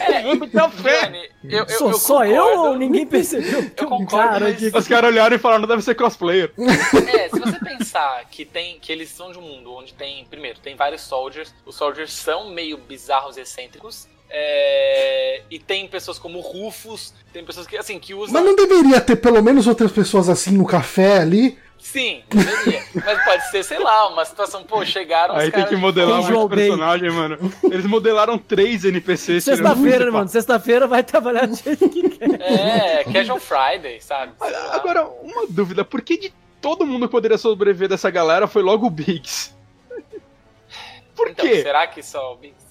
[0.00, 1.06] É, café.
[1.06, 3.68] Johnny, eu, eu, Sou eu só eu ou ninguém percebeu?
[3.70, 5.94] que Eu um concordo, cara mas- aqui Os caras olharam e falaram, não deve ser
[5.94, 6.52] cosplayer.
[6.58, 10.58] É, se você pensar que tem que eles são de um mundo onde tem, primeiro,
[10.60, 14.06] tem vários soldiers, os soldiers são meio bizarros e excêntricos,
[14.38, 19.00] é, e tem pessoas como Rufus, tem pessoas que assim que usam Mas não deveria
[19.00, 21.58] ter pelo menos outras pessoas assim no café ali?
[21.78, 22.84] Sim, deveria.
[22.94, 26.20] Mas pode ser, sei lá, uma situação, pô, chegaram os Aí tem que de modelar
[26.20, 26.68] muito bait.
[26.68, 27.38] personagem, mano.
[27.64, 29.44] Eles modelaram três NPCs.
[29.44, 30.28] Sexta-feira, mano.
[30.28, 32.40] Sexta-feira vai trabalhar do jeito que quer.
[32.40, 34.32] É, Casual Friday, sabe?
[34.38, 34.74] Lá.
[34.74, 38.86] Agora, uma dúvida, por que de todo mundo que poderia sobreviver dessa galera foi logo
[38.86, 39.54] o Biggs?
[41.14, 41.62] Por então, quê?
[41.62, 42.65] será que só o Biggs?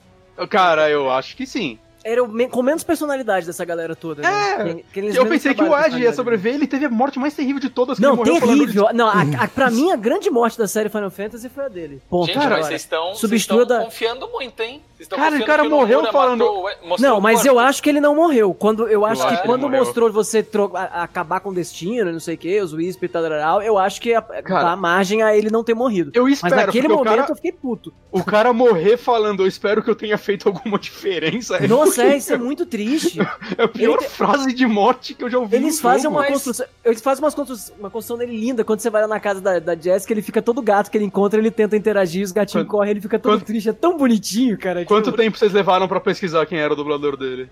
[0.49, 1.79] Cara, eu acho que sim.
[2.03, 4.29] Era o me- com menos personalidade dessa galera toda, né?
[4.29, 7.17] É, Que- que eles eu pensei que o Ed ia sobreviver, ele teve a morte
[7.17, 8.89] mais terrível de todas, que Não, terrível.
[8.93, 11.99] Não, a, a, pra mim, a grande morte da série Final Fantasy foi a dele.
[12.07, 12.27] Ponto.
[12.27, 12.57] Gente, agora.
[12.57, 14.83] mas vocês estão vocês estão da- confiando muito, hein?
[15.09, 16.45] Cara, o cara que morreu falando-
[16.83, 17.47] matou Não, mas corpo.
[17.49, 18.53] eu acho que ele não morreu.
[18.53, 22.19] Quando, eu acho Eu que acho quando mostrou você tro- acabar com o destino, não
[22.19, 25.35] sei o que, os Whisper e tal, tal, eu acho que a- dá margem a
[25.35, 26.11] ele não ter morrido.
[26.13, 27.93] Eu Mas espero, naquele porque o momento cara, eu fiquei puto.
[28.11, 31.57] o cara morrer falando, eu espero que eu tenha feito alguma diferença.
[31.57, 33.19] É Nossa, é, isso é muito triste.
[33.57, 36.15] É a pior Ele frase de morte que eu já ouvi Eles fazem jogo.
[36.15, 36.65] uma mas- construção.
[36.83, 38.63] Eles fazem uma construção, uma construção dele linda.
[38.63, 41.05] Quando você vai lá na casa da, da Jessica, ele fica todo gato que ele
[41.05, 43.69] encontra, ele tenta interagir, os gatinhos Quanto- correm, ele fica todo quanto- triste.
[43.69, 44.84] É tão bonitinho, cara.
[44.85, 47.49] Quanto tempo vocês levaram pra pesquisar quem era o dublador dele?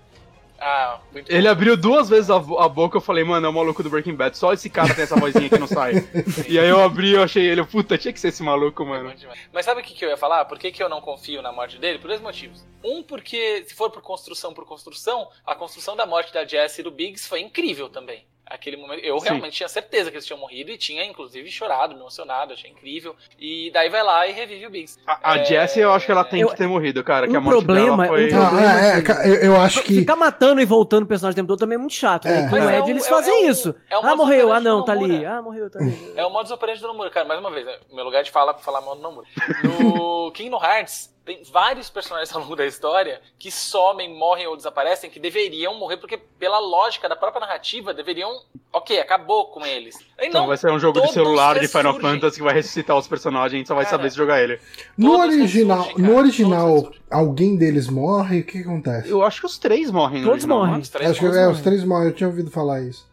[0.58, 1.50] Ah, muito Ele bom.
[1.50, 4.38] abriu duas vezes a, a boca, eu falei, mano, é o maluco do Breaking Bad,
[4.38, 5.94] só esse cara tem essa vozinha que não sai.
[6.48, 8.86] e aí eu abri e eu achei ele, puta, tinha que ser esse maluco, É
[8.86, 9.14] mano.
[9.14, 9.38] demais.
[9.52, 10.44] Mas sabe o que, que eu ia falar?
[10.46, 11.98] Por que, que eu não confio na morte dele?
[11.98, 12.64] Por dois motivos.
[12.82, 16.82] Um, porque se for por construção por construção, a construção da morte da Jess e
[16.82, 18.24] do Biggs foi incrível também.
[18.46, 19.28] Aquele momento, eu Sim.
[19.28, 23.16] realmente tinha certeza que eles tinham morrido e tinha inclusive chorado, me emocionado, achei incrível.
[23.40, 24.98] E daí vai lá e revive o Biggs.
[25.06, 27.32] A, a É, Jessie, eu acho que ela tem eu- que ter morrido, cara, que
[27.32, 28.26] um a morte problema- dela foi...
[28.26, 29.94] um problema- Ah, é, ca- eu, eu acho que.
[29.94, 32.26] Ficar matando e voltando o personagem o tempo todo também é muito chato.
[32.28, 32.42] É.
[32.42, 32.48] Né?
[32.50, 33.74] Com Mas o é Ed um- eles é- fazem é um- isso.
[33.88, 34.52] é um ah, morreu.
[34.52, 35.24] Ah, não, do tá ali.
[35.24, 36.12] Ah, morreu, tá ali.
[36.14, 37.26] É o modus operandi do Nomura, cara.
[37.26, 37.78] Mais uma vez, né?
[37.92, 39.26] meu lugar de fala pra falar mal do Nomura.
[39.62, 45.08] No Kingdom Hearts, tem vários personagens ao longo da história que somem, morrem ou desaparecem,
[45.08, 48.30] que deveriam morrer, porque pela lógica da própria narrativa, deveriam.
[48.72, 49.96] Ok, acabou com eles.
[50.18, 51.98] Aí Então não, vai ser um jogo de celular de Final.
[52.00, 54.58] Fantasy que vai ressuscitar os personagens, a gente só vai Cara, saber se jogar ele.
[54.98, 58.40] No original, ressurgem, no original alguém deles morre?
[58.40, 59.08] O que acontece?
[59.08, 60.72] Eu acho que os três morrem Todos original, morrem.
[60.74, 60.80] né?
[60.80, 61.40] Os três Acho que morrem.
[61.42, 63.06] é, os três morrem, eu tinha ouvido falar isso.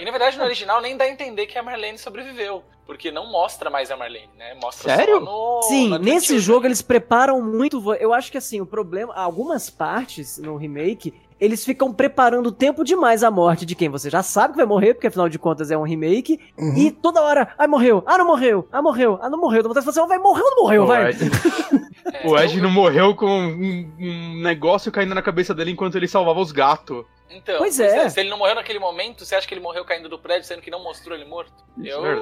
[0.00, 2.62] E na verdade, no original nem dá a entender que a Marlene sobreviveu.
[2.86, 4.54] Porque não mostra mais a Marlene, né?
[4.62, 5.18] Mostra Sério?
[5.18, 5.62] só no.
[5.62, 7.94] Sim, nesse jogo eles preparam muito.
[7.94, 9.12] Eu acho que assim, o problema.
[9.14, 11.12] Algumas partes no remake.
[11.38, 14.94] eles ficam preparando tempo demais a morte de quem você já sabe que vai morrer,
[14.94, 16.40] porque afinal de contas é um remake.
[16.58, 16.76] Uhum.
[16.76, 19.62] E toda hora, ai morreu, ah não morreu, ah morreu, ah não morreu.
[19.62, 21.10] Vontade de falar assim, vai morreu ou não morreu, O vai.
[21.10, 21.18] Ed,
[22.12, 26.08] É, o Ed não morreu com um, um negócio caindo na cabeça dele enquanto ele
[26.08, 27.04] salvava os gatos.
[27.30, 28.08] Então, Pois é.
[28.08, 30.62] Se ele não morreu naquele momento, você acha que ele morreu caindo do prédio, sendo
[30.62, 31.52] que não mostrou ele morto?
[31.76, 32.12] Isso Eu, é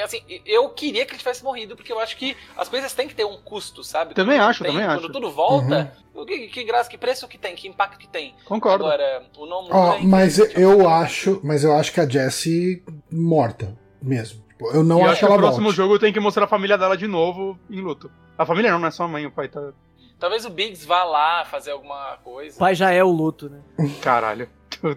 [0.00, 3.08] eu- assim, eu queria que ele tivesse morrido, porque eu acho que as coisas têm
[3.08, 4.14] que ter um custo, sabe?
[4.14, 5.12] Também Quando acho, tem- também Quando acho.
[5.12, 8.34] tudo volta, o que, que graça, que preço que tem, que impacto que tem.
[8.44, 8.84] Concordo.
[8.84, 14.44] Agora, o nome Ó, mas eu acho, mas eu acho que a Jessie morta mesmo.
[14.48, 15.76] Tipo, Eu não e eu acho, acho que ela no próximo volte.
[15.76, 18.10] jogo tem que mostrar a família dela de novo em luto.
[18.38, 19.72] A família não, não é só a mãe, o pai tá.
[20.18, 22.56] Talvez o Biggs vá lá fazer alguma coisa.
[22.56, 23.60] O pai já é o luto, né?
[24.00, 24.48] Caralho,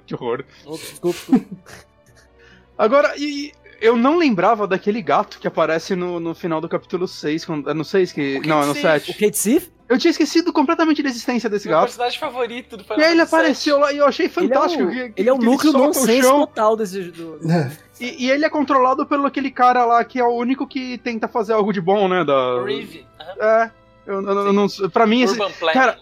[0.06, 0.44] que horror.
[0.66, 1.20] Ops, desculpa.
[2.78, 3.52] Agora, e
[3.82, 7.46] eu não lembrava daquele gato que aparece no, no final do capítulo 6.
[7.46, 8.38] Quando, é no 6 que.
[8.38, 9.12] O Não, é no Kate 7.
[9.12, 9.72] o Kate Sif?
[9.90, 11.88] Eu tinha esquecido completamente da existência desse Meu gato.
[11.88, 14.84] personagem favorito do E Final aí ele apareceu lá e eu achei Ele é fantástico.
[14.84, 16.40] o, que- ele é o que núcleo soca o nonsense chão.
[16.46, 17.40] total desse do...
[17.50, 17.72] É.
[18.00, 21.28] E, e ele é controlado pelo aquele cara lá que é o único que tenta
[21.28, 22.24] fazer algo de bom, né?
[22.24, 22.64] Da...
[22.64, 23.04] Reeve.
[23.20, 23.44] aham.
[23.64, 23.72] É.
[24.10, 25.74] Eu, eu- eu não, pra mim, esse, Planning.
[25.74, 26.00] cara,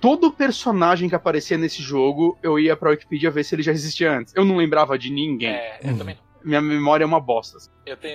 [0.00, 4.12] todo personagem que aparecia nesse jogo, eu ia pra Wikipedia ver se ele já existia
[4.16, 4.32] antes.
[4.36, 5.50] Eu não lembrava de ninguém.
[5.50, 6.30] É, eu também não.
[6.42, 7.58] Minha memória é uma bosta.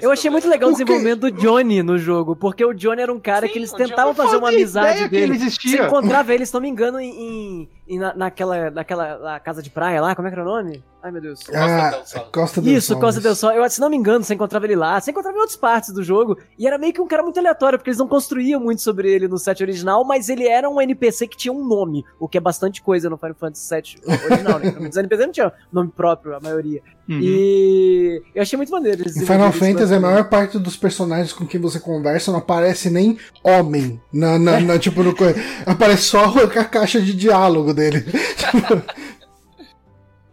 [0.01, 3.19] Eu, achei muito legal o desenvolvimento do Johnny no jogo, porque o Johnny era um
[3.19, 5.39] cara Sim, que eles tentavam fazer uma amizade ideia que ele dele.
[5.39, 5.85] Você existia.
[5.87, 9.69] encontrava ele, se não me engano, em, em- em na- naquela, naquela lá, casa de
[9.69, 10.83] praia lá, como é que era o nome?
[11.03, 11.41] Ai meu Deus.
[11.53, 12.27] Ah, del Sol.
[12.31, 13.51] Costa del Isso, Sol, Costa del Sol.
[13.51, 16.01] Eu, se não me engano, você encontrava ele lá, você encontrava em outras partes do
[16.03, 19.11] jogo, e era meio que um cara muito aleatório, porque eles não construíam muito sobre
[19.11, 22.39] ele no set original, mas ele era um NPC que tinha um nome, o que
[22.39, 24.75] é bastante coisa no Final Fantasy VII original, né?
[24.89, 26.81] Os NPC não tinham nome próprio, a maioria.
[27.07, 27.19] Uhum.
[27.21, 29.03] E eu achei muito maneiro.
[29.03, 30.01] eles Final isso Fantasy, a bastante.
[30.01, 33.99] maior parte dos personagens com quem você conversa não aparece nem homem.
[34.11, 35.23] Na, na, na- tipo, no, co-
[35.65, 36.25] aparece só
[36.57, 38.05] a caixa de diálogo dele.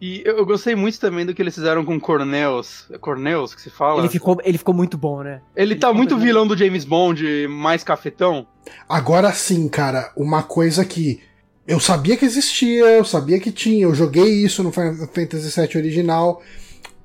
[0.01, 2.85] E eu, gostei muito também do que eles fizeram com Cornels.
[2.91, 4.01] É Cornels que se fala?
[4.01, 5.39] Ele ficou, ele ficou muito bom, né?
[5.55, 8.45] Ele tá ficou muito muito vilão do James Bond, mais cafetão.
[8.87, 11.21] Agora sim, cara, uma coisa que
[11.65, 15.77] eu sabia que existia, eu sabia que tinha, eu joguei isso no Final Fantasy VII
[15.77, 16.41] original.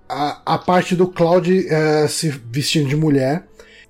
[0.08, 3.46] A, a parte do Cloud eh, se vestindo de mulher.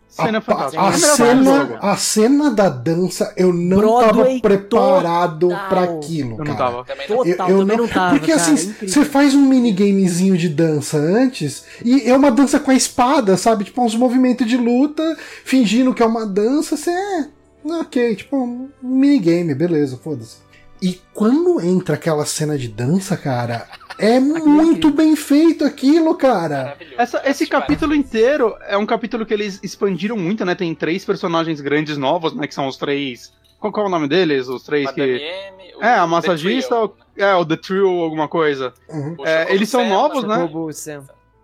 [0.09, 1.77] Cena a, a, É cena, jogo.
[1.81, 6.49] a cena da dança, eu não Broadway tava preparado pra aquilo, Eu cara.
[6.49, 6.85] não tava.
[6.85, 7.17] Também não.
[7.19, 8.11] Total, Eu- eu também não- não tava.
[8.19, 8.89] Porque cara, assim, incrível.
[8.89, 13.65] você faz um minigamezinho de dança antes, e é uma dança com a espada, sabe?
[13.65, 17.27] Tipo, uns movimentos de luta, fingindo que é uma dança, você é.
[17.65, 20.39] Ok, tipo, um minigame, beleza, foda-se.
[20.83, 23.67] E quando entra aquela cena de dança, cara,
[23.99, 26.77] é muito bem feito aquilo, cara.
[26.97, 30.55] Essa- esse Acho capítulo inteiro é um capítulo que eles expandiram muito, né?
[30.55, 32.47] Tem três personagens grandes novos, né?
[32.47, 33.33] Que são os três.
[33.59, 34.49] Qual, qual é o nome deles?
[34.49, 35.25] Os três Madame que.
[35.25, 38.73] M, o É, a The massagista, Trio, o- É, o The Trio, alguma coisa.
[38.89, 39.17] Uhum.
[39.25, 40.49] é, eles são Sam, novos, né?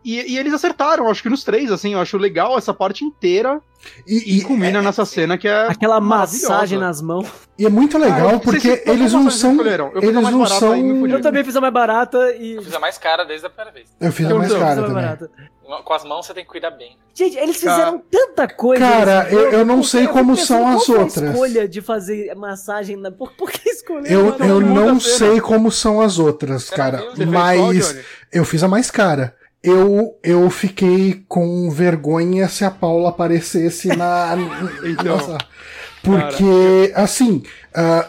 [0.04, 1.94] E, e eles acertaram, acho que nos três, assim.
[1.94, 3.60] Eu acho legal essa parte inteira.
[4.06, 5.66] E, E culmina nessa cena que é.
[5.66, 7.26] Aquela massagem nas mãos.
[7.58, 9.56] e é muito legal Ah, porque vocês- eles não são.
[9.96, 11.06] Eles não são.
[11.06, 12.54] Eu também fiz a mais barata e.
[12.54, 13.88] Eu fiz a mais cara desde a primeira vez.
[14.00, 15.02] Eu fiz a Eu mais fiz a cara mais também.
[15.04, 15.30] barata.
[15.84, 16.96] Com as mãos você tem que cuidar bem.
[17.14, 18.84] Gente, eles Cara- fizeram tanta coisa.
[18.86, 21.30] Cara, jogo, eu- eu não sei como pensando, são qual as foi a outras.
[21.30, 23.10] escolha de fazer massagem na.
[23.10, 24.10] Por, por que escolher?
[24.12, 26.98] Eu, eu não sei como são as outras, cara.
[27.14, 28.00] fez Mas Johnny?
[28.32, 29.34] eu fiz a mais cara.
[29.66, 34.36] Eu, eu fiquei com vergonha se a Paula aparecesse na.
[34.84, 35.16] Então.
[35.16, 35.38] Nossa.
[36.02, 37.42] Porque, assim,
[37.74, 38.06] ah,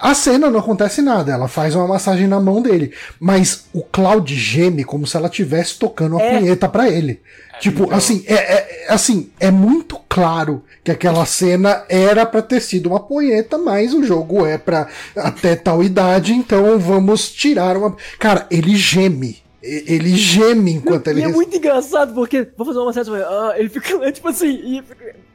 [0.00, 2.92] a cena não acontece nada, ela faz uma massagem na mão dele.
[3.18, 6.38] Mas o Cloud geme como se ela estivesse tocando uma É.
[6.38, 7.22] punheta pra ele.
[7.58, 7.96] Tipo, então.
[7.96, 12.90] assim, é, é- é- assim, é muito claro que aquela cena era pra ter sido
[12.90, 14.86] uma punheta, mas o jogo é pra
[15.16, 17.96] até tal idade, então vamos tirar uma.
[18.18, 19.38] Cara, ele geme.
[19.62, 21.20] Ele geme enquanto ele.
[21.20, 22.48] E é muito engraçado, porque.
[22.56, 23.12] Vou fazer uma massagem.
[23.16, 24.48] Ah, ele fica tipo assim.
[24.50, 24.84] E,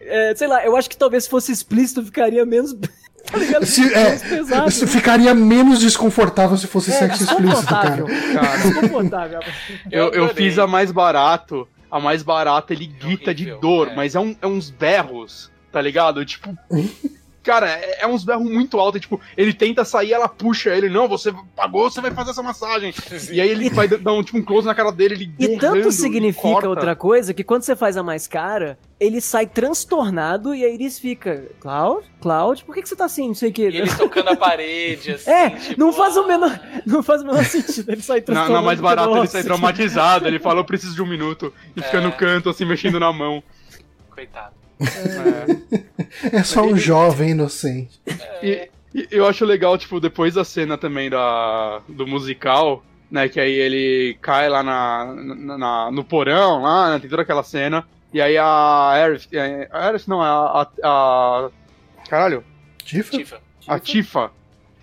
[0.02, 2.74] é, sei lá, eu acho que talvez se fosse explícito ficaria menos.
[3.30, 3.66] tá ligado?
[3.66, 4.70] Se- é, pesado.
[4.70, 7.90] Isso ficaria menos desconfortável se fosse É, sexo explícito, cara.
[8.04, 8.34] desconfortável.
[8.34, 9.40] Cara, Desconfortável.
[9.92, 10.30] eu, eu adorei.
[10.50, 11.68] fiz a mais barato.
[11.92, 13.96] A mais barata ele grita de horrível, dor, é.
[13.96, 16.26] mas é, um- é uns berros, tá ligado?
[16.26, 16.58] Tipo.
[17.44, 19.02] Cara, é, é uns berros muito altos.
[19.02, 20.88] Tipo, ele tenta sair, ela puxa ele.
[20.90, 22.94] Não, você pagou, você vai fazer essa massagem.
[23.34, 25.16] E aí ele vai dar um, tipo, um close na cara dele.
[25.16, 29.20] Ele E berrando, tanto significa outra coisa que quando você faz a mais cara, ele
[29.22, 31.46] sai transtornado e a Iris fica.
[31.60, 32.06] Cloud?
[32.22, 32.64] Cloud?
[32.64, 33.28] Por que, que você tá assim?
[33.28, 33.64] Não sei o que.
[33.70, 35.30] E ele tocando a parede, assim.
[35.32, 37.92] É, tipo, não faz o ah, menor, não faz o menor sentido.
[37.92, 38.54] Ele sai Na, transtornado.
[38.54, 40.28] na mais porque, barata ele sai traumatizado.
[40.28, 41.54] Ele fala, eu preciso de um minuto.
[41.76, 42.02] E fica É.
[42.02, 43.44] no canto, assim, mexendo na mão.
[44.10, 44.63] Coitado.
[44.80, 45.84] É.
[46.32, 48.00] É só um jovem inocente.
[48.42, 53.28] E, E Eu acho legal, tipo, depois da cena também da, do musical, né?
[53.28, 57.44] Que aí ele cai lá na, na- na- no porão, lá, né, tem toda aquela
[57.44, 57.84] cena.
[58.14, 61.50] E aí a Aerith, é, a Aerith não, a, a, a-
[62.08, 62.44] Caralho,
[62.86, 63.18] Tifa?
[63.18, 63.42] Tifa.
[63.68, 64.32] a Tifa,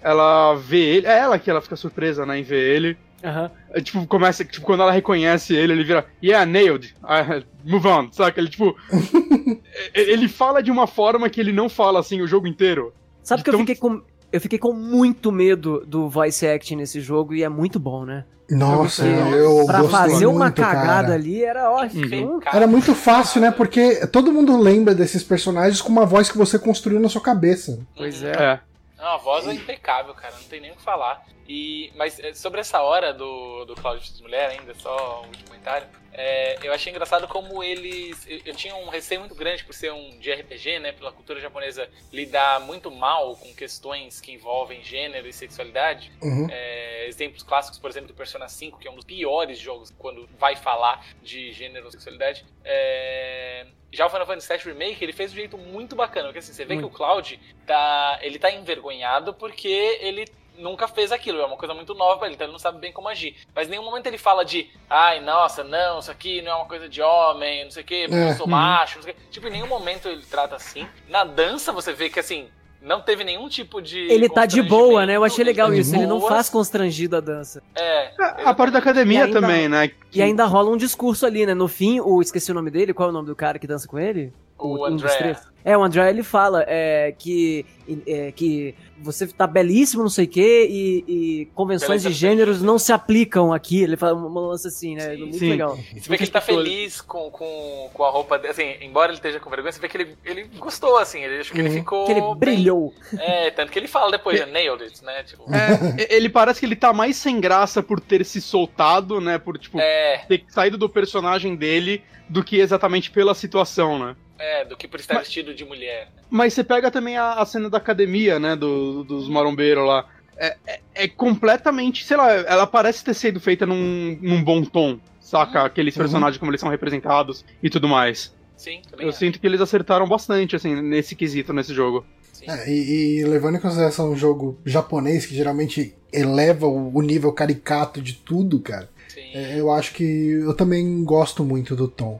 [0.02, 2.98] ela vê ele, é ela que ela fica surpresa, né, em ver ele.
[3.22, 3.50] Aham.
[3.70, 8.10] É, tipo, começa, tipo, quando ela reconhece ele, ele vira, yeah, nailed, I- move on,
[8.12, 8.40] saca?
[8.40, 8.74] Ele, tipo,
[9.94, 12.92] ele fala de uma forma que ele não fala, assim, o jogo inteiro.
[13.22, 14.02] Sabe que eu Então- fiquei com.
[14.32, 18.24] Eu fiquei com muito medo do voice acting nesse jogo e é muito bom, né?
[18.48, 21.14] Nossa, eu Pra gostei fazer uma muito, cagada cara.
[21.14, 22.02] ali era ótimo.
[22.04, 23.50] Fiquei, cara, Era muito fácil, né?
[23.50, 27.80] Porque todo mundo lembra desses personagens com uma voz que você construiu na sua cabeça.
[27.96, 28.28] Pois Uhum.
[28.28, 28.32] é.
[28.32, 28.60] É.
[28.98, 31.22] Não, a voz é impecável, cara, não tem nem o que falar.
[31.52, 35.48] E, mas é, sobre essa hora do, do Cláudio de Mulher, ainda só um último
[35.48, 38.24] comentário, é, eu achei engraçado como eles.
[38.28, 40.92] Eu, eu tinha um receio muito grande por ser um de RPG, né?
[40.92, 46.12] Pela cultura japonesa lidar muito mal com questões que envolvem gênero e sexualidade.
[46.22, 46.46] Uhum.
[46.48, 50.28] É, exemplos clássicos, por exemplo, do Persona 5, que é um dos piores jogos quando
[50.38, 52.46] vai falar de gênero ou sexualidade.
[52.64, 56.38] É, Já o Final Fantasy VII Remake, ele fez de um jeito muito bacana, porque
[56.38, 60.26] assim, você vê que o Cloud tá, ele tá envergonhado porque ele
[60.58, 62.92] nunca fez aquilo, é uma coisa muito nova pra ele, então ele não sabe bem
[62.92, 63.36] como agir.
[63.54, 66.66] Mas em nenhum momento ele fala de, ai, nossa, não, isso aqui não é uma
[66.66, 68.52] coisa de homem, não sei o quê, porque É, eu sou uhum.
[68.52, 69.20] macho, não sei o quê.
[69.30, 70.86] Tipo, em nenhum momento ele trata assim.
[71.08, 72.48] Na dança você vê que assim,
[72.82, 73.98] não teve nenhum tipo de.
[73.98, 75.16] Ele tá de boa, né?
[75.16, 75.94] Eu achei legal Ele tá isso.
[75.94, 77.62] Ele não faz constrangido a dança.
[77.74, 78.12] É.
[78.44, 79.90] A parte da academia E ainda- também, né?
[80.12, 81.52] E ainda rola um discurso ali, né?
[81.52, 83.86] No fim, o esqueci o nome dele, qual é o nome do cara que dança
[83.86, 84.32] com ele?
[84.58, 85.36] O dos André.
[85.64, 87.64] É, o André ele fala é, que,
[88.06, 92.62] é, que você tá belíssimo, não sei o quê, e, e convenções Beleza de gêneros
[92.62, 93.82] não se aplicam aqui.
[93.82, 95.10] Ele fala uma lance assim, né?
[95.14, 95.50] Sim, Muito sim.
[95.50, 95.78] legal.
[95.94, 98.50] E você vê que ele tá feliz com, com, com a roupa dele.
[98.52, 101.22] Assim, embora ele esteja com vergonha, você vê que ele, ele gostou, assim.
[101.24, 101.74] Ele, acho que ele Uhum.
[101.74, 102.04] ficou.
[102.06, 102.34] Que ele bem.
[102.36, 102.94] brilhou.
[103.18, 104.46] É, tanto que ele fala depois, né?
[104.46, 105.22] Nailed it, né?
[105.22, 109.38] Tipo, É, ele parece que ele tá mais sem graça por ter se soltado, né?
[109.38, 114.16] Por, tipo, é, ter saído do personagem dele do que exatamente pela situação, né?
[114.42, 116.08] é, do que por estar Mas- vestido de mulher.
[116.30, 118.54] Mas você pega também a, a cena da academia, né?
[118.56, 120.06] do- dos marombeiros lá.
[120.36, 124.98] É, é- é completamente, sei lá, ela parece ter sido feita num, num bom tom,
[125.20, 125.64] saca?
[125.64, 126.02] Aqueles Uhum.
[126.02, 128.32] personagens como eles são representados e tudo mais.
[128.56, 129.04] Sim, também.
[129.06, 129.18] Eu acho.
[129.18, 132.04] sinto que eles acertaram bastante, assim, nesse quesito, nesse jogo.
[132.32, 132.44] Sim.
[132.48, 137.32] É, e, e levando em consideração um jogo japonês que geralmente eleva o, o nível
[137.32, 138.88] caricato de tudo, cara,
[139.34, 142.18] é, eu acho que eu também gosto muito do tom.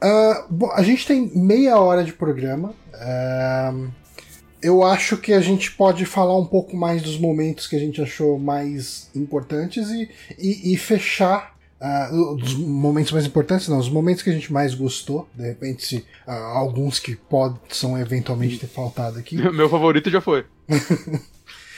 [0.00, 2.72] Ah, bom, a gente tem meia hora de programa.
[2.94, 3.74] Ah,
[4.62, 8.00] eu acho que a gente pode falar um pouco mais dos momentos que a gente
[8.00, 10.08] achou mais importantes e,
[10.38, 11.56] e, e fechar.
[11.80, 15.86] ah, os momentos mais importantes, não, os momentos que a gente mais gostou, de repente,
[15.86, 19.36] se, ah, alguns que possam eventualmente ter faltado aqui.
[19.50, 20.44] Meu favorito já foi.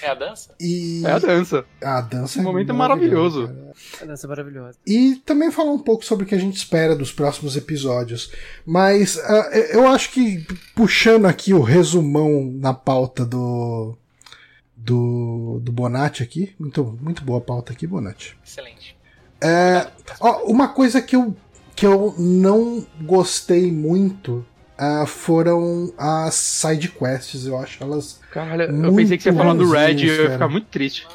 [0.03, 0.55] É a dança?
[0.61, 1.65] E É a dança.
[1.83, 3.47] a dança Esse momento é maravilhoso.
[3.47, 3.73] cara.
[4.03, 4.79] A dança é maravilhosa.
[4.87, 8.33] E também falar um pouco sobre o que a gente espera dos próximos episódios.
[8.67, 13.97] Mas ah, eu acho que, puxando aqui o resumão na pauta do.
[14.77, 16.53] Do, do Bonatti aqui.
[16.59, 18.37] Muito, muito boa a pauta aqui, Bonatti.
[18.45, 18.97] Excelente.
[19.41, 19.87] É,
[20.21, 21.37] ó, uma coisa que eu,
[21.77, 24.45] que eu não gostei muito
[24.83, 27.47] ah, foram as side quests.
[27.47, 30.31] Eu acho elas Caralho, eu pensei que você ia falar do Red e eu ia
[30.31, 31.07] ficar muito triste.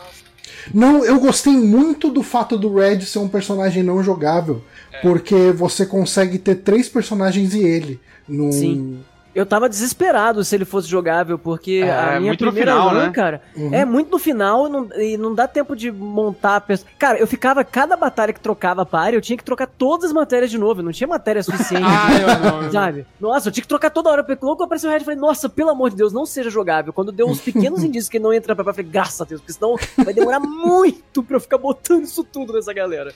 [0.73, 4.61] Não, eu gostei muito do fato do Red ser um personagem não jogável.
[5.01, 7.99] Porque você consegue ter três personagens e ele.
[8.27, 8.51] Num...
[8.51, 8.99] Sim.
[9.37, 12.89] Eu tava desesperado se ele fosse jogável, porque É, a minha muito no primeira final,
[12.89, 13.09] run, né?
[13.11, 13.73] cara, Uhum.
[13.73, 16.89] é muito no final e não, e não dá tempo de montar a pessoa.
[16.97, 20.11] Cara, eu ficava, cada batalha que trocava a par, eu tinha que trocar todas as
[20.13, 21.83] matérias de novo, eu não tinha matéria suficiente.
[21.87, 22.71] Ah, eu não.
[22.71, 23.05] Sabe?
[23.19, 24.23] Nossa, eu tinha que trocar toda hora.
[24.23, 26.91] Porque logo apareceu o Red e falei, nossa, pelo amor de Deus, não seja jogável.
[26.91, 29.39] Quando deu uns pequenos indícios que ele não entra pra eu falei, graças a Deus,
[29.41, 33.13] porque senão vai demorar muito pra eu ficar botando isso tudo nessa galera.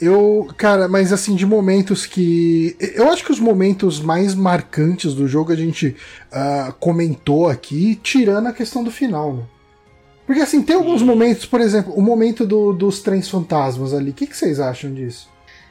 [0.00, 2.76] Eu, cara, mas assim, de momentos que.
[2.94, 5.96] Eu acho que os momentos mais marcantes do jogo a gente
[6.30, 9.42] ah, comentou aqui, tirando a questão do final, né?
[10.26, 14.10] Porque assim, tem alguns momentos, por exemplo, o momento do- dos trens fantasmas ali.
[14.10, 15.28] O que, que vocês acham disso?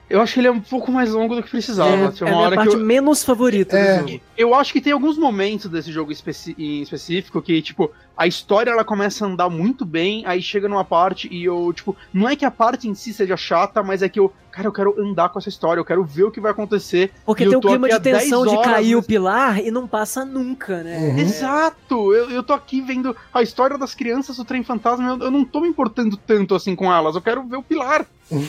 [0.10, 1.92] Eu acho que ele é um pouco mais longo do que precisava.
[1.92, 4.02] é, é a parte que eu, menos favorita É.
[4.02, 4.22] do jogo.
[4.38, 8.72] eu acho que tem alguns momentos desse jogo especi- em específico que, tipo, a história
[8.72, 12.36] ela começa a andar muito bem, aí chega numa parte e eu, tipo, não é
[12.36, 15.30] que a parte em si seja chata, mas é que eu, cara, eu quero andar
[15.30, 17.12] com essa história, eu quero ver o que vai acontecer.
[17.26, 19.86] Porque tem o clima de há 10 tensão de cair o nesse- pilar e não
[19.88, 20.98] passa nunca, né?
[20.98, 21.20] Uhum.
[21.20, 22.14] Exato!
[22.14, 25.44] Eu, eu tô aqui vendo a história das crianças do trem fantasma, eu, eu não
[25.44, 28.06] tô me importando tanto assim com elas, eu quero ver o pilar.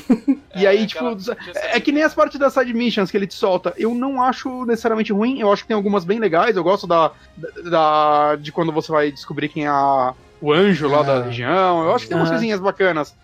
[0.59, 1.05] E aí, tipo,
[1.55, 3.75] É que nem as partes das side missions que ele te solta.
[3.77, 6.57] Eu não acho necessariamente ruim, eu acho que tem algumas bem legais.
[6.57, 7.13] Eu gosto da,
[7.69, 11.03] da de quando você vai descobrir quem é a- o anjo lá Ah.
[11.03, 11.85] da região.
[11.85, 12.37] Eu acho que tem umas Aham.
[12.37, 13.15] coisinhas bacanas.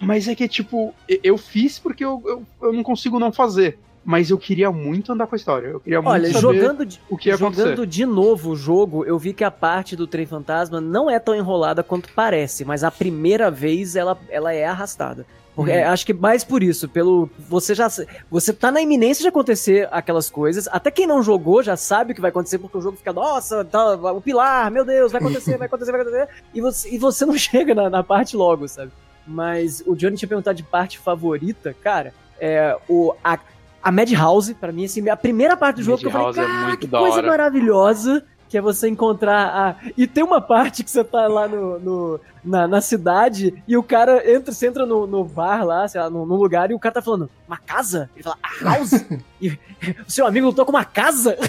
[0.00, 3.78] Mas é que, tipo, eu fiz porque eu, eu, eu não consigo não fazer.
[4.06, 5.68] Mas eu queria muito andar com a história.
[5.68, 7.62] Eu queria muito Olha, saber jogando de, o que ia acontecer.
[7.70, 11.18] jogando de novo o jogo, eu vi que a parte do trem fantasma não é
[11.18, 15.24] tão enrolada quanto parece, mas a primeira vez ela, ela é arrastada.
[15.54, 15.76] Porque, Uhum.
[15.78, 17.88] é, acho que mais por isso, pelo você já
[18.30, 20.68] você tá na iminência de acontecer aquelas coisas.
[20.72, 23.64] Até quem não jogou já sabe o que vai acontecer porque o jogo fica, nossa,
[23.64, 26.28] tá, o pilar, meu Deus, vai acontecer, vai acontecer, vai acontecer.
[26.52, 28.90] E você, e você não chega na, na parte logo, sabe?
[29.26, 32.12] Mas o Johnny tinha perguntado de parte favorita, cara.
[32.40, 33.38] É o a,
[33.82, 36.76] a Madhouse, pra mim, assim, a primeira parte do jogo que eu falei, Madhouse é
[36.76, 38.24] que coisa hora." maravilhosa.
[38.54, 39.76] Que é você encontrar a.
[39.98, 43.82] E tem uma parte que você tá lá no, no- na, na cidade e o
[43.82, 46.78] cara entra, você entra no, no bar lá, sei lá, num, num lugar, e o
[46.78, 48.08] cara tá falando, uma casa?
[48.14, 48.92] Ele fala, a house?
[49.42, 49.58] e o
[50.06, 51.36] seu amigo lutou com uma casa?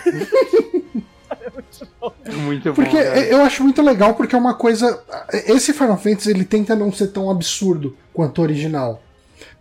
[2.25, 2.73] É muito bom.
[2.73, 3.19] Porque cara.
[3.19, 5.03] eu acho muito legal porque é uma coisa.
[5.31, 9.01] Esse Final Fantasy ele tenta não ser tão absurdo quanto o original.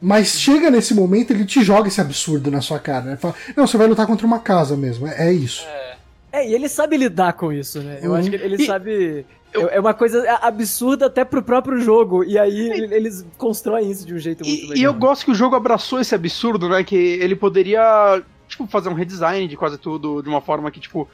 [0.01, 3.05] Mas chega nesse momento, ele te joga esse absurdo na sua cara.
[3.05, 3.17] Né?
[3.17, 5.07] Fala, não, você vai lutar contra uma casa mesmo.
[5.07, 5.65] É, é isso.
[5.67, 5.94] É,
[6.37, 8.01] É, e ele sabe lidar com isso, né?
[8.03, 8.17] Eu Uhum.
[8.17, 9.25] acho que ele E- sabe.
[9.53, 12.25] eu- É uma coisa absurda até pro próprio jogo.
[12.25, 14.77] E aí eles constroem isso de um jeito muito E, legal.
[14.77, 16.83] e eu gosto que o jogo abraçou esse absurdo, né?
[16.83, 21.09] Que ele poderia, tipo, fazer um redesign de quase tudo de uma forma que, tipo.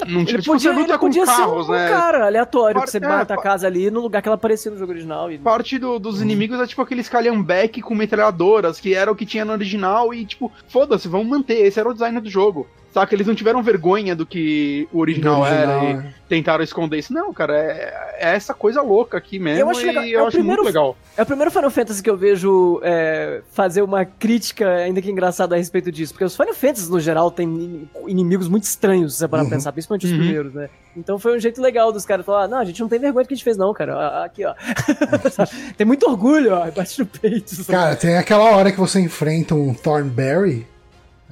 [0.00, 1.88] Não tinha, Ele tipo, podia, você luta ele com podia carros, ser um né?
[1.90, 4.34] cara aleatório Parte- que você é, mata a pa- casa ali no lugar que ela
[4.36, 5.30] aparecia no jogo original.
[5.30, 5.36] E...
[5.38, 9.44] Parte do- dos inimigos é tipo aqueles calhambeck com metralhadoras, que era o que tinha
[9.44, 12.66] no original, e tipo, foda-se, vamos manter, esse era o design do jogo.
[12.92, 13.14] Saca?
[13.14, 16.14] Eles não tiveram vergonha do que o original, Do era original, e é.
[16.28, 17.12] tentaram esconder isso.
[17.12, 19.60] Não, cara, é, é essa coisa louca aqui mesmo.
[19.60, 20.04] Eu acho e legal.
[20.04, 20.96] eu É o acho primeiro- muito legal.
[21.16, 25.54] É o primeiro Final Fantasy que eu vejo é, fazer uma crítica, ainda que engraçada,
[25.54, 26.12] a respeito disso.
[26.12, 29.50] Porque os Final Fantasy, no geral, têm in- inimigos muito estranhos, se você parar Uhum.
[29.50, 30.18] pensar, principalmente os Uhum.
[30.18, 30.68] primeiros, né?
[30.94, 33.28] Então foi um jeito legal dos caras falar: não, a gente não tem vergonha do
[33.28, 33.96] que a gente fez, não, cara.
[33.96, 34.54] Ó, Aqui, ó.
[35.76, 36.70] tem muito orgulho, ó.
[36.70, 37.54] Bate no peito.
[37.54, 37.68] sabe?
[37.78, 40.66] Cara, tem aquela hora que você enfrenta um Thornberry.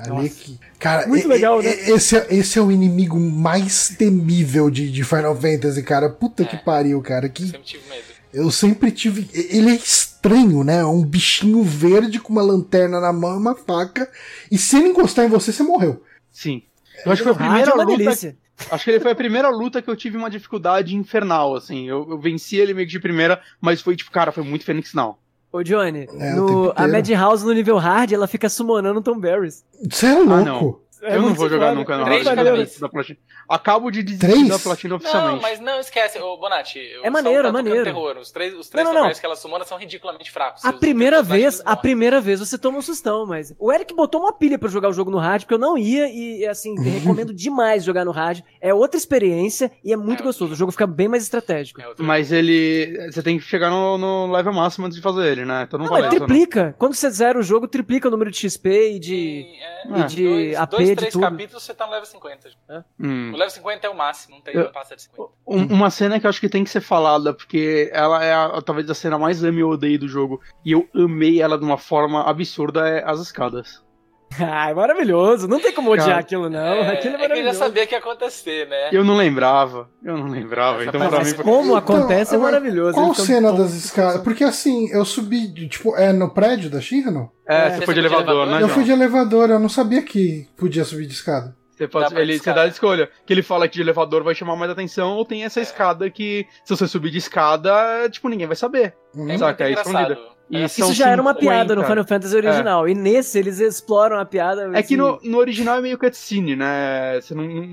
[0.08, 0.58] Ali que.
[0.78, 1.70] Cara, Muito e- legal, e- né?
[1.90, 6.08] Esse, é- esse é o inimigo mais temível de, de Final Fantasy, cara.
[6.08, 6.58] Puta que É.
[6.58, 7.28] pariu, cara.
[7.28, 8.02] Que sempre tive medo.
[8.32, 9.28] eu sempre tive.
[9.32, 10.84] Ele é estranho, né?
[10.84, 14.08] Um bichinho verde com uma lanterna na mão e uma faca.
[14.50, 16.02] E se ele encostar em você, você morreu.
[16.30, 16.62] Sim.
[17.04, 18.36] Eu acho que foi a é primeira uma luta delícia.
[18.70, 21.88] Acho que ele foi a primeira luta que eu tive uma dificuldade infernal, assim.
[21.88, 24.92] Eu, eu venci ele meio que de primeira, mas foi tipo, cara, foi muito Fênix
[24.92, 25.16] não.
[25.52, 26.86] Ô, Johnny, É, no, a.
[26.86, 29.64] Madhouse no nível hard, ela fica summonando Tom Berries.
[29.90, 30.32] Você é louco.
[30.32, 30.78] Ah, não.
[31.02, 33.18] É eu não vou jogar nunca no Três da- Platina.
[33.48, 34.48] Acabo de desistir Três?
[34.48, 35.42] da Platina Não, oficialmente.
[35.42, 36.78] mas não esquece, ô Bonatti.
[37.02, 37.84] o É maneiro, é maneiro.
[37.84, 38.16] Terror.
[38.18, 39.12] Os três, os três Não, não, não.
[39.12, 40.64] Que ela sumona são ridiculamente fracos.
[40.64, 44.32] A primeira vez, a primeira vez você toma um sustão, mas o Eric botou uma
[44.32, 47.82] pilha pra jogar o jogo no hard, porque eu não ia e assim, recomendo demais
[47.84, 48.40] jogar no hard.
[48.60, 50.52] É outra experiência e é muito É, gostoso.
[50.52, 51.80] O jogo fica bem mais estratégico.
[51.80, 53.10] É Mas ele.
[53.10, 55.64] Você tem que chegar no, no level máximo antes de fazer ele, né?
[55.66, 56.10] Então não Não, vale não.
[56.26, 56.74] triplica.
[56.78, 59.44] Quando você zera o jogo, triplica o número de XP e de.
[59.60, 61.22] É, e de dois, AP dois, de três tudo.
[61.22, 62.50] capítulos você tá no level 50.
[62.98, 63.30] Hum.
[63.30, 65.30] O level 50 é o máximo, não, tem, Eu- passa de 50.
[65.46, 68.62] Um- uma cena que eu acho que tem que ser falada, porque ela é a-
[68.62, 70.40] talvez a cena mais ame ou odeio do jogo.
[70.64, 73.82] E eu amei ela de uma forma absurda, é as escadas.
[74.38, 75.48] Ai, maravilhoso.
[75.48, 76.58] Não tem como odiar Cara, aquilo, não.
[76.60, 77.58] é, Aquilo é é que eu já maravilhoso.
[77.58, 78.88] sabia que ia acontecer, né?
[78.92, 79.88] Eu não lembrava.
[80.02, 80.84] Eu não lembrava.
[80.84, 81.42] Então pra Mas mim.
[81.42, 82.94] como acontece é maravilhoso.
[82.94, 84.22] Qual Eles tão cena das escadas?
[84.22, 87.30] Porque assim, eu subi, tipo, é no prédio da Xirra, não?
[87.46, 88.54] É, É, você você foi de elevador, elevador?
[88.56, 88.62] né?
[88.62, 91.56] Eu fui de elevador, eu não sabia que podia subir de escada.
[91.76, 93.08] Você, pode, Dá ele, você dá a escolha.
[93.24, 95.62] Que ele fala que de elevador vai chamar mais atenção, ou tem essa É.
[95.62, 98.94] escada que, se você subir de escada, tipo, ninguém vai saber.
[99.14, 99.30] Uhum.
[99.30, 100.18] É Saca, é escondida.
[100.50, 101.40] E Isso já era uma 50.
[101.40, 102.88] piada no Final Fantasy original.
[102.88, 104.64] E nesse eles exploram a piada.
[104.70, 107.20] É que assim, no, no original é meio cutscene, né?
[107.20, 107.64] Você não, não,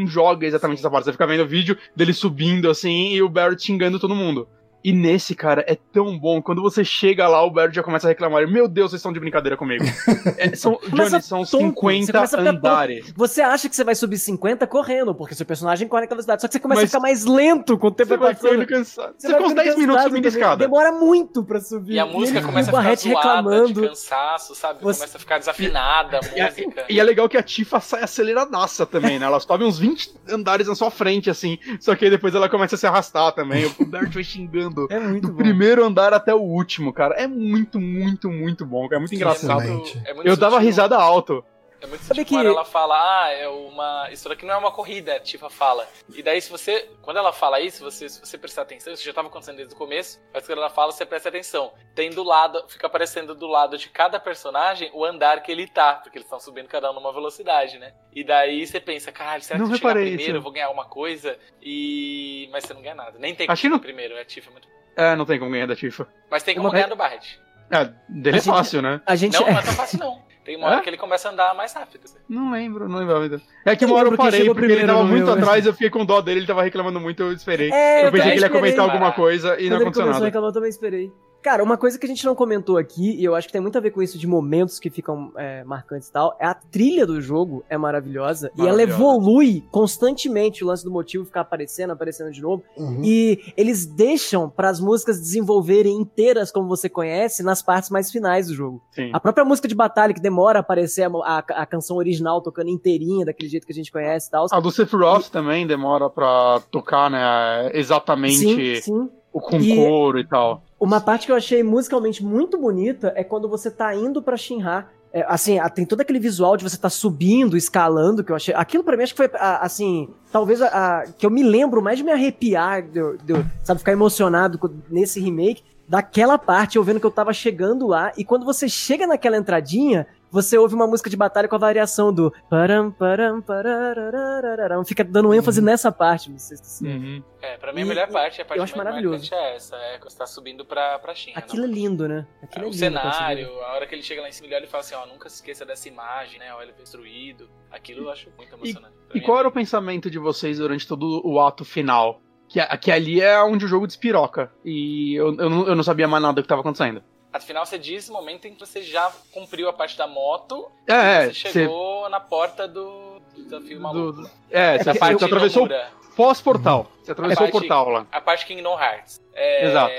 [0.00, 1.06] não joga exatamente essa parte.
[1.06, 4.46] Você fica vendo o vídeo dele subindo assim e o Barrett xingando todo mundo.
[4.88, 6.40] E nesse, cara, é tão bom.
[6.40, 8.46] Quando você chega lá, o Barrett já começa a reclamar.
[8.46, 9.84] Meu Deus, vocês estão de brincadeira comigo.
[10.38, 13.12] É, são, Johnny, são tonto, você 50 começa a ficar andares.
[13.16, 16.42] Você acha que você vai subir 50 correndo, porque seu personagem corre naquela velocidade.
[16.42, 18.50] Só que você começa Mas- a ficar mais lento com o tempo Você vai passando.
[18.60, 19.14] ficando cansado.
[19.18, 20.28] Você, vai ficou uns ficando 10 minutos subindo também.
[20.40, 20.56] escada.
[20.64, 21.94] Demora muito pra subir.
[21.94, 23.80] E a música ele- começa a ficar zoada reclamando.
[23.82, 24.80] de cansaço, sabe?
[24.82, 26.84] Você- Começa a ficar desafinada a E, música.
[26.88, 29.26] e é legal que a Tifa sai aceleradaça também, né?
[29.26, 31.58] Ela sobe uns 20 andares na sua frente, assim.
[31.80, 33.64] Só que aí depois ela começa a se arrastar também.
[33.80, 35.38] O Bert vai xingando escalando É muito do bom.
[35.38, 37.14] primeiro andar até o último, cara.
[37.14, 38.82] É muito, muito, muito bom.
[38.88, 38.96] cara.
[38.96, 39.62] É muito engraçado.
[39.62, 41.44] É muito Eu dava risada alto.
[41.80, 42.24] É muito Sabe sutil.
[42.24, 44.08] que- hora ela fala, ah, é uma.
[44.10, 45.86] Isso daqui não é uma corrida, a Tifa fala.
[46.14, 46.88] E daí, se você.
[47.02, 49.76] Quando ela fala isso, você, se você prestar atenção, isso já estava acontecendo desde o
[49.76, 51.72] começo, mas quando ela fala, você presta atenção.
[51.94, 55.96] Tem do lado, fica aparecendo do lado de cada personagem o andar que ele tá,
[55.96, 57.92] porque eles estão subindo cada um numa velocidade, né?
[58.14, 60.30] E daí você pensa, caralho, será Não que eu chegar primeiro isso.
[60.32, 61.38] eu vou ganhar alguma coisa?
[61.62, 62.48] E.
[62.52, 63.18] Mas você não ganha nada.
[63.18, 64.68] Nem tem como não- primeiro, a Tifa é muito.
[64.96, 66.08] É, não tem como ganhar da Tifa.
[66.30, 67.38] Mas tem como Uma- ganhar do Barret.
[67.70, 69.00] É, dele é fácil, né?
[69.04, 69.34] A gente.
[69.34, 70.25] Não, não é tão fácil não.
[70.46, 70.80] Tem uma hora É?
[70.80, 72.04] que ele começa a andar mais rápido.
[72.28, 73.42] Não lembro, não lembro ainda.
[73.64, 75.42] É que Eu uma hora eu parei porque ele tava muito meu, né?
[75.42, 77.70] atrás, eu fiquei com dó dele, ele tava reclamando muito, eu esperei.
[77.72, 78.60] É, eu pensei também que ele ia esperei.
[78.60, 80.24] comentar alguma coisa e Quando não aconteceu a nada.
[80.24, 81.12] reclamar, eu também esperei.
[81.46, 83.78] Cara, uma coisa que a gente não comentou aqui, e eu acho que tem muito
[83.78, 87.06] a ver com isso de momentos que ficam é, marcantes e tal, é a trilha
[87.06, 89.00] do jogo é maravilhosa, e ela Maravilhosa.
[89.00, 93.00] evolui constantemente o lance do motivo ficar aparecendo, aparecendo de novo, Uhum.
[93.04, 98.48] e eles deixam para as músicas desenvolverem inteiras como você conhece nas partes mais finais
[98.48, 98.82] do jogo.
[98.90, 99.10] Sim.
[99.12, 102.70] A própria música de batalha que demora a aparecer a, a- a canção original tocando
[102.70, 104.46] inteirinha daquele jeito que a gente conhece e tal.
[104.50, 107.70] A do Sephiroth também demora pra tocar, né?
[107.72, 109.10] Exatamente Sim, sim.
[109.32, 110.64] o com E- couro e tal.
[110.78, 114.88] Uma parte que eu achei musicalmente muito bonita é quando você tá indo pra Shinra.
[115.12, 118.52] É, assim, tem todo aquele visual de você tá subindo, escalando, que eu achei.
[118.54, 121.96] Aquilo pra mim acho que foi, assim, talvez a, a- que eu me lembro mais
[121.96, 123.32] de me arrepiar, de, de
[123.64, 124.58] sabe, ficar emocionado
[124.90, 129.06] nesse remake, daquela parte, eu vendo que eu tava chegando lá, e quando você chega
[129.06, 130.06] naquela entradinha,
[130.42, 135.32] você ouve uma música de batalha com a variação do param, param, pararararam, fica dando
[135.34, 137.22] ênfase nessa parte, não sei se Uhum.
[137.40, 139.32] É, pra mim a E- melhor parte, a parte eu acho maravilhoso.
[139.34, 141.38] é essa, é quando você tá subindo pra, pra China.
[141.38, 142.26] Aquilo é lindo, né?
[142.42, 144.54] É, Aquilo é o lindo, cenário, a hora que ele chega lá em cima, ele
[144.56, 147.48] olha e fala assim, ó, nunca se esqueça dessa imagem, né, ele destruído.
[147.70, 148.94] Aquilo eu acho muito emocionante.
[149.14, 152.20] E mim qual é- era o pensamento de vocês durante todo o ato final?
[152.48, 154.52] Que, que ali é onde o jogo despiroca.
[154.64, 157.02] E eu, eu, não, eu não sabia mais nada do que tava acontecendo.
[157.44, 160.92] Afinal, você diz o momento em que você já cumpriu a parte da moto É,
[160.92, 164.22] e é, você chegou na porta do desafio maluco.
[164.22, 165.68] do- É, você, parte você atravessou
[166.16, 166.90] pós-portal.
[167.02, 168.06] Você atravessou A o parte- portal lá.
[168.10, 169.20] A parte Kingdom Hearts.
[169.34, 169.92] É, Exato.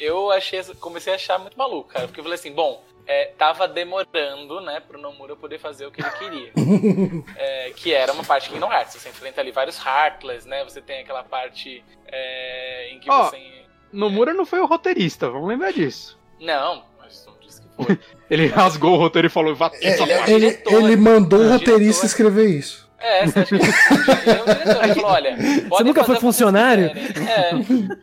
[0.00, 2.06] Eu achei, comecei a achar muito maluco, cara.
[2.08, 6.00] Porque eu falei assim, bom, é, tava demorando, né, pro Nomura poder fazer o que
[6.00, 6.52] ele queria.
[7.36, 8.94] É, que era uma parte Kingdom Hearts.
[8.96, 10.64] Você enfrenta ali vários Heartless, né?
[10.64, 13.24] Você tem aquela parte é, em que Ó.
[13.24, 13.62] você.
[13.92, 16.18] Nomura não foi o roteirista, vamos lembrar disso.
[16.42, 17.98] Não, mas não disse que foi.
[18.30, 21.52] Ele rasgou o roteiro e falou, vá É, Ele é ele, ele mandou o É
[21.52, 22.06] roteirista diretor.
[22.06, 22.90] escrever isso.
[22.98, 24.84] É, você acha que ele é o diretor.
[24.84, 25.36] Ele falou, olha,
[25.68, 26.84] podem nunca foi funcionário?
[26.86, 27.50] É,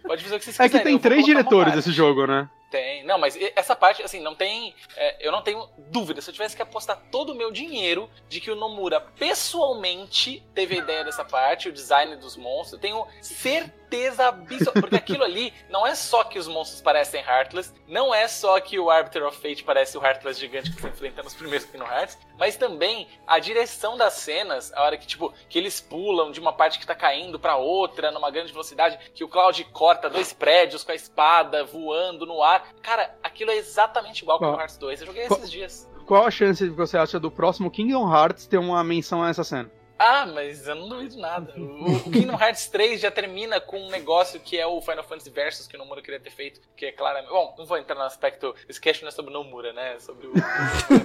[0.05, 0.69] pode fazer o que vocês É quiserem.
[0.69, 2.47] que tem três diretores desse jogo, né?
[2.69, 3.03] Tem.
[3.03, 4.75] Não, mas essa parte, assim, não tem.
[4.95, 6.21] é, eu não tenho dúvida.
[6.21, 10.75] Se eu tivesse que apostar todo o meu dinheiro de que o Nomura pessoalmente teve
[10.75, 14.79] a ideia dessa parte, o design dos monstros, eu tenho certeza absoluta.
[14.79, 18.77] Porque aquilo ali não é só que os monstros parecem Heartless, não é só que
[18.77, 22.17] o Arbiter of Fate parece o Heartless gigante que você enfrenta nos primeiros Kingdom Hearts,
[22.37, 26.53] mas também a direção das cenas, a hora que, tipo, que eles pulam de uma
[26.53, 30.83] parte que tá caindo pra outra numa grande velocidade, que o Cloud corta dois prédios
[30.83, 32.58] com a espada voando no ar.
[32.81, 35.01] Cara, aquilo é exatamente igual o Hearts 2.
[35.01, 35.89] Eu joguei qual- esses dias.
[36.05, 39.43] Qual a chance que você acha do próximo Kingdom Hearts ter uma menção a essa
[39.43, 39.69] cena?
[39.99, 41.53] Ah, mas eu não duvido nada.
[41.57, 45.67] O, Kingdom Hearts 3 já termina com um negócio que é o Final Fantasy Versus
[45.67, 47.29] que o Nomura queria ter feito, que é claramente.
[47.29, 48.55] Bom, não vou entrar no aspecto.
[48.69, 49.95] Esse cast não é sobre o Nomura, né?
[49.95, 50.31] É sobre o.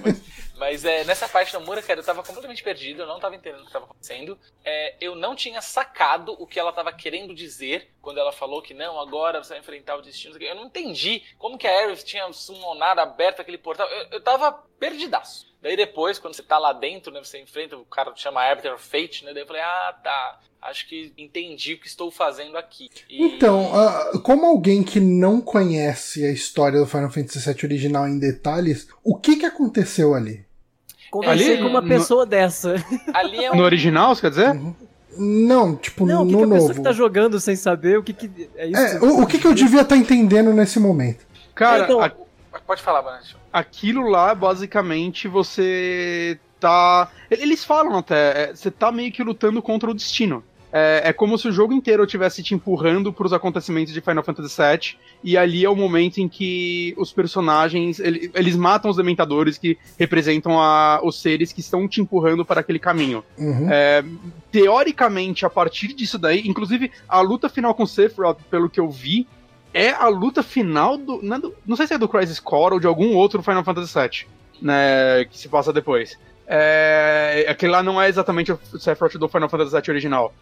[0.00, 0.22] mas,
[0.56, 3.62] mas é, nessa parte do Nomura, cara, eu tava completamente perdido, eu não tava entendendo
[3.62, 4.38] o que tava acontecendo.
[4.64, 8.74] É, eu não tinha sacado o que ela tava querendo dizer quando ela falou que
[8.74, 10.40] não, agora você vai enfrentar o destino.
[10.40, 13.88] Eu não entendi como que a Aerith tinha summonado, aberto aquele portal.
[13.88, 15.52] Eu, eu tava perdidaço.
[15.64, 18.86] Daí depois, quando você tá lá dentro, né, você enfrenta, o cara chama Arbiter of
[18.86, 22.90] Fate, né, daí eu falei, ah, tá, acho que entendi o que estou fazendo aqui.
[23.08, 28.06] E- Então, ah, como alguém que não conhece a história do Final Fantasy VII original
[28.06, 30.44] em detalhes, o que, que aconteceu ali?
[31.10, 32.74] Conversei Ali, com uma no- pessoa dessa.
[33.14, 33.56] ali é um...
[33.56, 34.60] No original, você quer dizer?
[35.16, 38.02] Não, tipo, Não, o que, no que a pessoa que tá jogando sem saber o
[38.02, 38.50] que que.
[38.56, 38.80] É isso?
[38.80, 41.24] É, o, o que, que eu devia estar entendendo nesse momento?
[41.54, 42.12] Cara, Então, a-
[42.66, 43.36] Pode falar, Banach.
[43.54, 47.08] Aquilo lá, basicamente, você tá.
[47.30, 50.42] Eles falam até, é, você tá meio que lutando contra o destino.
[50.76, 54.56] É, é como se o jogo inteiro estivesse te empurrando pros acontecimentos de Final Fantasy
[54.60, 59.56] VII, e ali é o momento em que os personagens, ele- eles matam os dementadores
[59.56, 63.22] que representam a- os seres que estão te empurrando para aquele caminho.
[63.38, 63.68] Uhum.
[63.70, 64.02] É,
[64.50, 69.28] teoricamente, a partir disso daí, inclusive a luta final com Sephiroth, pelo que eu vi,
[69.74, 71.20] é a luta final do.
[71.22, 73.64] Não, é do- não sei se é do Crisis Core ou de algum outro Final
[73.64, 74.26] Fantasy VII,
[74.62, 75.24] né?
[75.26, 76.16] Que se passa depois.
[76.46, 80.32] É, aquele lá não é exatamente o Sephiroth do Final Fantasy VII original.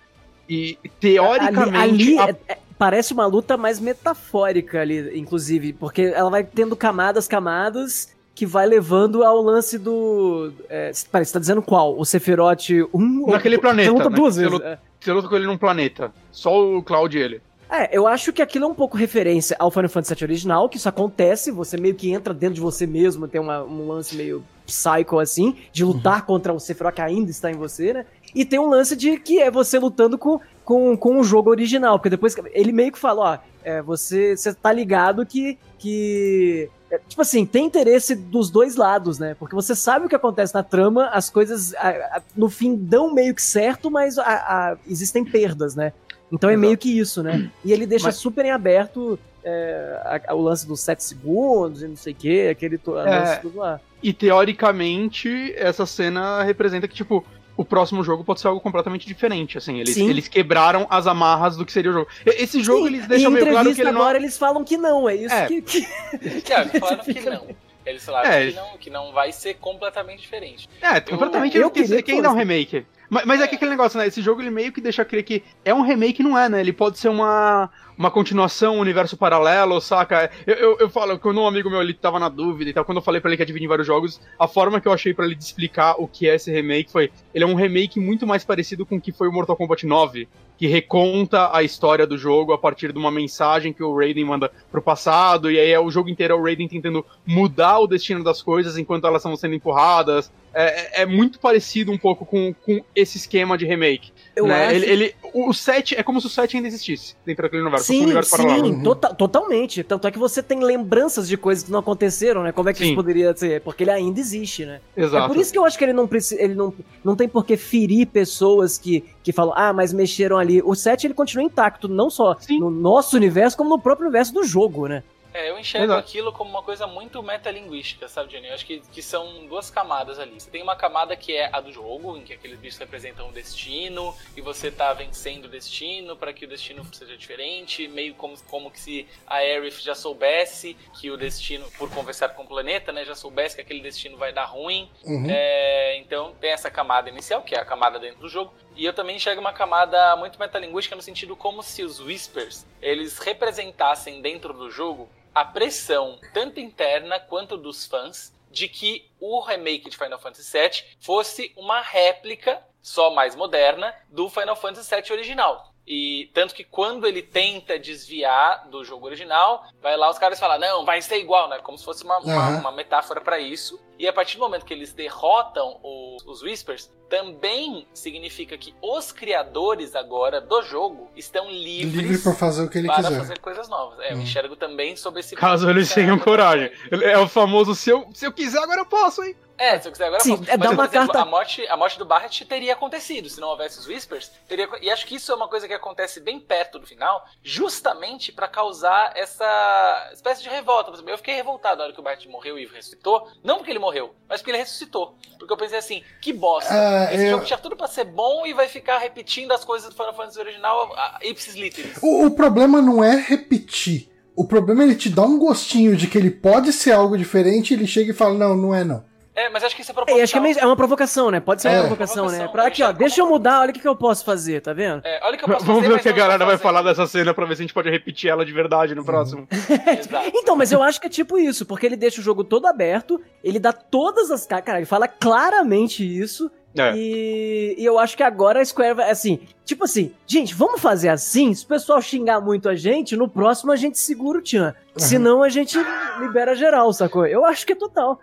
[0.48, 1.76] E teoricamente.
[1.76, 6.42] ali, ali a- é- é- parece uma luta mais metafórica ali, inclusive, porque ela vai
[6.44, 10.52] tendo camadas, camadas, que vai levando ao lance do.
[10.68, 11.98] É, peraí, você tá dizendo qual?
[11.98, 13.26] O Sephiroth 1?
[13.30, 13.60] Naquele ou...
[13.62, 13.90] planeta.
[13.90, 14.16] Você luta né?
[14.16, 14.52] duas Você vezes.
[14.54, 14.78] luta- é.
[15.00, 16.12] Você luta com ele num planeta.
[16.30, 17.40] Só o Cloud e ele.
[17.72, 20.76] É, eu acho que aquilo é um pouco referência ao Final Fantasy VII original, que
[20.76, 24.44] isso acontece, você meio que entra dentro de você mesmo, tem uma- um lance meio
[24.66, 28.06] psycho assim, de lutar contra o Sephiroth que ainda está em você, né?
[28.34, 31.98] E tem um lance de que é você lutando com, com, com o jogo original,
[31.98, 35.58] porque depois ele meio que fala, ó, é, você, você tá ligado que.
[35.78, 39.34] que é, tipo assim, tem interesse dos dois lados, né?
[39.38, 43.12] Porque você sabe o que acontece na trama, as coisas a- a- no fim dão
[43.14, 45.92] meio que certo, mas a- existem perdas, né?
[46.32, 46.66] Então é Exato.
[46.66, 47.50] meio que isso, né?
[47.64, 51.82] E ele deixa Mas- super em aberto é, a- a- o lance dos 7 segundos
[51.82, 53.04] e não sei o que, aquele to- É.
[53.04, 53.80] lance tudo lá.
[54.02, 57.24] E teoricamente, essa cena representa que, tipo,
[57.56, 59.78] o próximo jogo pode ser algo completamente diferente, assim.
[59.78, 60.08] Eles, Sim.
[60.08, 62.08] eles quebraram as amarras do que seria o jogo.
[62.24, 64.00] E- Esse jogo, Sim, eles deixam em meio claro que ele não...
[64.00, 65.46] agora eles falam que não, é isso É.
[65.46, 65.60] que...
[65.62, 65.86] que-
[66.22, 66.42] eles
[66.80, 67.46] falaram que não.
[67.84, 70.68] Eles falaram É, que, não, que não vai ser completamente diferente.
[70.80, 72.86] É, completamente eu eu, queria que, que ainda é um remake.
[73.12, 74.06] Mas, mas é que aquele negócio, né?
[74.06, 76.60] Esse jogo ele meio que deixa crer que é um remake, não é, né?
[76.60, 77.68] Ele pode ser uma,
[77.98, 80.30] uma continuação, um universo paralelo, saca?
[80.46, 82.96] Eu, eu, eu falo, quando um amigo meu ele tava na dúvida e tal, quando
[82.96, 85.12] eu falei pra ele que ia dividir em vários jogos, a forma que eu achei
[85.12, 88.26] pra ele de explicar o que é esse remake foi: ele é um remake muito
[88.26, 90.26] mais parecido com o que foi o Mortal Kombat 9,
[90.56, 94.50] que reconta a história do jogo a partir de uma mensagem que o Raiden manda
[94.70, 98.24] pro passado, e aí é o jogo inteiro é o Raiden tentando mudar o destino
[98.24, 100.32] das coisas enquanto elas estão sendo empurradas.
[100.54, 104.12] É, é- é muito parecido um pouco com, com esse esquema de remake.
[104.36, 104.66] Eu né?
[104.66, 104.74] acho...
[104.76, 107.86] ele, ele- o o 7 é como se o 7 ainda existisse dentro daquele universo,
[107.86, 109.82] fosse um Sim, universo sim, tota- totalmente.
[109.82, 112.52] Tanto é que você tem lembranças de coisas que não aconteceram, né?
[112.52, 112.84] Como é que Sim.
[112.86, 113.60] isso poderia ser?
[113.62, 114.80] Porque ele ainda existe, né?
[114.96, 115.24] Exato.
[115.24, 116.72] É por isso que eu acho que ele não precisa, ele não,
[117.02, 120.60] não tem por que ferir pessoas que, que falam, ah, mas mexeram ali.
[120.62, 122.58] O 7 ele continua intacto, não só Sim.
[122.58, 125.02] no nosso universo, como no próprio universo do jogo, né?
[125.34, 126.00] É, eu enxergo Exato.
[126.00, 128.48] aquilo como uma coisa muito metalinguística, sabe, Jenny?
[128.48, 130.38] Eu acho que, que são duas camadas ali.
[130.38, 133.32] Você tem uma camada que é a do jogo, em que aqueles bichos representam o
[133.32, 138.36] destino, e você tá vencendo o destino para que o destino seja diferente, meio como,
[138.44, 142.92] como que se a Aerith já soubesse que o destino, por conversar com o planeta,
[142.92, 144.90] né, já soubesse que aquele destino vai dar ruim.
[145.04, 145.26] Uhum.
[145.30, 148.92] É, então tem essa camada inicial, que é a camada dentro do jogo, e eu
[148.92, 154.52] também enxergo uma camada muito metalinguística no sentido como se os Whispers, eles representassem dentro
[154.52, 160.18] do jogo a pressão, tanto interna quanto dos fãs, de que o remake de Final
[160.18, 165.71] Fantasy VII fosse uma réplica, só mais moderna, do Final Fantasy VII original.
[165.86, 170.58] E tanto que quando ele tenta desviar do jogo original, vai lá os caras falam,
[170.58, 171.58] não, vai ser igual, né?
[171.58, 172.60] Como se fosse uma, uma, Aham.
[172.60, 173.80] uma metáfora para isso.
[173.98, 179.12] E a partir do momento que eles derrotam os, os Whispers, também significa que os
[179.12, 183.16] criadores agora do jogo estão livres Livre pra fazer o que ele para quiser.
[183.18, 183.98] fazer coisas novas.
[184.00, 184.22] É, eu Hum.
[184.22, 186.70] enxergo também sobre esse Caso eles tenham coragem.
[187.02, 189.36] É o famoso se eu, se eu quiser, agora eu posso, hein?
[189.62, 191.66] É, se eu quiser agora Sim, eu é dar uma por exemplo, carta- a morte,
[191.68, 194.30] a morte do Barret teria acontecido se não houvesse os Whispers.
[194.48, 198.32] Teria, e acho que isso é uma coisa que acontece bem perto do final, justamente
[198.32, 200.86] pra causar essa espécie de revolta.
[200.90, 203.28] Por exemplo, eu fiquei revoltado na hora que o Barret morreu e ressuscitou.
[203.44, 205.16] Não porque ele morreu, mas porque ele ressuscitou.
[205.38, 206.72] Porque eu pensei assim, que bosta.
[206.72, 209.88] Ah, Esse eu- jogo tinha tudo pra ser bom e vai ficar repetindo as coisas
[209.88, 211.98] do Final Fantasy original a, ipsis literis.
[212.02, 214.10] O, o problema não é repetir.
[214.34, 217.70] O problema é ele te dar um gostinho de que ele pode ser algo diferente
[217.70, 219.04] e ele chega e fala, não, não é não.
[219.34, 220.22] É, mas acho que isso é É, proposital.
[220.24, 221.40] acho que é, meio- é uma provocação, né?
[221.40, 221.72] Pode ser É.
[221.72, 222.48] uma provocação, né?
[222.48, 225.00] Pra aqui, ó, deixa eu mudar, olha o que, que eu posso fazer, tá vendo?
[225.06, 226.82] É, olha o que eu posso Vamos fazer, ver o que a galera vai falar
[226.82, 229.48] dessa cena pra ver se a gente pode repetir ela de verdade no próximo.
[230.34, 233.20] Então, mas eu acho que é tipo isso, porque ele deixa o jogo todo aberto,
[233.42, 234.46] ele dá todas as.
[234.46, 236.50] ca- Cara, ele fala claramente isso.
[236.76, 236.92] É.
[236.96, 241.10] E, e eu acho que agora a Square vai, assim, tipo assim, gente, vamos fazer
[241.10, 244.74] assim, se o pessoal xingar muito a gente, no próximo a gente segura o Tchan.
[244.96, 245.78] Senão a gente
[246.18, 247.26] libera geral, sacou?
[247.26, 248.18] Eu acho que é total.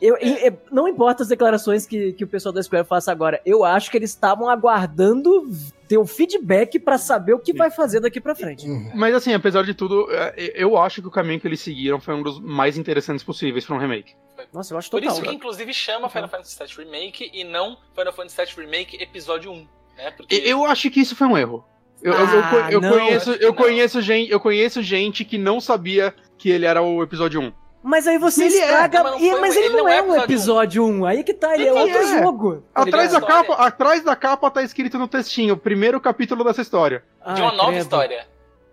[0.00, 3.40] Eu, e- e- não importa as declarações que, que o pessoal da Square faça agora,
[3.46, 5.48] eu acho que eles estavam aguardando
[5.88, 8.66] ter o feedback pra saber o que vai fazer daqui pra frente.
[8.66, 8.90] Uhum.
[8.94, 12.14] Mas assim, apesar de tudo, é, eu acho que o caminho que eles seguiram foi
[12.14, 14.14] um dos mais interessantes possíveis pra um remake.
[14.52, 15.14] Nossa, eu acho Por total.
[15.16, 19.52] isso que, inclusive, chama Final Fantasy VII Remake e não Final Fantasy VII Remake Episódio
[19.52, 19.66] 1.
[19.96, 20.10] Né?
[20.16, 21.64] Porque Eu acho que isso foi um erro.
[22.02, 22.90] Eu, eu- eu Ah, co- eu não.
[22.90, 27.40] conheço, eu, conheço gente, eu conheço gente que não sabia que ele era o episódio
[27.40, 27.52] 1.
[27.82, 29.02] Mas aí você Ele é, estraga.
[29.02, 31.04] mas não Ih, foi- mas ele, ele não não é é um episódio 1.
[31.04, 32.22] Aí que tá, ele é Ele outro é.
[32.22, 32.62] jogo.
[32.74, 37.02] Atrás da, capa, atrás da capa tá escrito no textinho, primeiro capítulo dessa história.
[37.24, 37.82] Ah, de uma nova credo.
[37.82, 38.26] história.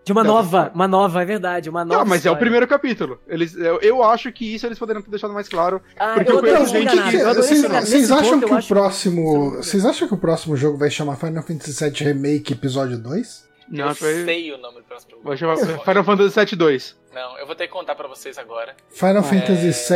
[0.06, 2.00] De uma Não, nova, uma nova, é verdade, uma nova.
[2.00, 2.40] Não, mas é o história.
[2.40, 3.20] primeiro capítulo.
[3.28, 5.82] Eles, eu, eu acho que isso eles poderiam ter deixado mais claro.
[6.00, 9.52] Ah, porque eu eu conheço gente que- Vocês vocês acham que o próximo.
[9.58, 13.48] Vocês acham que o próximo jogo vai chamar Final Fantasy VII Remake Episódio 2?
[13.70, 15.24] Não, eu vai, sei o nome do próximo jogo.
[15.26, 16.99] vai chamar Final Fantasy VII 2.
[17.14, 18.76] Não, eu vou ter que contar pra vocês agora.
[18.92, 19.26] Final É.
[19.26, 19.72] Fantasy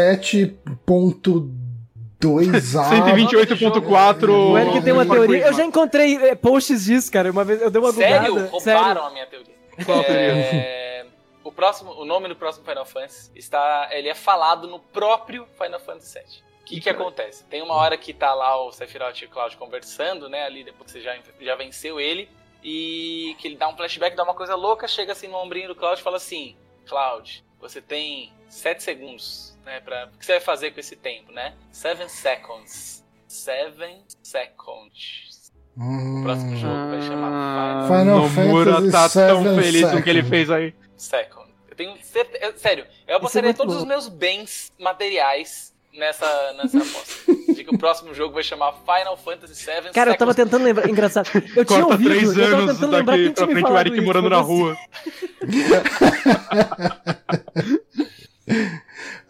[2.22, 2.90] VII.2A.
[3.15, 4.30] 128.4.
[4.30, 5.45] O Eric tem uma teoria.
[5.48, 7.31] Eu já encontrei é, posts disso, cara.
[7.31, 8.34] Uma vez eu dei uma Sério?
[8.34, 8.49] gugada.
[8.49, 9.53] Roubaram a minha teoria.
[9.85, 10.23] Qual a teoria?
[10.23, 11.06] É,
[11.44, 15.80] o, próximo, o nome do próximo Final Fantasy está, ele é falado no próprio Final
[15.80, 16.44] Fantasy VII.
[16.61, 17.44] O que, que acontece?
[17.45, 20.45] Tem uma hora que tá lá o Sephiroth e o Cloud conversando, né?
[20.45, 22.30] Ali depois que você já, já venceu ele.
[22.64, 25.76] E que ele dá um flashback, dá uma coisa louca, chega assim no ombrinho do
[25.76, 29.80] Cloud e fala assim: Cloud, você tem 7 segundos, né?
[29.80, 31.53] Pra, o que você vai fazer com esse tempo, né?
[31.72, 33.03] 7 seconds.
[33.27, 35.51] 7 seconds.
[35.77, 36.19] Hum.
[36.19, 40.10] O próximo jogo vai chamar Ah, Final Nomura Fantasy tá tão feliz com o que
[40.10, 40.30] ele Second.
[40.30, 40.76] fez aí.
[40.95, 41.49] Second.
[41.68, 42.57] Eu tenho certeza.
[42.57, 47.33] Sério, eu apostaria muito todos os meus bens materiais nessa, nessa aposta.
[47.53, 49.91] de que o próximo jogo vai chamar Final Fantasy VII.
[49.93, 50.51] Cara, eu tava Seconds.
[50.51, 50.89] tentando lembrar.
[50.89, 51.29] Engraçado.
[51.55, 53.53] Eu tinha Corta ouvido, três eu tava anos tentando lembrar daqui quem pra tinha me
[53.53, 54.77] frente o falado Eric isso, morando na rua.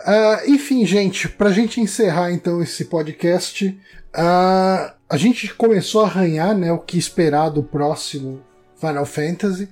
[0.05, 3.79] Ah, enfim, gente, pra gente encerrar então esse podcast,
[4.13, 8.43] ah, a gente começou a arranhar né, o que esperar do próximo
[8.75, 9.69] Final Fantasy.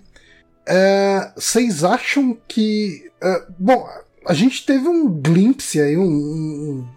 [0.68, 3.12] Ah, Vocês acham que.
[3.60, 3.86] bom,
[4.26, 6.88] a gente teve um glimpse aí, um- um-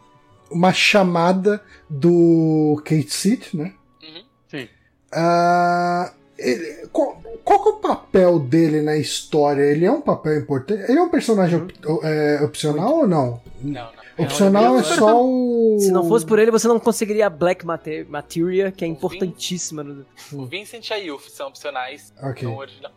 [0.50, 3.72] uma chamada do Kate Seat, né?
[4.02, 4.22] Uhum.
[4.48, 4.68] Sim.
[5.12, 9.62] Ah, ele- qual, qual que é o papel dele na história?
[9.62, 10.82] Ele é um papel importante?
[10.90, 11.74] Ele é um personagem op-
[12.04, 13.40] é, opcional ou não?
[13.60, 14.04] Não, não.
[14.16, 15.76] Opcional eu- é só o.
[15.80, 18.92] Se não fosse por ele, você não conseguiria a Black Mate- Materia, que é Sim.
[18.92, 20.06] importantíssima.
[20.32, 22.46] O Vincent e a Yuffie são opcionais Ok.
[22.46, 22.92] no original.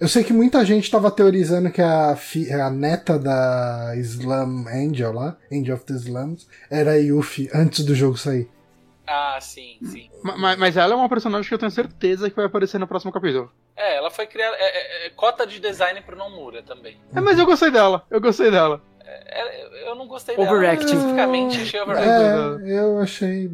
[0.00, 5.12] Eu sei que muita gente estava teorizando que a, fi- a neta da Slam Angel
[5.12, 8.48] lá, Angel of the Slums, era a Yuffie antes do jogo sair.
[9.06, 10.08] Ah, sim, sim.
[10.22, 12.86] Ma- ma- Mas ela é uma personagem que eu tenho certeza que vai aparecer no
[12.86, 13.50] próximo capítulo.
[13.76, 14.54] É, ela foi criada.
[14.58, 16.96] É, é- é cota de design pro Nomura também.
[17.14, 18.80] É, mas eu gostei dela, eu gostei dela.
[19.04, 20.84] É, eu não gostei Overacting.
[20.84, 20.98] dela.
[20.98, 22.68] Especificamente, achei overacting.
[22.70, 23.50] É, eu achei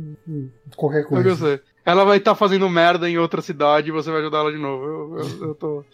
[0.76, 1.28] qualquer Eu coisa.
[1.30, 1.60] gostei.
[1.86, 4.84] Ela vai estar fazendo merda em outra cidade e você vai ajudar ela de novo.
[4.84, 5.84] Eu, eu- eu tô.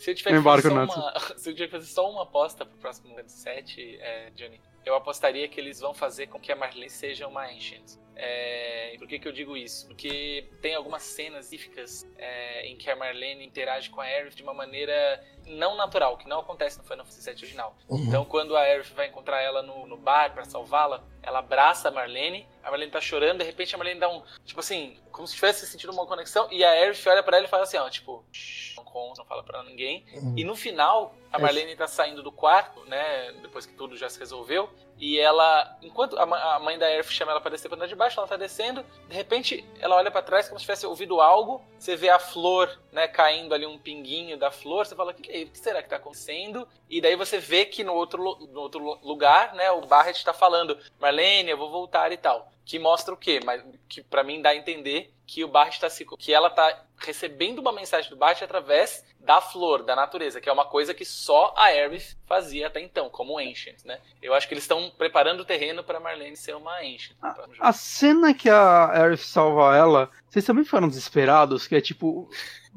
[0.00, 2.78] Se eu tiver que fazer uma, se eu tiver que fazer só uma aposta pro
[2.78, 7.28] próximo 7, é, Johnny, eu apostaria que eles vão fazer com que a Marlene seja
[7.28, 7.98] uma Ancient.
[8.16, 9.86] É, por que, que eu digo isso?
[9.86, 14.42] Porque tem algumas cenas específicas é, em que a Marlene interage com a Aerith de
[14.42, 17.76] uma maneira não natural, que não acontece no Final Fantasy VII original.
[17.86, 18.04] Uhum.
[18.06, 21.90] Então, quando a Aerith vai encontrar ela no, no bar pra salvá-la, ela abraça a
[21.90, 25.34] Marlene, a Marlene tá chorando, de repente a Marlene dá um, tipo assim, como se
[25.34, 28.24] tivesse sentido uma conexão, e a Aerith olha pra ela e fala assim, ó, tipo,
[28.32, 30.04] "Shh, não conta, não fala pra ninguém.
[30.14, 30.34] Uhum.
[30.36, 31.40] E no final, a É.
[31.40, 36.18] Marlene tá saindo do quarto, né, depois que tudo já se resolveu, e ela, enquanto
[36.18, 38.84] a, mãe da Aerith chama ela pra descer pra andar de baixo, ela tá descendo,
[39.08, 42.78] de repente ela olha pra trás como se tivesse ouvido algo, você vê a flor,
[42.92, 45.42] né, caindo ali um pinguinho da flor, você fala, o que, que, é?
[45.44, 46.68] O que será que tá acontecendo?
[46.88, 50.34] E daí você vê que no outro, no outro lu- lugar, né, o Barret tá
[50.34, 52.50] falando, Marlene, eu vou voltar e tal.
[52.62, 53.40] Que mostra o quê?
[53.42, 56.82] Mas que para mim dá a entender que o Barret tá se, que ela tá
[56.98, 61.04] recebendo uma mensagem do Barret através da flor, da natureza, que é uma coisa que
[61.04, 64.00] só a Aerith fazia até então, como Ancient, né?
[64.20, 67.16] Eu acho que eles estão preparando o terreno pra Marlene ser uma Ancient.
[67.22, 67.54] jogo.
[67.60, 71.68] A cena que a Aerith salva ela, vocês também ficaram desesperados?
[71.68, 72.28] Que é tipo.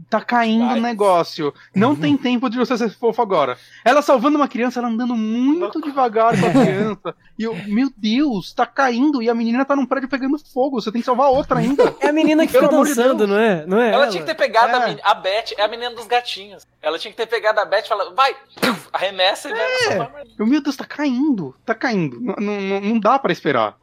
[0.10, 0.80] Tá caindo o Vai.
[0.80, 1.54] negócio.
[1.74, 3.58] Não tem tempo de você ser fofo agora.
[3.86, 7.16] Ela salvando uma criança, ela andando muito devagar com a criança.
[7.38, 10.82] E eu, meu Deus, tá caindo e a menina tá num prédio pegando fogo.
[10.82, 11.96] Você tem que salvar outra ainda.
[12.00, 13.30] É a menina que Pelo fica de dançando, Deus.
[13.30, 13.66] não é?
[13.66, 13.92] Não é?
[13.92, 14.88] Ela tinha que ter pegado a, É.
[14.88, 16.66] men- a Beth, é a menina dos gatinhos.
[16.82, 18.36] Ela tinha que ter pegado a Beth e falado, vai,
[18.92, 20.00] arremessa e vai É.
[20.00, 20.12] a.
[20.38, 21.56] Eu, meu Deus, tá caindo.
[21.66, 22.20] Tá caindo.
[22.20, 23.78] Não, não, não dá pra esperar.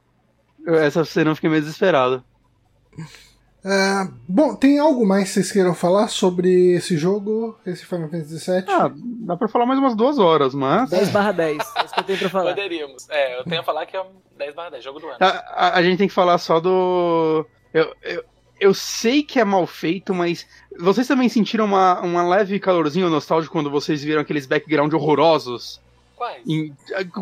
[0.67, 2.23] Essa cena eu fiquei meio desesperado.
[3.65, 8.39] Ah, bom, tem algo mais que vocês queiram falar sobre esse jogo, esse Final Fantasy
[8.51, 8.65] VII?
[8.69, 10.89] Ah, dá pra falar mais umas duas horas, mas.
[10.89, 11.59] 10 barra 10.
[11.77, 12.51] É isso que eu tenho pra falar.
[12.55, 13.07] Poderíamos.
[13.11, 14.07] É, eu tenho a falar que é um
[14.39, 15.17] 10 barra 10, jogo do ano.
[15.21, 17.45] A, a- a gente tem que falar só do.
[17.75, 18.25] Eu, eu,
[18.59, 20.47] eu sei que é mal feito, mas
[20.79, 25.81] vocês também sentiram uma, uma leve calorzinho nostálgico quando vocês viram aqueles background horrorosos?
[26.21, 26.43] Quais?
[26.47, 26.75] Em-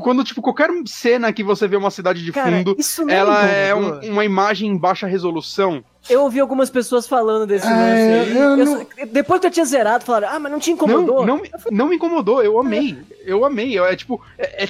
[0.02, 3.48] quando, tipo, qualquer cena que você vê uma cidade de Cara, fundo, isso não ela
[3.48, 4.00] é incomodou.
[4.02, 5.84] um- uma imagem em baixa resolução.
[6.10, 8.36] Eu ouvi algumas pessoas falando desse É, lance aí.
[8.36, 11.24] eu Eu não- só- depois que eu tinha zerado, falaram, ah, mas não te incomodou?
[11.24, 12.98] Não, não, me- não me incomodou, eu amei.
[13.24, 13.78] Eu amei.
[13.78, 14.68] É tipo, é- é-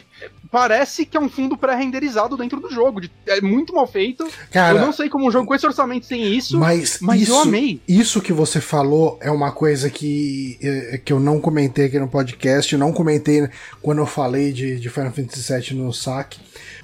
[0.51, 3.01] parece que é um fundo pré-renderizado dentro do jogo.
[3.01, 4.27] de- é muito mal feito.
[4.51, 7.33] Cara, eu não sei como um jogo com esse orçamento tem isso, mas, mas isso,
[7.33, 7.81] eu amei.
[7.87, 12.09] Isso que você falou é uma coisa que, eh, que eu não comentei aqui no
[12.09, 13.49] podcast, não comentei
[13.83, 16.41] quando eu falei de, de Final Fantasy VII no saque.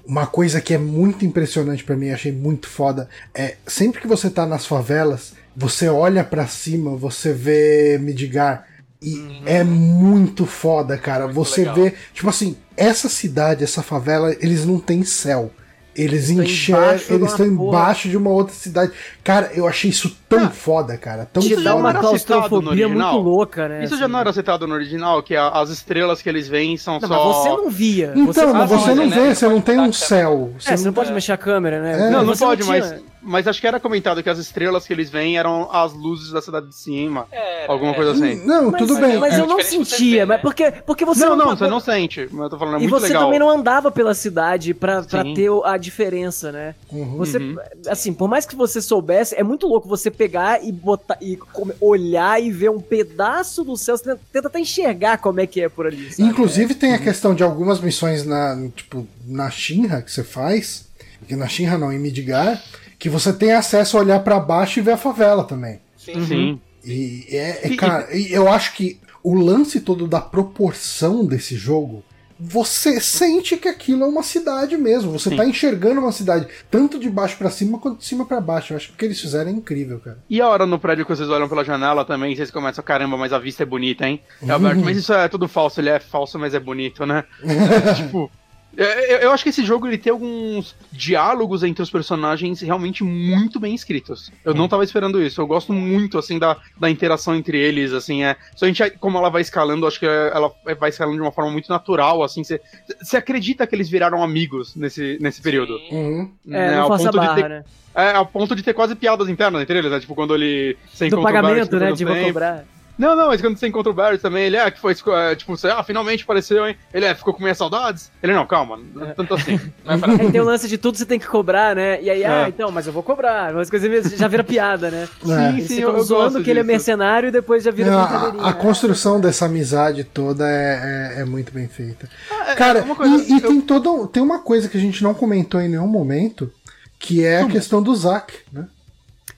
[0.06, 4.28] Uma coisa que é muito impressionante pra mim, achei muito foda, é sempre que você
[4.28, 8.66] tá nas favelas, você olha pra cima, você vê Midgar.
[9.04, 11.24] E é muito foda, cara.
[11.24, 11.74] Muito você legal.
[11.74, 15.50] vê, tipo assim, essa cidade, essa favela, eles não têm céu.
[15.94, 18.92] Eles Estão enxergam, eles estão embaixo de uma outra cidade.
[19.24, 21.24] Cara, eu achei isso tão Ah, foda, cara.
[21.24, 21.76] Tão Isso já dá foda.
[21.76, 23.20] uma era citado no claustrofobia muito original?
[23.22, 23.82] louca, né?
[23.84, 24.12] Isso já assim.
[24.12, 27.08] não era citado no original, que a- as estrelas que eles veem são Não, só.
[27.08, 28.12] mas você não via.
[28.14, 30.52] Então, você mas não você não vê, Não você não tem um céu.
[30.66, 31.92] É, você não não- pode mexer a câmera, né?
[32.08, 32.10] É.
[32.10, 35.08] Não, não Você pode, mas, mas acho que era comentado que as estrelas que eles
[35.08, 37.26] veem eram as luzes da cidade de cima.
[37.32, 37.94] É, Alguma é.
[37.94, 38.44] coisa assim.
[38.46, 39.16] Não, Mas, tudo bem.
[39.18, 40.42] mas É eu não diferente você sentia, mas né?
[40.42, 42.28] porque, porque você Não, não, não, você não sente.
[42.30, 43.22] Mas eu tô falando, é E muito você legal.
[43.24, 46.74] também não andava pela cidade pra, pra ter a diferença, né?
[46.92, 47.16] Uhum.
[47.16, 47.56] Você, Uhum.
[47.88, 51.74] assim, por mais que você soubesse, é muito louco você pegar e botar e come-
[51.80, 55.60] olhar e ver um pedaço do céu, você tenta, tenta até enxergar como é que
[55.60, 56.12] é por ali.
[56.12, 56.28] sabe?
[56.28, 60.86] Inclusive tem a questão de algumas missões na, tipo, na Shinra que você faz,
[61.26, 62.62] que na Shinra não, em Midgar,
[62.98, 65.80] que você tem acesso a olhar pra baixo e ver a favela também.
[65.96, 66.60] Sim, Sim.
[66.84, 72.04] E é, é, cara, e eu acho que o lance todo da proporção desse jogo,
[72.38, 75.12] você sente que aquilo é uma cidade mesmo.
[75.12, 75.36] Você Sim.
[75.36, 78.72] tá enxergando uma cidade, tanto de baixo pra cima quanto de cima pra baixo.
[78.72, 80.18] Eu acho que o que eles fizeram é incrível, cara.
[80.28, 83.32] E a hora no prédio que vocês olham pela janela também, vocês começam, caramba, mas
[83.32, 84.20] a vista é bonita, hein?
[84.48, 87.24] Alberto, mas isso é tudo falso, ele é falso, mas é bonito, né?
[87.96, 88.30] tipo.
[88.76, 93.02] É, Eu, eu acho que esse jogo ele tem alguns diálogos entre os personagens realmente
[93.04, 94.32] muito bem escritos.
[94.44, 95.40] Eu não tava esperando isso.
[95.40, 98.36] Eu gosto muito, assim, da, da interação entre eles, assim, é.
[98.54, 101.50] Só a gente, como ela vai escalando, acho que ela vai escalando de uma forma
[101.50, 102.42] muito natural, assim.
[102.42, 105.78] Você acredita que eles viraram amigos nesse, nesse período?
[105.90, 106.32] Uhum.
[106.48, 106.76] É, né?
[106.76, 107.64] não Ao de ter né?
[107.94, 110.00] é, ao ponto de ter quase piadas internas entre eles, né?
[110.00, 111.92] Tipo, quando ele se Do pagamento, né?
[111.92, 112.64] De um vou cobrar.
[112.96, 115.56] Não, não, mas quando você encontra o Barrett também, ele é que foi, é, tipo,
[115.56, 116.76] você, ah, finalmente apareceu, hein?
[116.92, 118.10] Ele é, ficou com minhas saudades?
[118.22, 119.58] Ele, não, calma, não é tanto assim.
[119.84, 122.00] Aí tem o lance de tudo você tem que cobrar, né?
[122.00, 122.48] E aí, ah, É.
[122.48, 123.52] então, mas eu vou cobrar.
[123.52, 125.08] Umas coisas já vira piada, né?
[125.28, 125.52] É.
[125.60, 128.00] Sim, ficam eu- eu zoando gosto que ele é mercenário e depois já vira Não,
[128.02, 128.42] brincadeirinha.
[128.44, 128.58] a, a né?
[128.60, 132.08] construção dessa amizade toda é, é, é muito bem feita.
[132.30, 134.80] Ah, é, Cara, uma coisa, e, e eu- tem todo, tem uma coisa que a
[134.80, 136.50] gente não comentou em nenhum momento,
[136.98, 138.66] que é a questão do Zack, né?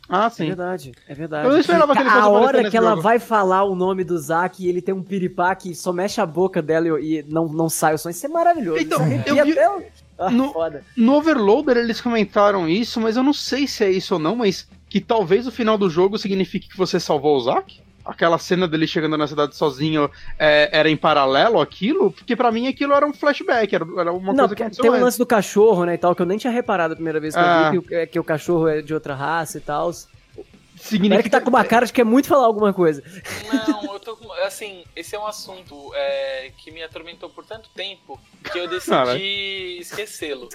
[0.08, 0.46] Ah, É sim.
[0.46, 1.46] verdade, é verdade.
[1.46, 3.02] Eu não esperava que ele fosse A hora que ela jogo.
[3.02, 6.26] vai falar o nome do Zack e ele tem um piripá que só mexe a
[6.26, 8.78] boca dela e, e não, não sai o som, isso é maravilhoso.
[8.80, 10.82] Então, eu vi- até Ah, No- foda.
[10.96, 14.66] No Overloader eles comentaram isso, mas eu não sei se é isso ou não, mas
[14.88, 17.80] que talvez o final do jogo signifique que você salvou o Zack?
[18.06, 20.08] Aquela cena dele chegando na cidade sozinho
[20.38, 22.10] é, era em paralelo àquilo?
[22.12, 24.90] Porque pra mim aquilo era um flashback, era, era uma Não, coisa que aconteceu tem
[24.92, 27.34] um lance do cachorro, né, e tal, que eu nem tinha reparado a primeira vez
[27.34, 27.70] que Ah.
[27.74, 29.90] eu vi que, o- é, que o cachorro é de outra raça e tal.
[30.76, 33.02] Significa Eric tá com uma cara de que quer muito falar alguma coisa.
[33.66, 34.30] Não, eu tô com.
[34.44, 38.20] Assim, esse é um assunto é, que me atormentou por tanto tempo
[38.52, 39.20] que eu decidi Caralho.
[39.80, 40.48] esquecê-lo.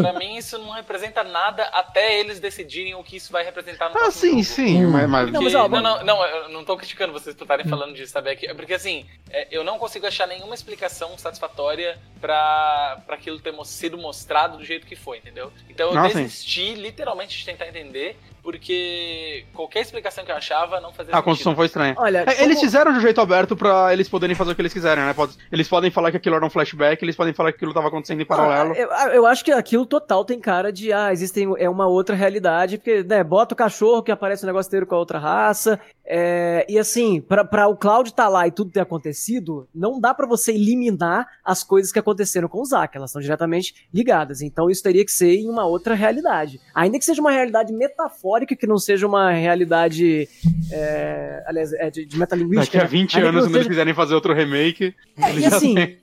[0.00, 3.98] Pra mim, isso não representa nada até eles decidirem o que isso vai representar no
[3.98, 4.44] Ah, sim, jogo.
[4.44, 4.90] sim, Hum.
[4.90, 7.44] mas, mas- Não, mas, Porque- ó, não, não, não, eu não tô criticando vocês por
[7.44, 8.30] estarem falando disso, sabe?
[8.30, 13.40] É que- Porque assim, é, eu não consigo achar nenhuma explicação satisfatória pra, pra aquilo
[13.40, 15.52] ter sido mostrado do jeito que foi, entendeu?
[15.68, 16.22] Então eu Ah, sim.
[16.24, 18.16] desisti literalmente de tentar entender,
[18.46, 21.94] porque qualquer explicação que eu achava não fazia a construção foi estranha.
[21.98, 24.62] Olha, É, Eles como- fizeram de um jeito aberto pra eles poderem fazer o que
[24.62, 25.14] eles quiserem, né?
[25.50, 28.20] Eles podem falar que aquilo era um flashback, eles podem falar que aquilo tava acontecendo
[28.22, 28.72] em paralelo.
[28.92, 32.14] Ah, eu, eu acho que aquilo total tem cara de, ah, existem, é uma outra
[32.14, 35.80] realidade, porque, né, bota o cachorro que aparece um negócio inteiro com a outra raça,
[36.04, 40.14] é, e assim, pra, pra o Cloud tá lá e tudo ter acontecido, não dá
[40.14, 44.70] pra você eliminar as coisas que aconteceram com o Zack, elas são diretamente ligadas, então
[44.70, 46.60] isso teria que ser em uma outra realidade.
[46.74, 50.28] Ainda que seja uma realidade metafórica, que não seja uma realidade,
[50.70, 52.76] é, aliás, é de, de metalinguística.
[52.76, 52.88] Daqui a né?
[52.88, 55.46] 20 Ainda que anos, não quando eles seja- quiserem fazer outro remake, É, eles e
[55.46, 55.98] assim, têm.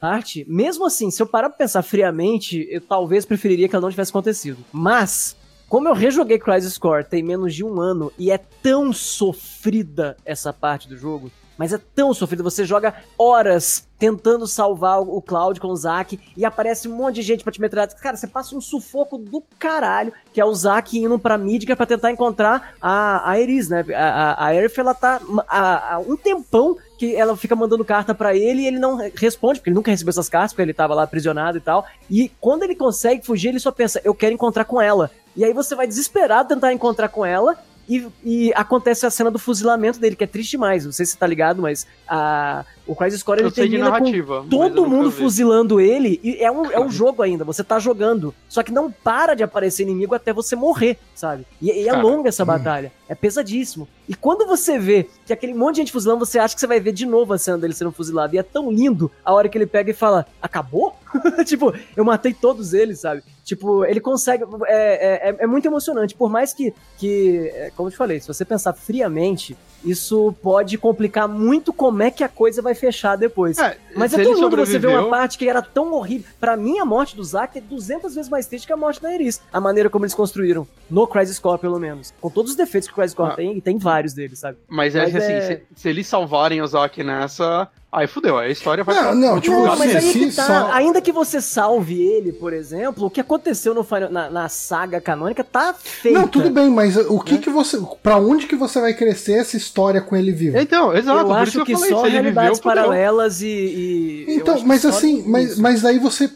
[0.00, 3.90] arte, mesmo assim, se eu parar pra pensar friamente, eu talvez preferiria que ela não
[3.90, 4.58] tivesse acontecido.
[4.72, 5.36] Mas,
[5.68, 10.52] como eu rejoguei Crisis Core tem menos de um ano e é tão sofrida essa
[10.52, 15.68] parte do jogo, mas é tão sofrida, você joga horas tentando salvar o Cloud com
[15.68, 17.94] o Zack e aparece um monte de gente pra te metralhar.
[17.96, 21.86] Cara, você passa um sufoco do caralho, que é o Zack indo pra Midgar pra
[21.86, 23.84] tentar encontrar a, a Eris, né?
[23.94, 28.66] A, a, ela tá há, um tempão que ela fica mandando carta pra ele e
[28.66, 31.60] ele não responde, porque ele nunca recebeu essas cartas, porque ele tava lá aprisionado e
[31.60, 31.86] tal.
[32.10, 35.10] E quando ele consegue fugir, ele só pensa, eu quero encontrar com ela.
[35.34, 37.58] E aí você vai desesperado tentar encontrar com ela,
[37.88, 40.84] e, e acontece a cena do fuzilamento dele, que é triste demais.
[40.84, 44.86] Não sei se você tá ligado, mas a, O Crisis Core ele termina com todo
[44.86, 48.34] mundo fuzilando ele e é um, é um jogo ainda, você tá jogando.
[48.48, 51.44] Só que não para de aparecer inimigo até você morrer, sabe?
[51.60, 52.46] E, e é Cara, longa essa hum.
[52.46, 52.92] batalha.
[53.08, 53.88] É pesadíssimo.
[54.08, 56.80] E quando você vê que aquele monte de gente fuzilando, você acha que você vai
[56.80, 58.34] ver de novo a cena dele sendo fuzilado.
[58.34, 60.94] E é tão lindo a hora que ele pega e fala: Acabou?
[61.44, 63.22] tipo, eu matei todos eles, sabe?
[63.44, 64.44] Tipo, ele consegue.
[64.66, 66.14] É, é, é muito emocionante.
[66.14, 70.76] Por mais que, que, é, como eu te falei, se você pensar friamente, isso pode
[70.78, 73.58] complicar muito como é que a coisa vai fechar depois.
[73.58, 76.26] É, Mas é tão lindo você ver uma parte que era tão horrível.
[76.40, 79.12] Pra mim, a morte do Zack é 200 vezes mais triste que a morte da
[79.14, 79.40] Iris.
[79.52, 80.66] A maneira como eles construíram.
[80.90, 82.12] No Crisis Core, pelo menos.
[82.20, 83.36] Com todos os defeitos que o Crisis Core Ah.
[83.36, 84.58] tem, e tem vários deles, sabe?
[84.68, 87.68] Mas é Mas assim, é- se, se eles salvarem o Zack nessa.
[87.96, 90.46] Aí fudeu, aí a história vai Não, não, tipo, Não, mas assim, aí que tá.
[90.46, 94.48] só- Ainda que você salve ele, por exemplo, o que aconteceu no Final- na, na
[94.50, 96.14] saga canônica tá feito.
[96.18, 97.80] Não, tudo bem, mas o que que você.
[98.02, 100.58] Pra onde que você vai crescer essa história com ele vivo?
[100.58, 103.46] Então, exato, Eu por acho isso que eu falei, só realidades viveu, paralelas e.
[103.46, 105.62] e- Então, que mas assim, mas, isso.
[105.62, 106.30] mas aí você,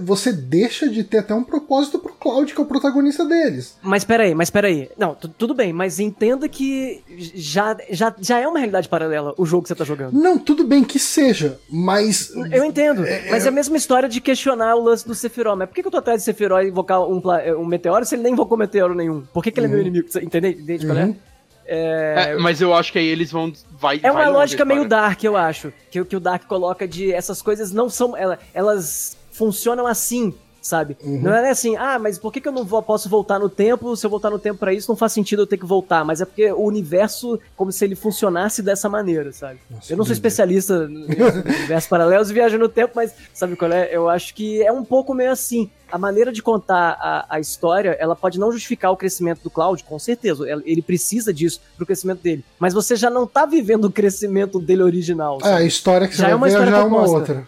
[0.00, 3.76] você deixa de ter até um propósito pro Cloud, que é o protagonista deles.
[3.82, 4.90] Mas peraí, mas peraí.
[4.98, 7.02] Não, tu- tudo bem, mas entenda que
[7.34, 10.12] já, já, já é uma realidade paralela o jogo que você tá jogando.
[10.12, 12.30] Não, tudo bem que seja, mas.
[12.50, 15.56] Eu entendo, É, mas é a mesma história de questionar o lance do Sephiroth.
[15.56, 18.04] Mas por que, que eu tô atrás de Sephiroth e invocar um, pla- um meteoro
[18.04, 19.22] se ele nem invocou meteoro nenhum?
[19.32, 20.06] Por que, que ele é meu inimigo?
[20.10, 20.48] Você Entende?
[20.50, 21.04] Entende qual é?
[21.06, 21.16] Uhum.
[21.64, 23.52] É, mas eu acho que aí eles vão.
[23.70, 25.72] Vai, É uma vai lógica meio dark, eu acho.
[25.90, 28.16] Que, que o Dark coloca de essas coisas não são.
[28.16, 30.32] ela- Elas funcionam assim,
[30.62, 30.96] sabe?
[31.04, 33.96] Não é assim, ah, mas por que, que eu não vou, posso voltar no tempo?
[33.96, 36.04] Se eu voltar no tempo pra isso, não faz sentido eu ter que voltar.
[36.04, 39.58] Mas é porque o universo, como se ele funcionasse dessa maneira, sabe?
[39.68, 43.72] Nossa, eu não sou especialista no universo paralelos e viajo no tempo, mas sabe qual
[43.72, 43.88] é?
[43.92, 45.68] Eu acho que é um pouco meio assim.
[45.90, 49.84] A maneira de contar a, a história, ela pode não justificar o crescimento do Cloud,
[49.84, 50.44] com certeza.
[50.64, 52.42] Ele precisa disso pro crescimento dele.
[52.58, 55.38] Mas você já não tá vivendo o crescimento dele original.
[55.42, 55.66] É, a sabe?
[55.66, 57.46] história que você Já é vai uma ver história já é uma outra.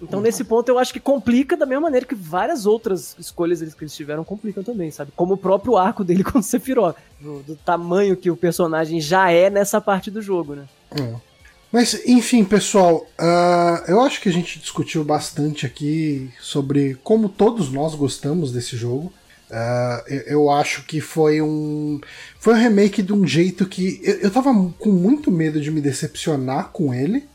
[0.00, 3.82] Então, nesse ponto, eu acho que complica da mesma maneira que várias outras escolhas que
[3.82, 5.12] eles tiveram complicam também, sabe?
[5.16, 6.96] Como o próprio arco dele com o Sephiroth.
[7.20, 10.66] Do, do tamanho que o personagem já é nessa parte do jogo, né?
[10.92, 11.14] É.
[11.70, 17.70] Mas, enfim, pessoal, ah, eu acho que a gente discutiu bastante aqui sobre como todos
[17.70, 19.12] nós gostamos desse jogo.
[19.50, 22.00] Ah, eu, eu acho que foi um.
[22.38, 24.00] Foi um remake de um jeito que.
[24.02, 27.28] Eu, eu tava com muito medo de me decepcionar com ele.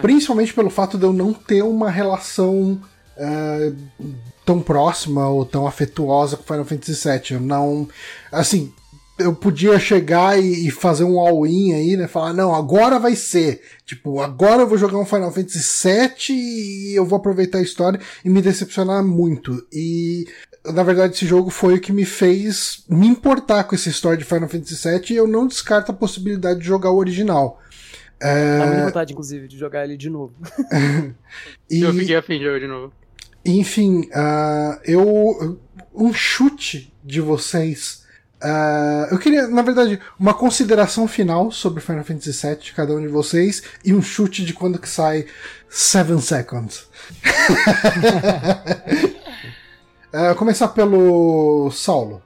[0.00, 2.80] Principalmente pelo fato de eu não ter uma relação
[3.16, 3.72] ah,
[4.44, 7.36] tão próxima ou tão afetuosa com Final Fantasy VII.
[7.36, 7.88] Eu não.
[8.30, 8.72] Assim,
[9.18, 12.06] eu podia chegar e, e fazer um all-in aí, né?
[12.06, 13.62] Falar, não, agora vai ser.
[13.86, 18.00] Tipo, agora eu vou jogar um Final Fantasy VII e eu vou aproveitar a história
[18.24, 19.66] e me decepcionar muito.
[19.72, 20.26] E.
[20.64, 24.24] Na verdade, esse jogo foi o que me fez me importar com essa história de
[24.24, 27.60] Final Fantasy VII e eu não descarto a possibilidade de jogar o original.
[28.22, 30.34] Dá muita vontade, inclusive, de jogar ele de novo.
[31.68, 31.80] E...
[31.80, 32.92] Eu fiquei afim de jogar de novo.
[33.44, 35.58] Enfim, ah, eu.
[35.94, 38.04] Um chute de vocês.
[38.40, 43.00] ah, eu queria, na verdade, uma consideração final sobre Final Fantasy VII de cada um
[43.00, 45.26] de vocês e um chute de quando que sai
[45.68, 46.88] 7 Seconds.
[50.12, 52.22] Ah, começar pelo Saulo.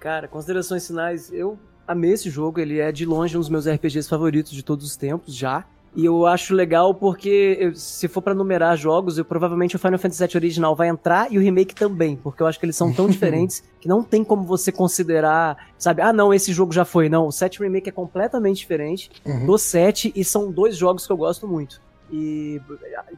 [0.00, 4.08] Cara, considerações finais, eu amei esse jogo, ele é de longe um dos meus RPGs
[4.08, 5.64] favoritos de todos os tempos, já.
[5.94, 9.98] E eu acho legal porque, eu- se for pra numerar jogos, eu provavelmente o Final
[9.98, 12.92] Fantasy VII original vai entrar e o remake também, porque eu acho que eles são
[12.92, 17.08] tão diferentes que não tem como você considerar, sabe, ah não, esse jogo já foi,
[17.08, 17.26] não.
[17.28, 19.46] O 7 Remake é completamente diferente Uhum.
[19.46, 21.80] do 7 e são dois jogos que eu gosto muito.
[22.12, 22.60] E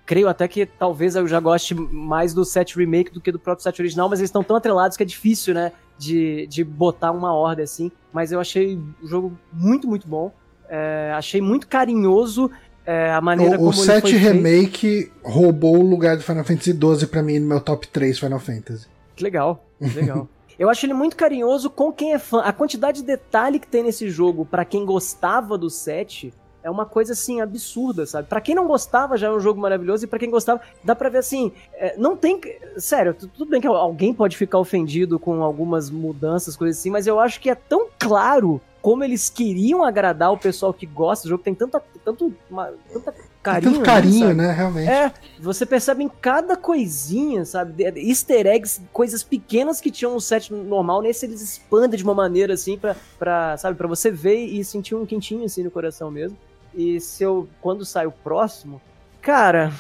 [0.07, 3.63] creio até que talvez eu já goste mais do 7 Remake do que do próprio
[3.63, 7.35] 7 original, mas eles estão tão atrelados que é difícil, né, de, de botar uma
[7.35, 7.91] ordem assim.
[8.13, 10.33] Mas eu achei o jogo muito, muito bom.
[10.69, 12.51] É, achei muito carinhoso
[12.87, 14.23] é, a maneira O, o como ele 7 foi feito.
[14.23, 18.39] Remake roubou o lugar do Final Fantasy XII pra mim no meu top 3 Final
[18.39, 18.87] Fantasy.
[19.15, 20.27] Que legal, que legal.
[20.59, 22.41] Eu acho ele muito carinhoso com quem é fã.
[22.41, 26.35] A quantidade de detalhe que tem nesse jogo pra quem gostava do 7
[26.69, 28.29] é uma coisa assim absurda, sabe?
[28.29, 31.09] Pra quem não gostava já é um jogo maravilhoso e pra quem gostava dá pra
[31.09, 32.41] ver assim, é, não tem,
[32.77, 37.07] sério, tu- tudo bem que alguém pode ficar ofendido com algumas mudanças, coisas assim, mas
[37.07, 41.31] eu acho que é tão claro como eles queriam agradar o pessoal que gosta do
[41.31, 43.13] jogo, tem tanta tanto uma, tanta
[43.43, 44.35] carinho, Tanto carinho, sabe?
[44.35, 44.89] né, realmente.
[44.91, 47.83] É, você percebe em cada coisinha, sabe?
[47.97, 52.55] Easter eggs, coisas pequenas que tinham no set normal, nesse eles expandem de uma maneira
[52.55, 56.37] assim pra, pra sabe, para você ver e sentir um quentinho assim no coração mesmo.
[56.79, 58.81] E se eu, quando sai o próximo,
[59.21, 59.73] cara,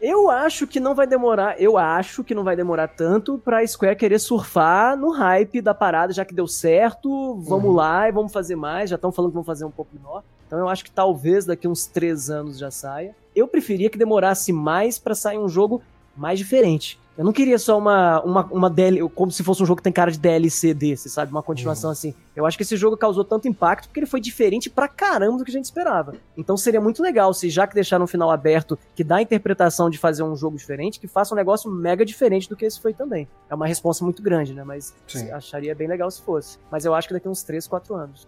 [0.00, 3.96] eu acho que não vai demorar, eu acho que não vai demorar tanto pra Square
[3.96, 7.74] querer surfar no hype da parada, já que deu certo, vamos Uhum.
[7.76, 10.22] lá e vamos fazer mais, já estão falando que vão fazer um pouco menor.
[10.46, 13.14] Então eu acho que talvez daqui uns três anos já saia.
[13.36, 15.82] Eu preferia que demorasse mais para sair um jogo
[16.16, 16.98] mais diferente.
[17.16, 19.92] Eu não queria só uma, uma, uma DL, como se fosse um jogo que tem
[19.92, 21.30] cara de DLC desse, sabe?
[21.30, 21.92] Uma continuação uhum.
[21.92, 22.14] assim.
[22.34, 25.44] Eu acho que esse jogo causou tanto impacto porque ele foi diferente pra caramba do
[25.44, 26.14] que a gente esperava.
[26.36, 29.90] Então seria muito legal se, já que deixaram um final aberto que dá a interpretação
[29.90, 32.94] de fazer um jogo diferente, que faça um negócio mega diferente do que esse foi
[32.94, 33.28] também.
[33.50, 34.64] É uma resposta muito grande, né?
[34.64, 34.94] Mas
[35.32, 36.58] acharia bem legal se fosse.
[36.70, 38.26] Mas eu acho que daqui uns 3, 4 anos.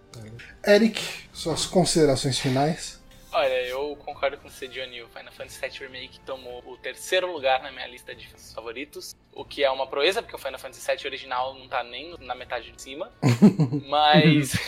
[0.67, 1.01] Eric,
[1.33, 3.04] suas considerações finais?
[3.37, 5.03] Olha, eu concordo com você, Johnny.
[5.03, 9.45] O Final Fantasy VII Remake tomou o terceiro lugar na minha lista de favoritos, o
[9.45, 12.71] que é uma proeza, porque o Final Fantasy VII original não tá nem na metade
[12.71, 13.11] de cima.
[13.91, 14.53] mas.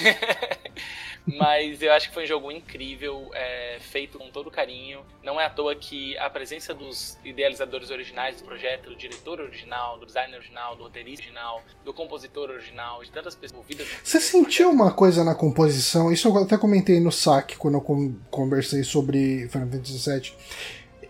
[1.26, 5.00] Mas eu acho que foi um jogo incrível, é, feito com todo carinho.
[5.24, 9.98] Não é à toa que a presença dos idealizadores originais do projeto, do diretor original,
[9.98, 13.88] do designer original, do roteirista original, do compositor original, de tantas pessoas envolvidas.
[14.04, 16.12] Você sentiu uma coisa na composição?
[16.12, 20.32] Isso eu até comentei no saque quando eu conversei sobre Final Fantasy VII.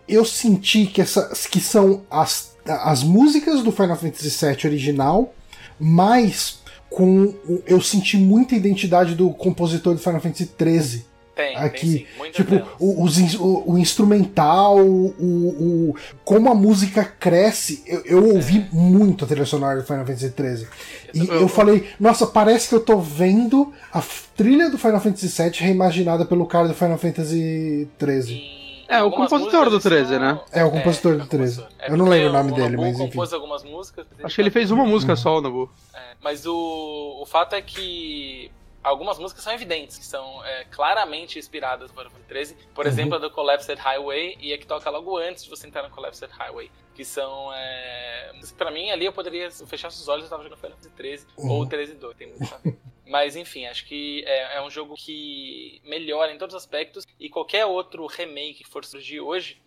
[0.07, 5.33] Eu senti que, essas que são as, as músicas do Final Fantasy VII original,
[5.79, 6.59] mais
[6.89, 7.33] com.
[7.65, 11.05] Eu senti muita identidade do compositor do Final Fantasy XIII.
[11.37, 12.07] Tem, aqui.
[12.19, 15.95] Tem, tipo, o, o, o, instrumental, o, o,
[16.25, 17.83] como a música cresce.
[17.85, 18.75] Eu, eu ouvi é.
[18.75, 20.67] muito a trilha sonora do Final Fantasy XIII.
[21.13, 24.01] E eu, eu, falei, nossa, parece que eu tô vendo a
[24.35, 28.57] trilha do Final Fantasy VII reimaginada pelo cara do Final Fantasy XIII.
[28.89, 30.39] É, o compositor do 13, né?
[30.51, 31.65] É, o compositor é, do 13.
[31.77, 33.09] É eu não lembro o nome dele, mas enfim.
[33.09, 34.07] compôs algumas músicas.
[34.23, 35.17] Acho que ele fez uma música uhum.
[35.17, 35.69] só, o Nabu.
[35.93, 38.49] É, mas o, o fato é que
[38.87, 42.57] algumas músicas são evidentes, que são é, claramente inspiradas no Final Fantasy 13.
[42.73, 42.91] Por uhum.
[42.91, 45.89] exemplo, a do Collapsed Highway e a que toca logo antes de você entrar no
[45.89, 46.71] Collapsed Highway.
[46.95, 47.53] Que são.
[47.53, 48.31] É...
[48.57, 51.49] Pra mim, ali eu poderia fechar os olhos e tava jogando Final Fantasy 13 uhum.
[51.49, 52.77] ou 13 2, tem muito a ver.
[53.05, 57.29] Mas enfim, acho que é, é, um jogo que melhora em todos os aspectos e
[57.29, 59.61] qualquer outro remake que for surgir hoje,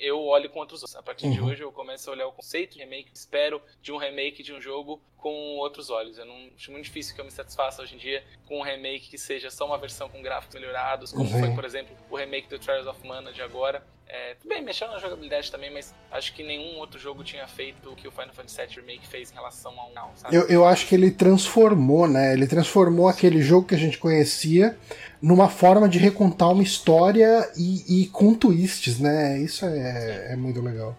[0.00, 0.96] eu olho com outros olhos.
[0.96, 1.32] A partir uhum.
[1.32, 4.52] de hoje eu começo a olhar o conceito de remake, espero de um remake de
[4.52, 6.18] um jogo com outros olhos.
[6.18, 9.08] Eu não acho muito difícil que eu me satisfaça hoje em dia com um remake
[9.08, 11.40] que seja só uma versão com gráficos melhorados, como uhum.
[11.40, 13.82] foi, por exemplo, o remake do Trials of Mana de agora.
[14.06, 17.90] É, tudo bem, mexeu na jogabilidade também, mas acho que nenhum outro jogo tinha feito
[17.90, 20.36] o que o Final Fantasy VII Remake fez em relação ao não, sabe?
[20.36, 22.32] Eu, eu acho que ele transformou, né?
[22.32, 24.78] Ele transformou aquele jogo que a gente conhecia
[25.20, 29.38] numa forma de recontar uma história e, e com twists, né?
[29.38, 30.96] Isso é, é muito legal.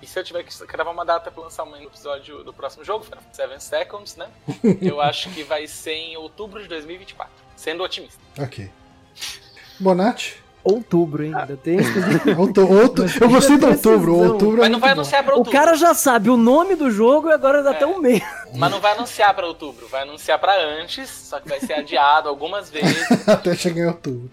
[0.00, 3.04] E se eu tiver que gravar uma data para lançamento do episódio do próximo jogo,
[3.04, 4.28] Final Seven Seconds, né?
[4.80, 8.20] eu acho que vai ser em outubro de 2024, sendo otimista.
[8.38, 8.70] Ok.
[9.78, 10.45] Bonatti?
[10.66, 11.32] Outubro, hein?
[11.32, 11.78] Ainda tem.
[12.36, 14.14] outubro, eu gostei do outubro.
[14.16, 15.56] outubro Mas não vai anunciar pra outubro.
[15.56, 17.76] O cara já sabe o nome do jogo e agora dá é.
[17.76, 18.20] até um mês.
[18.52, 19.86] Mas não vai anunciar pra outubro.
[19.86, 23.06] Vai anunciar pra antes, só que vai ser adiado algumas vezes.
[23.28, 24.28] até chegar em outubro.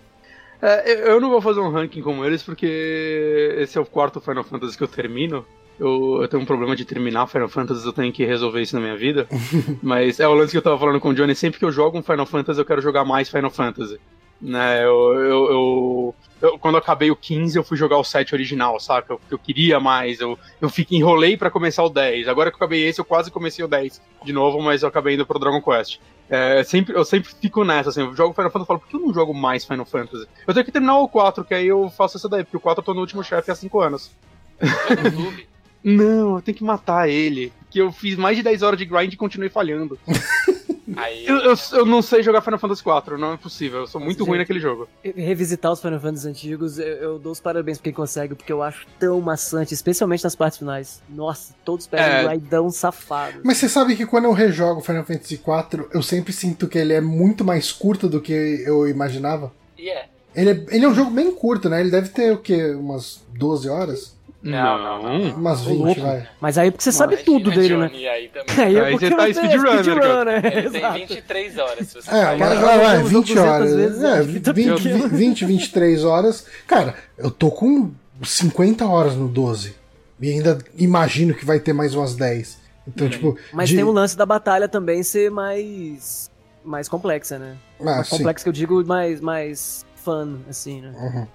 [0.60, 4.44] É, eu não vou fazer um ranking como eles, porque esse é o quarto Final
[4.44, 5.46] Fantasy que eu termino.
[5.80, 8.82] Eu, eu, tenho um problema de terminar Final Fantasy, eu tenho que resolver isso na
[8.82, 9.28] minha vida.
[9.84, 11.36] Mas é o lance que eu tava falando com o Johnny.
[11.36, 14.00] Sempre que eu jogo um Final Fantasy, eu quero jogar mais Final Fantasy.
[14.44, 18.36] Né, eu, eu, eu, eu, quando eu acabei o 15, eu fui jogar o 7
[18.36, 19.14] original, saca?
[19.14, 22.28] Eu, eu queria mais, eu, eu fiquei, enrolei para começar o 10.
[22.28, 25.16] Agora que eu acabei esse, eu quase comecei o 10 de novo, mas eu acabei
[25.16, 26.02] indo pro Dragon Quest.
[26.30, 28.96] É, sempre, eu sempre fico nessa, assim, eu jogo Final Fantasy e falo, por que
[28.98, 30.28] eu não jogo mais Final Fantasy?
[30.46, 32.82] Eu tenho que terminar o 4, que aí eu faço essa daí, porque o 4
[32.82, 34.12] eu tô no último chefe há 5 anos.
[35.82, 37.54] não, eu tenho que matar ele.
[37.72, 39.98] Que eu fiz mais de 10 horas de grind e continuei falhando.
[40.96, 41.26] Aí...
[41.26, 43.82] Eu, eu, eu, não sei jogar Final Fantasy IV, não é possível.
[43.82, 44.88] Eu sou muito Gente, ruim naquele jogo.
[45.04, 48.62] Revisitar os Final Fantasy antigos, eu, eu, dou os parabéns pra quem consegue, porque eu
[48.62, 51.02] acho tão maçante, especialmente nas partes finais.
[51.10, 52.24] Nossa, todos pegam é...
[52.24, 53.40] um raidão safado.
[53.44, 56.94] Mas você sabe que quando eu rejogo Final Fantasy IV, eu sempre sinto que ele
[56.94, 58.34] é muito mais curto do que
[58.66, 59.54] eu imaginava.
[59.78, 60.08] E yeah.
[60.08, 60.14] é.
[60.36, 61.80] Ele, é, ele é um jogo bem curto, né?
[61.80, 62.72] Ele deve ter o quê?
[62.72, 64.13] Umas 12 horas?
[64.44, 65.36] Não, não, não.
[65.36, 66.28] Umas 20, vai.
[66.42, 67.90] Mas aí porque você sabe tudo dele, né?
[68.10, 68.66] Aí, também.
[68.66, 70.58] aí, é porque você tá speedrunner, speed né?
[70.58, 71.88] Ele tem 23 horas.
[71.88, 73.76] Se você é, mas vai, vai, 20 horas.
[73.76, 76.46] Vezes, é, 20, 20, 23 horas.
[76.68, 77.92] Cara, eu tô com
[78.22, 79.76] 50 horas no 12.
[80.20, 82.58] E ainda imagino que vai ter mais umas 10.
[82.86, 83.12] Então, uhum.
[83.12, 83.38] tipo.
[83.54, 83.76] Mas de...
[83.76, 86.30] tem o lance da batalha também ser mais.
[86.66, 87.56] mais complexa, né?
[87.80, 90.92] Ah, mais complexa que eu digo mais, mais fun, assim, né?
[90.98, 91.28] Uhum.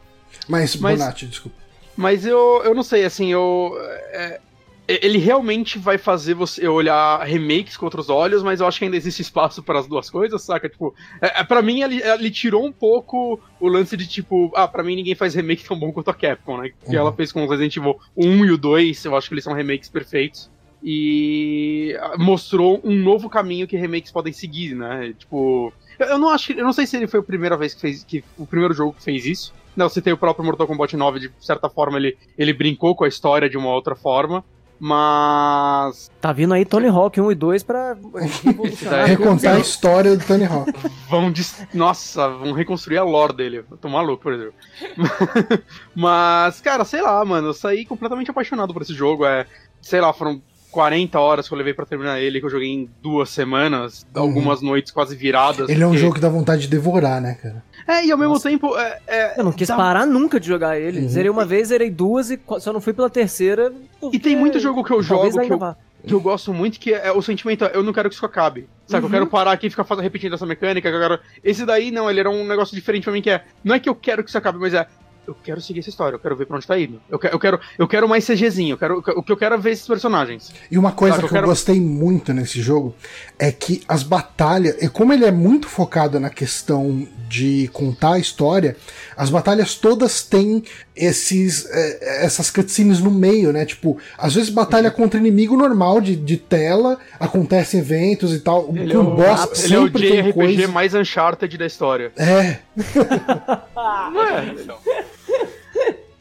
[0.46, 1.67] Mas, Mas, Bonatti, desculpa.
[1.98, 3.76] Mas eu, eu não sei, assim, eu.
[4.12, 4.40] É,
[4.86, 8.96] ele realmente vai fazer você olhar remakes com outros olhos, mas eu acho que ainda
[8.96, 10.68] existe espaço para as duas coisas, saca?
[10.68, 14.68] Tipo, é, é, para mim ele, ele, tirou um pouco o lance de tipo, ah,
[14.68, 16.70] para mim ninguém faz remake tão bom quanto a Capcom, né?
[16.70, 16.94] Que uhum.
[16.94, 19.52] ela fez com o Resident Evil 1 e o 2, eu acho que eles são
[19.52, 20.48] remakes perfeitos.
[20.82, 25.12] e mostrou um novo caminho que remakes podem seguir, né?
[25.18, 28.04] Tipo, eu não acho, eu não sei se ele foi a primeira vez que fez
[28.04, 29.52] que o primeiro jogo que fez isso.
[29.78, 33.04] Não, você tem o próprio Mortal Kombat 9, de certa forma ele, ele brincou com
[33.04, 34.44] a história de uma outra forma,
[34.80, 37.96] mas Tá vindo aí Tony Hawk 1 e 2 pra
[38.92, 40.72] É, Recontar a história do Tony Hawk.
[41.08, 41.64] vão des...
[41.72, 43.64] nossa, vão reconstruir a lore dele.
[43.70, 44.54] Eu tô maluco, por exemplo.
[45.94, 49.46] mas, cara, sei lá, mano, eu saí completamente apaixonado por esse jogo, é,
[49.80, 50.40] sei lá, foram
[50.70, 54.22] 40 horas que eu levei pra terminar ele, que eu joguei em duas semanas, Uhum.
[54.22, 55.68] algumas noites quase viradas.
[55.68, 57.62] Ele é um porque- jogo que dá vontade de devorar, né, cara?
[57.88, 58.76] É, e ao mesmo tempo.
[58.76, 61.00] É, é, Eu não quis dá- parar nunca de jogar ele.
[61.00, 61.08] Uhum.
[61.08, 63.72] Zerei uma vez, zerei duas e só não fui pela terceira.
[64.12, 66.92] E tem muito jogo que eu talvez jogo que eu, que eu gosto muito, que
[66.92, 68.68] é o sentimento, eu não quero que isso acabe.
[68.86, 69.08] Sabe, Uhum.
[69.08, 71.18] eu quero parar aqui e ficar fazendo, repetindo essa mecânica, que eu quero...
[71.42, 73.42] Esse daí, não, ele era um negócio diferente pra mim, que é...
[73.64, 74.86] Não é que eu quero que isso acabe, mas é...
[75.28, 77.00] Eu quero seguir essa história, eu quero ver pra onde tá indo.
[77.08, 79.58] Eu quero, eu quero, eu quero mais CGzinho, eu quero, o que eu quero é
[79.58, 80.50] ver esses personagens.
[80.70, 82.94] E uma coisa eu que eu quero- gostei muito nesse jogo
[83.38, 88.18] é que as batalhas, e como ele é muito focado na questão de contar a
[88.18, 88.74] história,
[89.14, 90.64] as batalhas todas têm
[90.96, 93.66] esses é, essas cutscenes no meio, né?
[93.66, 98.70] Tipo, às vezes batalha contra inimigo normal de, de tela, acontecem eventos e tal.
[98.74, 100.68] Ele que é o boss ele é o JRPG coisa.
[100.68, 102.12] mais Uncharted da história.
[102.16, 102.60] É,
[103.76, 104.54] Não é?
[104.58, 104.78] Então,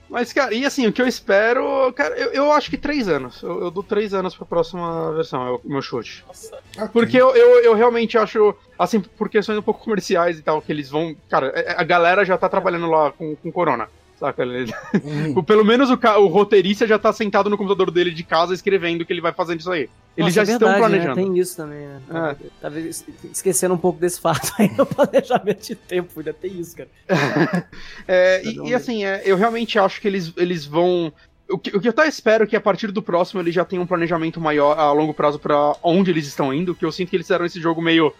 [0.09, 3.41] Mas, cara, e assim, o que eu espero, cara, eu, eu acho que três anos.
[3.43, 6.23] Eu, eu dou três anos pra próxima versão, é o meu chute.
[6.27, 6.57] nossa.
[6.93, 10.71] Porque eu, eu, eu realmente acho, assim, por questões um pouco comerciais e tal, que
[10.71, 11.15] eles vão.
[11.29, 13.89] Cara, é- a galera já tá trabalhando lá com, com Corona.
[14.19, 14.41] Saca?
[14.43, 14.73] Ele-
[15.03, 15.41] Hum.
[15.45, 19.05] Pelo menos o, ca- o roteirista já tá sentado no computador dele de casa escrevendo
[19.05, 19.89] que ele vai fazendo isso aí.
[20.17, 20.99] Eles Nossa, já é estão verdade, né?
[21.05, 21.15] planejando.
[21.33, 22.01] Tem isso também, né?
[22.41, 22.45] É.
[22.59, 26.89] Talvez esquecendo um pouco desse fato aí no planejamento de tempo, ainda tem isso, cara.
[28.07, 31.11] É, e, e assim, é, eu realmente acho que eles, eles vão.
[31.49, 33.63] O que, o que eu até espero é que a partir do próximo eles já
[33.63, 37.09] tenham um planejamento maior a longo prazo pra onde eles estão indo, que eu sinto
[37.09, 38.13] que eles fizeram esse jogo meio.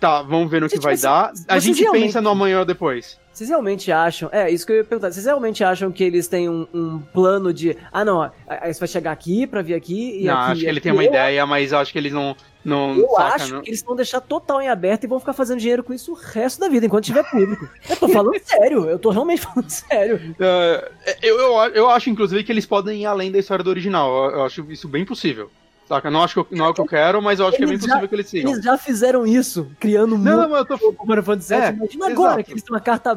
[0.00, 1.30] Tá, vamos ver no que vai mas dar.
[1.46, 3.20] A gente realmente- pensa no amanhã ou depois.
[3.32, 4.28] Vocês realmente acham.
[4.32, 5.12] É, isso que eu ia perguntar.
[5.12, 7.76] Vocês realmente acham que eles têm um, um plano de.
[7.92, 8.30] Ah, não,
[8.66, 10.50] você vai chegar aqui pra vir aqui e não, aqui.
[10.52, 10.80] acho que ele aqui.
[10.80, 12.34] tem uma Eu- ideia, mas acho que eles não.
[12.64, 15.32] não Eu saca, acho não- que eles vão deixar total em aberto e vão ficar
[15.32, 17.68] fazendo dinheiro com isso o resto da vida, enquanto tiver público.
[17.88, 20.34] Eu tô falando sério, eu tô realmente falando sério.
[20.40, 20.90] É,
[21.22, 24.10] eu, eu, eu acho, inclusive, que eles podem ir além da história do original.
[24.26, 25.50] Eu, eu acho isso bem possível.
[25.90, 26.08] Saca?
[26.08, 27.66] Não acho que eu- não é o que eu quero, mas eu acho que é
[27.66, 28.52] bem Eles já- possível que eles sigam.
[28.52, 30.78] Eles já fizeram isso, criando um Não, mas eu tô.
[30.92, 31.62] com Final Fantasy VII.
[31.64, 32.44] É, Imagina agora exato.
[32.44, 33.12] que eles têm uma carta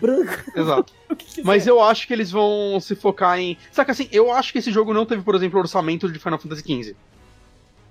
[0.00, 0.44] branca.
[0.54, 0.92] Exato.
[1.18, 1.42] que.
[1.42, 3.58] Mas eu acho que eles vão se focar em.
[3.72, 6.62] Saca assim, eu acho que esse jogo não teve, por exemplo, orçamento de Final Fantasy
[6.62, 6.94] XV.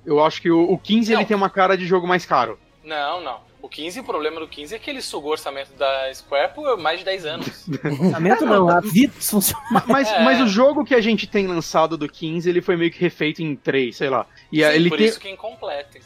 [0.05, 1.27] Eu acho que o, o 15 ele Não.
[1.27, 2.57] tem uma cara de jogo mais caro.
[2.85, 3.39] Não, não.
[3.65, 6.77] O 15, o problema do 15 é que ele sugou o orçamento da Square por
[6.77, 7.65] mais de 10 anos.
[7.83, 9.63] Orçamento não, a vida funciona.
[9.71, 10.23] Ma- Mas, É.
[10.23, 13.41] mas o jogo que a gente tem lançado do 15, ele foi meio que refeito
[13.41, 14.27] em 3, sei lá.
[14.51, 15.07] E é, Sim, ele por tem.
[15.07, 15.97] isso que é incompleto.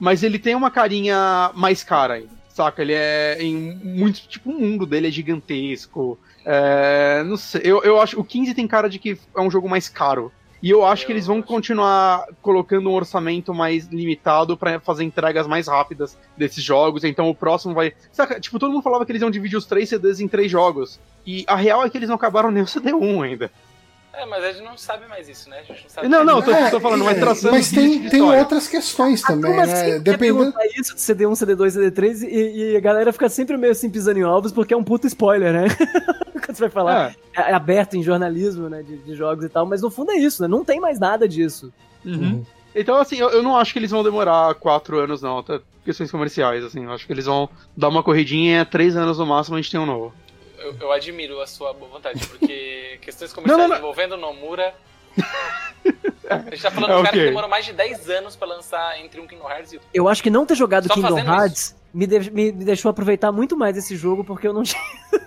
[0.00, 2.30] Mas ele tem uma carinha mais cara ainda.
[2.48, 2.80] Saca?
[2.80, 3.54] Ele é em
[3.84, 4.26] muito.
[4.26, 6.18] Tipo, o mundo dele é gigantesco.
[6.44, 7.60] É, não sei.
[7.64, 8.18] Eu, eu acho.
[8.18, 10.32] O 15 tem cara de que é um jogo mais caro.
[10.62, 11.46] E eu acho que Eu eles vão acho.
[11.46, 17.04] continuar colocando um orçamento mais limitado pra fazer entregas mais rápidas desses jogos.
[17.04, 17.92] Então o próximo vai.
[18.12, 18.40] Saca?
[18.40, 20.98] Tipo, todo mundo falava que eles iam dividir os três CDs em três jogos.
[21.26, 23.50] E a real é que eles não acabaram nem o CD1 ainda.
[24.12, 25.58] É, mas a gente não sabe mais isso, né?
[25.60, 26.50] A gente não sabe Não, mais não, isso.
[26.50, 29.50] tô, É, tô falando, mas é, traçando Mas o limite tem, tem outras questões também,
[29.50, 29.90] Como assim?
[29.92, 29.98] né?
[30.00, 30.52] Dependendo.
[30.76, 34.24] isso de CD1, CD2, CD3 e, e a galera fica sempre meio assim pisando em
[34.24, 35.66] ovos porque é um puto spoiler, né?
[36.44, 37.40] Quando você vai falar, É.
[37.42, 40.42] é, aberto em jornalismo, né, de, de jogos e tal, mas no fundo é isso,
[40.42, 40.48] né?
[40.48, 41.72] Não tem mais nada disso.
[42.04, 42.44] Uhum.
[42.74, 46.10] Então, assim, eu, eu não acho que eles vão demorar quatro anos, não, até questões
[46.10, 46.84] comerciais, assim.
[46.84, 49.80] Eu acho que eles vão dar uma corridinha, três anos no máximo a gente tem
[49.80, 50.12] um novo.
[50.58, 53.78] Eu, eu admiro a sua boa vontade, porque questões comerciais Não, não, não.
[53.78, 54.74] envolvendo Nomura.
[56.30, 57.20] A gente tá falando É, um cara ok.
[57.20, 59.88] que demorou mais de 10 anos pra lançar entre um Kingdom Hearts e outro.
[59.94, 63.56] Eu acho que não ter jogado Só Kingdom Hearts me, de- me- deixou aproveitar muito
[63.56, 64.80] mais esse jogo porque eu não tinha.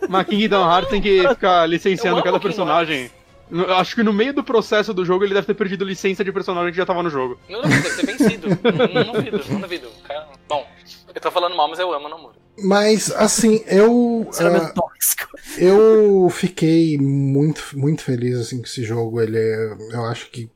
[0.08, 3.10] Mas Kingdom Hearts tem que ficar licenciando cada personagem.
[3.50, 6.32] Eu acho que no meio do processo do jogo ele deve ter perdido licença de
[6.32, 7.40] personagem que já tava no jogo.
[7.50, 8.48] Não duvido, deve ter vencido.
[8.94, 9.90] não, não duvido, não duvido.
[10.08, 10.66] Cara, bom,
[11.14, 12.36] eu tô falando mal, mas eu amo Nomura.
[12.60, 14.28] Mas, assim, eu.
[14.74, 15.28] Tóxico.
[15.58, 19.20] Eu fiquei muito, muito feliz assim com esse jogo.
[19.22, 20.50] Ele é, eu acho que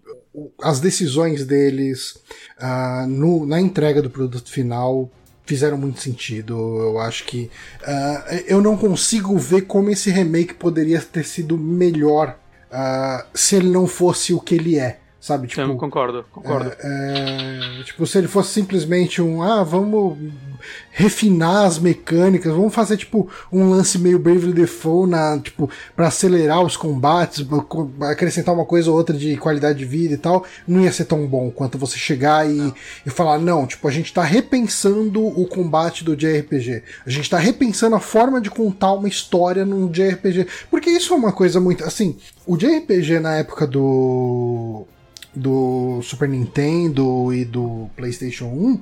[0.61, 2.17] as decisões deles
[2.59, 5.09] ah, no- na entrega do produto final
[5.45, 6.53] fizeram muito sentido.
[6.79, 7.49] Eu acho que
[7.85, 12.37] ah, eu não consigo ver como esse remake poderia ter sido melhor
[12.71, 14.99] ah, se ele não fosse o que ele é.
[15.25, 15.47] Sabe?
[15.47, 16.71] Tipo, Sim, concordo, concordo.
[16.79, 20.19] é, tipo, se ele fosse simplesmente um, ah, vamos
[20.91, 26.61] refinar as mecânicas, vamos fazer tipo um lance meio Bravely Default na, tipo, para acelerar
[26.61, 27.43] os combates,
[28.01, 31.25] acrescentar uma coisa ou outra de qualidade de vida e tal, não ia ser tão
[31.25, 32.71] bom quanto você chegar e,
[33.03, 36.83] e falar, não, tipo, a gente tá repensando o combate do JRPG.
[37.03, 40.45] A gente tá repensando a forma de contar uma história num JRPG.
[40.69, 42.15] Porque isso é uma coisa muito, assim,
[42.45, 44.85] o JRPG na época do
[45.35, 48.79] do Super Nintendo e do PlayStation 1,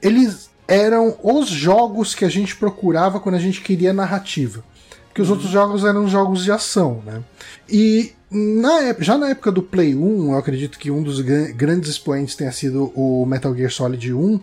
[0.00, 4.62] eles eram os jogos que a gente procurava quando a gente queria narrativa.
[5.08, 7.22] Porque os outros jogos eram jogos de ação, né?
[7.68, 12.34] E na, já na época do Play 1, eu acredito que um dos grandes expoentes
[12.34, 14.40] tenha sido o Metal Gear Solid 1.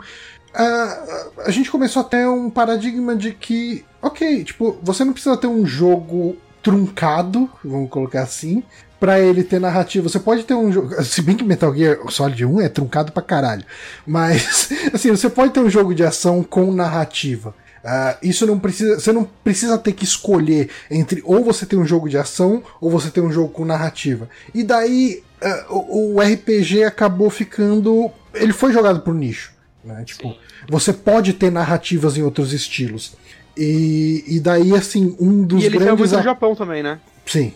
[0.54, 5.38] A, a gente começou a ter um paradigma de que, ok, tipo, você não precisa
[5.38, 8.64] ter um jogo truncado, vamos colocar assim,
[9.00, 10.08] para ele ter narrativa.
[10.10, 11.04] Você pode ter um jogo.
[11.04, 13.66] Se bem que Metal Gear Solid 1 é truncado pra caralho.
[14.06, 17.54] Mas, assim, você pode ter um jogo de ação com narrativa.
[17.84, 19.00] Uh, isso não precisa.
[19.00, 22.90] Você não precisa ter que escolher entre ou você tem um jogo de ação ou
[22.90, 24.28] você tem um jogo com narrativa.
[24.54, 25.24] E daí
[25.70, 28.10] uh, o, o, RPG acabou ficando.
[28.34, 29.54] Ele foi jogado pro nicho.
[29.84, 30.04] Né?
[30.04, 30.38] Tipo, Sim.
[30.68, 33.14] você pode ter narrativas em outros estilos.
[33.56, 36.00] E, e daí, assim, um dos e ele grandes.
[36.00, 37.00] muito no Japão também, né?
[37.26, 37.54] Sim.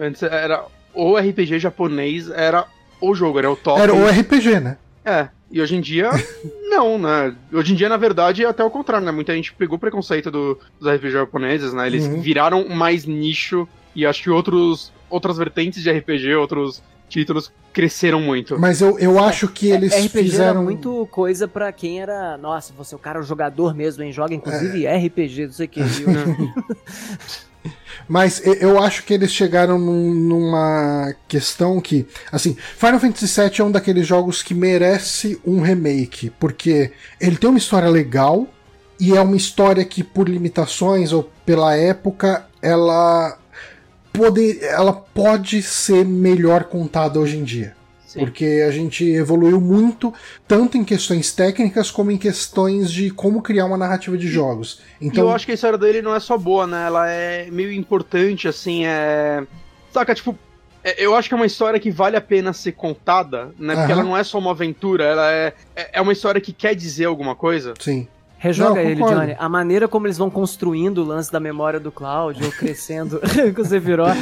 [0.00, 0.64] Antes era
[0.94, 2.64] o RPG japonês, era
[3.00, 3.78] o jogo, era o top.
[3.78, 4.78] Era o RPG, né?
[5.04, 5.28] É.
[5.50, 6.10] E hoje em dia,
[6.70, 7.34] não, né?
[7.52, 9.12] Hoje em dia, na verdade, é até o contrário, né?
[9.12, 11.86] Muita gente pegou o preconceito do, dos RPG japoneses, né?
[11.86, 12.20] Eles uhum.
[12.20, 18.58] viraram mais nicho e acho que outros, outras vertentes de RPG, outros títulos cresceram muito.
[18.58, 22.72] Mas eu, eu acho que eles RPG fizeram era muito coisa para quem era, nossa,
[22.72, 24.12] você é o cara o jogador mesmo, hein?
[24.12, 24.96] Joga inclusive é.
[24.96, 26.08] RPG, não sei o que, viu?
[28.08, 33.64] Mas eu acho que eles chegaram num, numa questão que, assim, Final Fantasy VII é
[33.64, 38.48] um daqueles jogos que merece um remake, porque ele tem uma história legal
[38.98, 43.38] e é uma história que, por limitações ou pela época, ela
[44.12, 47.79] pode, ela pode ser melhor contada hoje em dia.
[48.10, 48.18] Sim.
[48.18, 50.12] Porque a gente evoluiu muito,
[50.48, 54.80] tanto em questões técnicas como em questões de como criar uma narrativa de jogos.
[55.00, 56.86] Então, eu acho que a história dele não é só boa, né?
[56.86, 59.46] Ela é meio importante, assim, é.
[59.92, 60.36] Saca, tipo,
[60.82, 63.76] é, eu acho que é uma história que vale a pena ser contada, né?
[63.76, 64.00] Porque uhum.
[64.00, 67.04] ela não é só uma aventura, ela é, é, é uma história que quer dizer
[67.04, 67.74] alguma coisa.
[67.78, 68.08] Sim.
[68.42, 69.36] Rejoga não, ele, Johnny.
[69.38, 73.20] A maneira como eles vão construindo o lance da memória do Cláudio, crescendo
[73.54, 74.16] com o Sephiroth.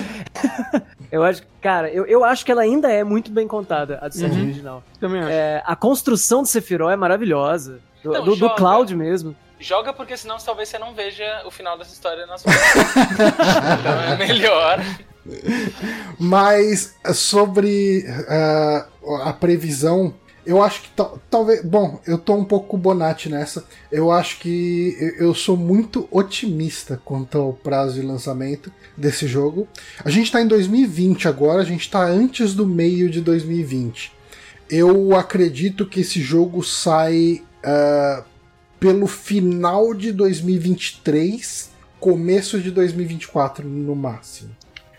[1.12, 4.18] eu acho, cara, eu, eu acho que ela ainda é muito bem contada, a do
[4.18, 4.42] uhum.
[4.42, 4.82] original.
[4.98, 5.30] Também acho.
[5.30, 7.78] É, a construção do Sephiroth é maravilhosa.
[8.02, 9.36] Do, então, do, do Cloud mesmo.
[9.60, 12.50] Joga porque senão talvez você não veja o final dessa história na sua
[13.78, 14.80] Então é melhor.
[16.18, 20.12] Mas sobre uh, a previsão
[20.48, 20.88] eu acho que
[21.30, 21.62] talvez.
[21.62, 23.66] Bom, eu tô um pouco Bonatti nessa.
[23.92, 29.68] Eu acho que eu sou muito otimista quanto ao prazo de lançamento desse jogo.
[30.02, 34.10] A gente tá em 2020 agora, a gente tá antes do meio de 2020.
[34.70, 38.24] Eu acredito que esse jogo sai uh,
[38.80, 41.70] pelo final de 2023,
[42.00, 44.56] começo de 2024 no máximo.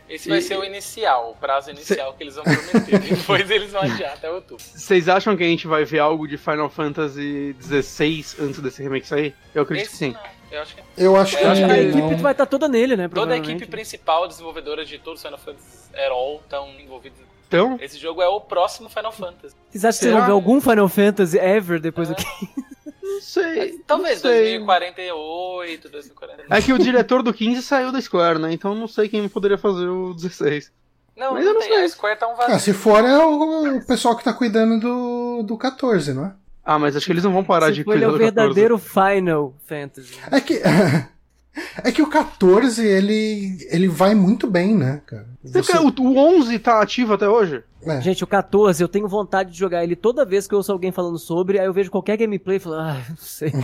[0.09, 2.17] Esse vai ser o inicial, o prazo inicial Cê...
[2.17, 2.99] que eles vão prometer.
[3.15, 4.63] Depois eles vão adiar até outubro.
[4.63, 9.07] Vocês acham que a gente vai ver algo de Final Fantasy XVI antes desse remake
[9.07, 9.35] sair?
[9.53, 10.11] Eu acredito Esse que sim.
[10.13, 10.39] Não.
[10.51, 12.95] Eu acho que, eu acho que, acho que a equipe vai estar tá toda nele,
[12.95, 13.07] né?
[13.07, 17.19] Toda a equipe principal, desenvolvedora de todos os Final Fantasy at all, estão envolvidos.
[17.47, 17.77] Então?
[17.79, 19.55] Esse jogo é o próximo Final Fantasy.
[19.69, 22.13] Vocês acham que vocês vão ver algum Final Fantasy ever depois é.
[22.13, 22.25] do que.
[23.09, 23.79] Não sei.
[23.85, 24.57] Talvez não sei.
[24.59, 26.47] 2048, 2049.
[26.49, 28.53] É que o diretor do 15 saiu da Square, né?
[28.53, 30.71] Então não sei quem poderia fazer o 16.
[31.17, 31.69] Não, Mas não, não tem.
[31.69, 31.83] Sei.
[31.83, 32.55] A Square tá um vazio.
[32.55, 36.33] Ah, se for é o, o, pessoal que tá cuidando do, do 14, não é?
[36.63, 38.23] Ah, mas acho que eles não vão parar se de cuidar do 14.
[38.23, 40.17] Ele é o verdadeiro Final Fantasy.
[40.31, 40.61] É que...
[41.83, 45.27] É que o 14, ele, ele vai muito bem, né, cara?
[45.43, 45.77] Você...
[45.77, 47.63] O, o 11 tá ativo até hoje?
[47.81, 48.01] É.
[48.01, 50.91] Gente, o 14, eu tenho vontade de jogar ele toda vez que eu ouço alguém
[50.91, 53.53] falando sobre, aí eu vejo qualquer gameplay e falo, ah, não sei.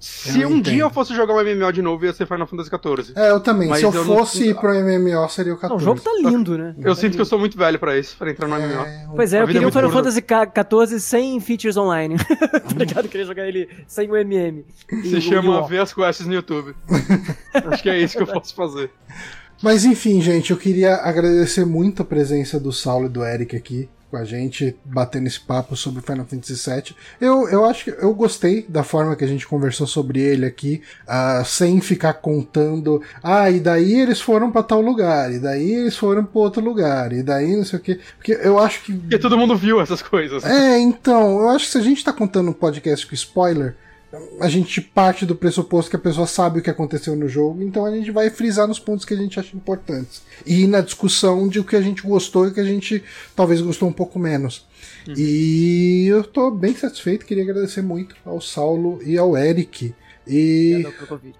[0.00, 0.64] Se eu um entendo.
[0.64, 3.12] dia eu fosse jogar um MMO de novo, ia ser Final Fantasy XIV.
[3.16, 3.70] É, eu também.
[3.70, 4.46] Mas Se eu, eu fosse não...
[4.48, 5.68] ir pro MMO, seria o 14.
[5.68, 6.74] Não, o jogo tá lindo, né?
[6.78, 8.66] Eu, sinto que eu sou muito velho pra isso, pra entrar no é...
[8.66, 9.16] MMO.
[9.16, 12.16] Pois é, eu queria é um Final Fantasy XIV sem features online.
[12.28, 13.06] tá ligado?
[13.06, 14.66] Eu queria jogar ele sem o MM.
[14.90, 16.74] Você chama ver as quests no YouTube.
[17.54, 18.90] Acho que é isso que eu posso fazer.
[19.64, 23.88] Mas enfim, gente, eu queria agradecer muito a presença do Saulo e do Eric aqui
[24.10, 26.94] com a gente, batendo esse papo sobre Final Fantasy VII.
[27.18, 30.82] Eu, eu acho que eu gostei da forma que a gente conversou sobre ele aqui,
[31.08, 35.96] uh, sem ficar contando, ah, e daí eles foram para tal lugar, e daí eles
[35.96, 37.98] foram para outro lugar, e daí não sei o que.
[38.18, 38.92] Porque eu acho que.
[38.92, 40.44] Porque todo mundo viu essas coisas.
[40.44, 43.74] É, então, eu acho que se a gente tá contando um podcast com spoiler
[44.40, 47.84] a gente parte do pressuposto que a pessoa sabe o que aconteceu no jogo, então
[47.84, 50.22] a gente vai frisar nos pontos que a gente acha importantes.
[50.46, 53.02] E na discussão de o que a gente gostou e o que a gente
[53.34, 54.66] talvez gostou um pouco menos.
[55.06, 55.14] Uhum.
[55.16, 59.94] E eu tô bem satisfeito, queria agradecer muito ao Saulo e ao Eric.
[60.26, 60.86] E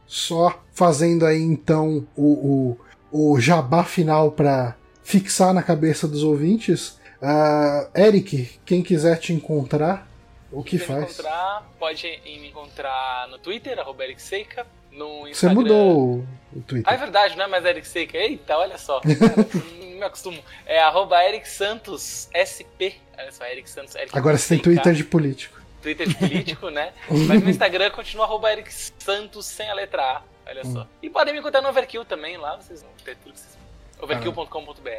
[0.07, 2.77] só fazendo aí então o,
[3.13, 6.99] o, o jabá final para fixar na cabeça dos ouvintes.
[7.23, 10.07] Uh, Eric, quem quiser te encontrar,
[10.55, 11.05] o que faz?
[11.05, 15.35] Encontrar, pode me encontrar no Twitter, arroba Eric Seika, no Instagram.
[15.35, 16.91] Você mudou o Twitter.
[16.91, 18.17] Ah, é verdade, não é mais Eric Seika.
[18.17, 19.01] Eita, olha só.
[19.05, 20.43] não me acostumo.
[20.65, 22.95] É arroba Eric Santos SP.
[23.19, 23.95] Olha só, Eric Santos.
[23.95, 25.61] Eric Agora você tem Twitter de político.
[25.83, 26.93] Twitter de político, né?
[27.29, 30.23] Mas no Instagram continua arroba Eric Santos sem a letra A.
[30.47, 30.73] Olha hum.
[30.73, 30.87] só.
[31.03, 33.55] E podem me encontrar no Overkill também, lá vocês vão ter tudo que vocês...
[34.01, 34.91] Overkill.com.br.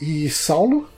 [0.00, 0.88] E Saulo?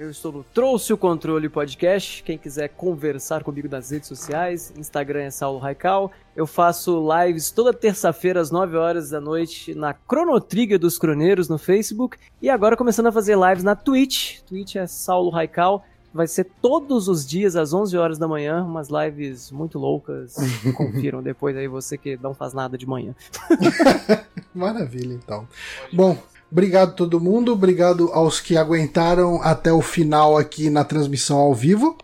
[0.00, 2.22] Eu estou no Trouxe o Controle Podcast.
[2.22, 6.10] Quem quiser conversar comigo nas redes sociais, Instagram é Saulo Raical.
[6.34, 11.58] Eu faço lives toda terça-feira às 9 horas da noite na Cronotrigger dos Croneiros no
[11.58, 12.16] Facebook.
[12.40, 14.40] E agora começando a fazer lives na Twitch.
[14.44, 15.84] Twitch é Saulo Raical.
[16.14, 20.34] Vai ser todos os dias às 11 horas da manhã, umas lives muito loucas.
[20.78, 23.14] Confiram depois aí você que não faz nada de manhã.
[24.54, 25.46] Maravilha, então.
[25.92, 26.16] Bom,
[26.50, 31.54] Obrigado a todo mundo, obrigado aos que aguentaram até o final aqui na transmissão ao
[31.54, 31.96] vivo.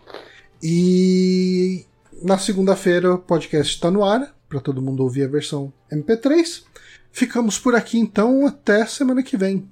[0.63, 1.85] E
[2.21, 6.63] na segunda-feira o podcast está no ar, para todo mundo ouvir a versão MP3.
[7.11, 9.69] Ficamos por aqui então, até semana que vem.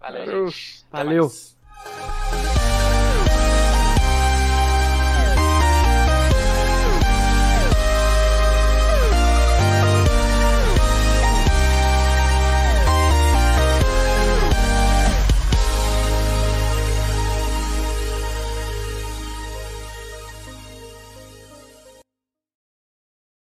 [0.00, 0.48] Valeu.
[0.92, 1.32] Valeu.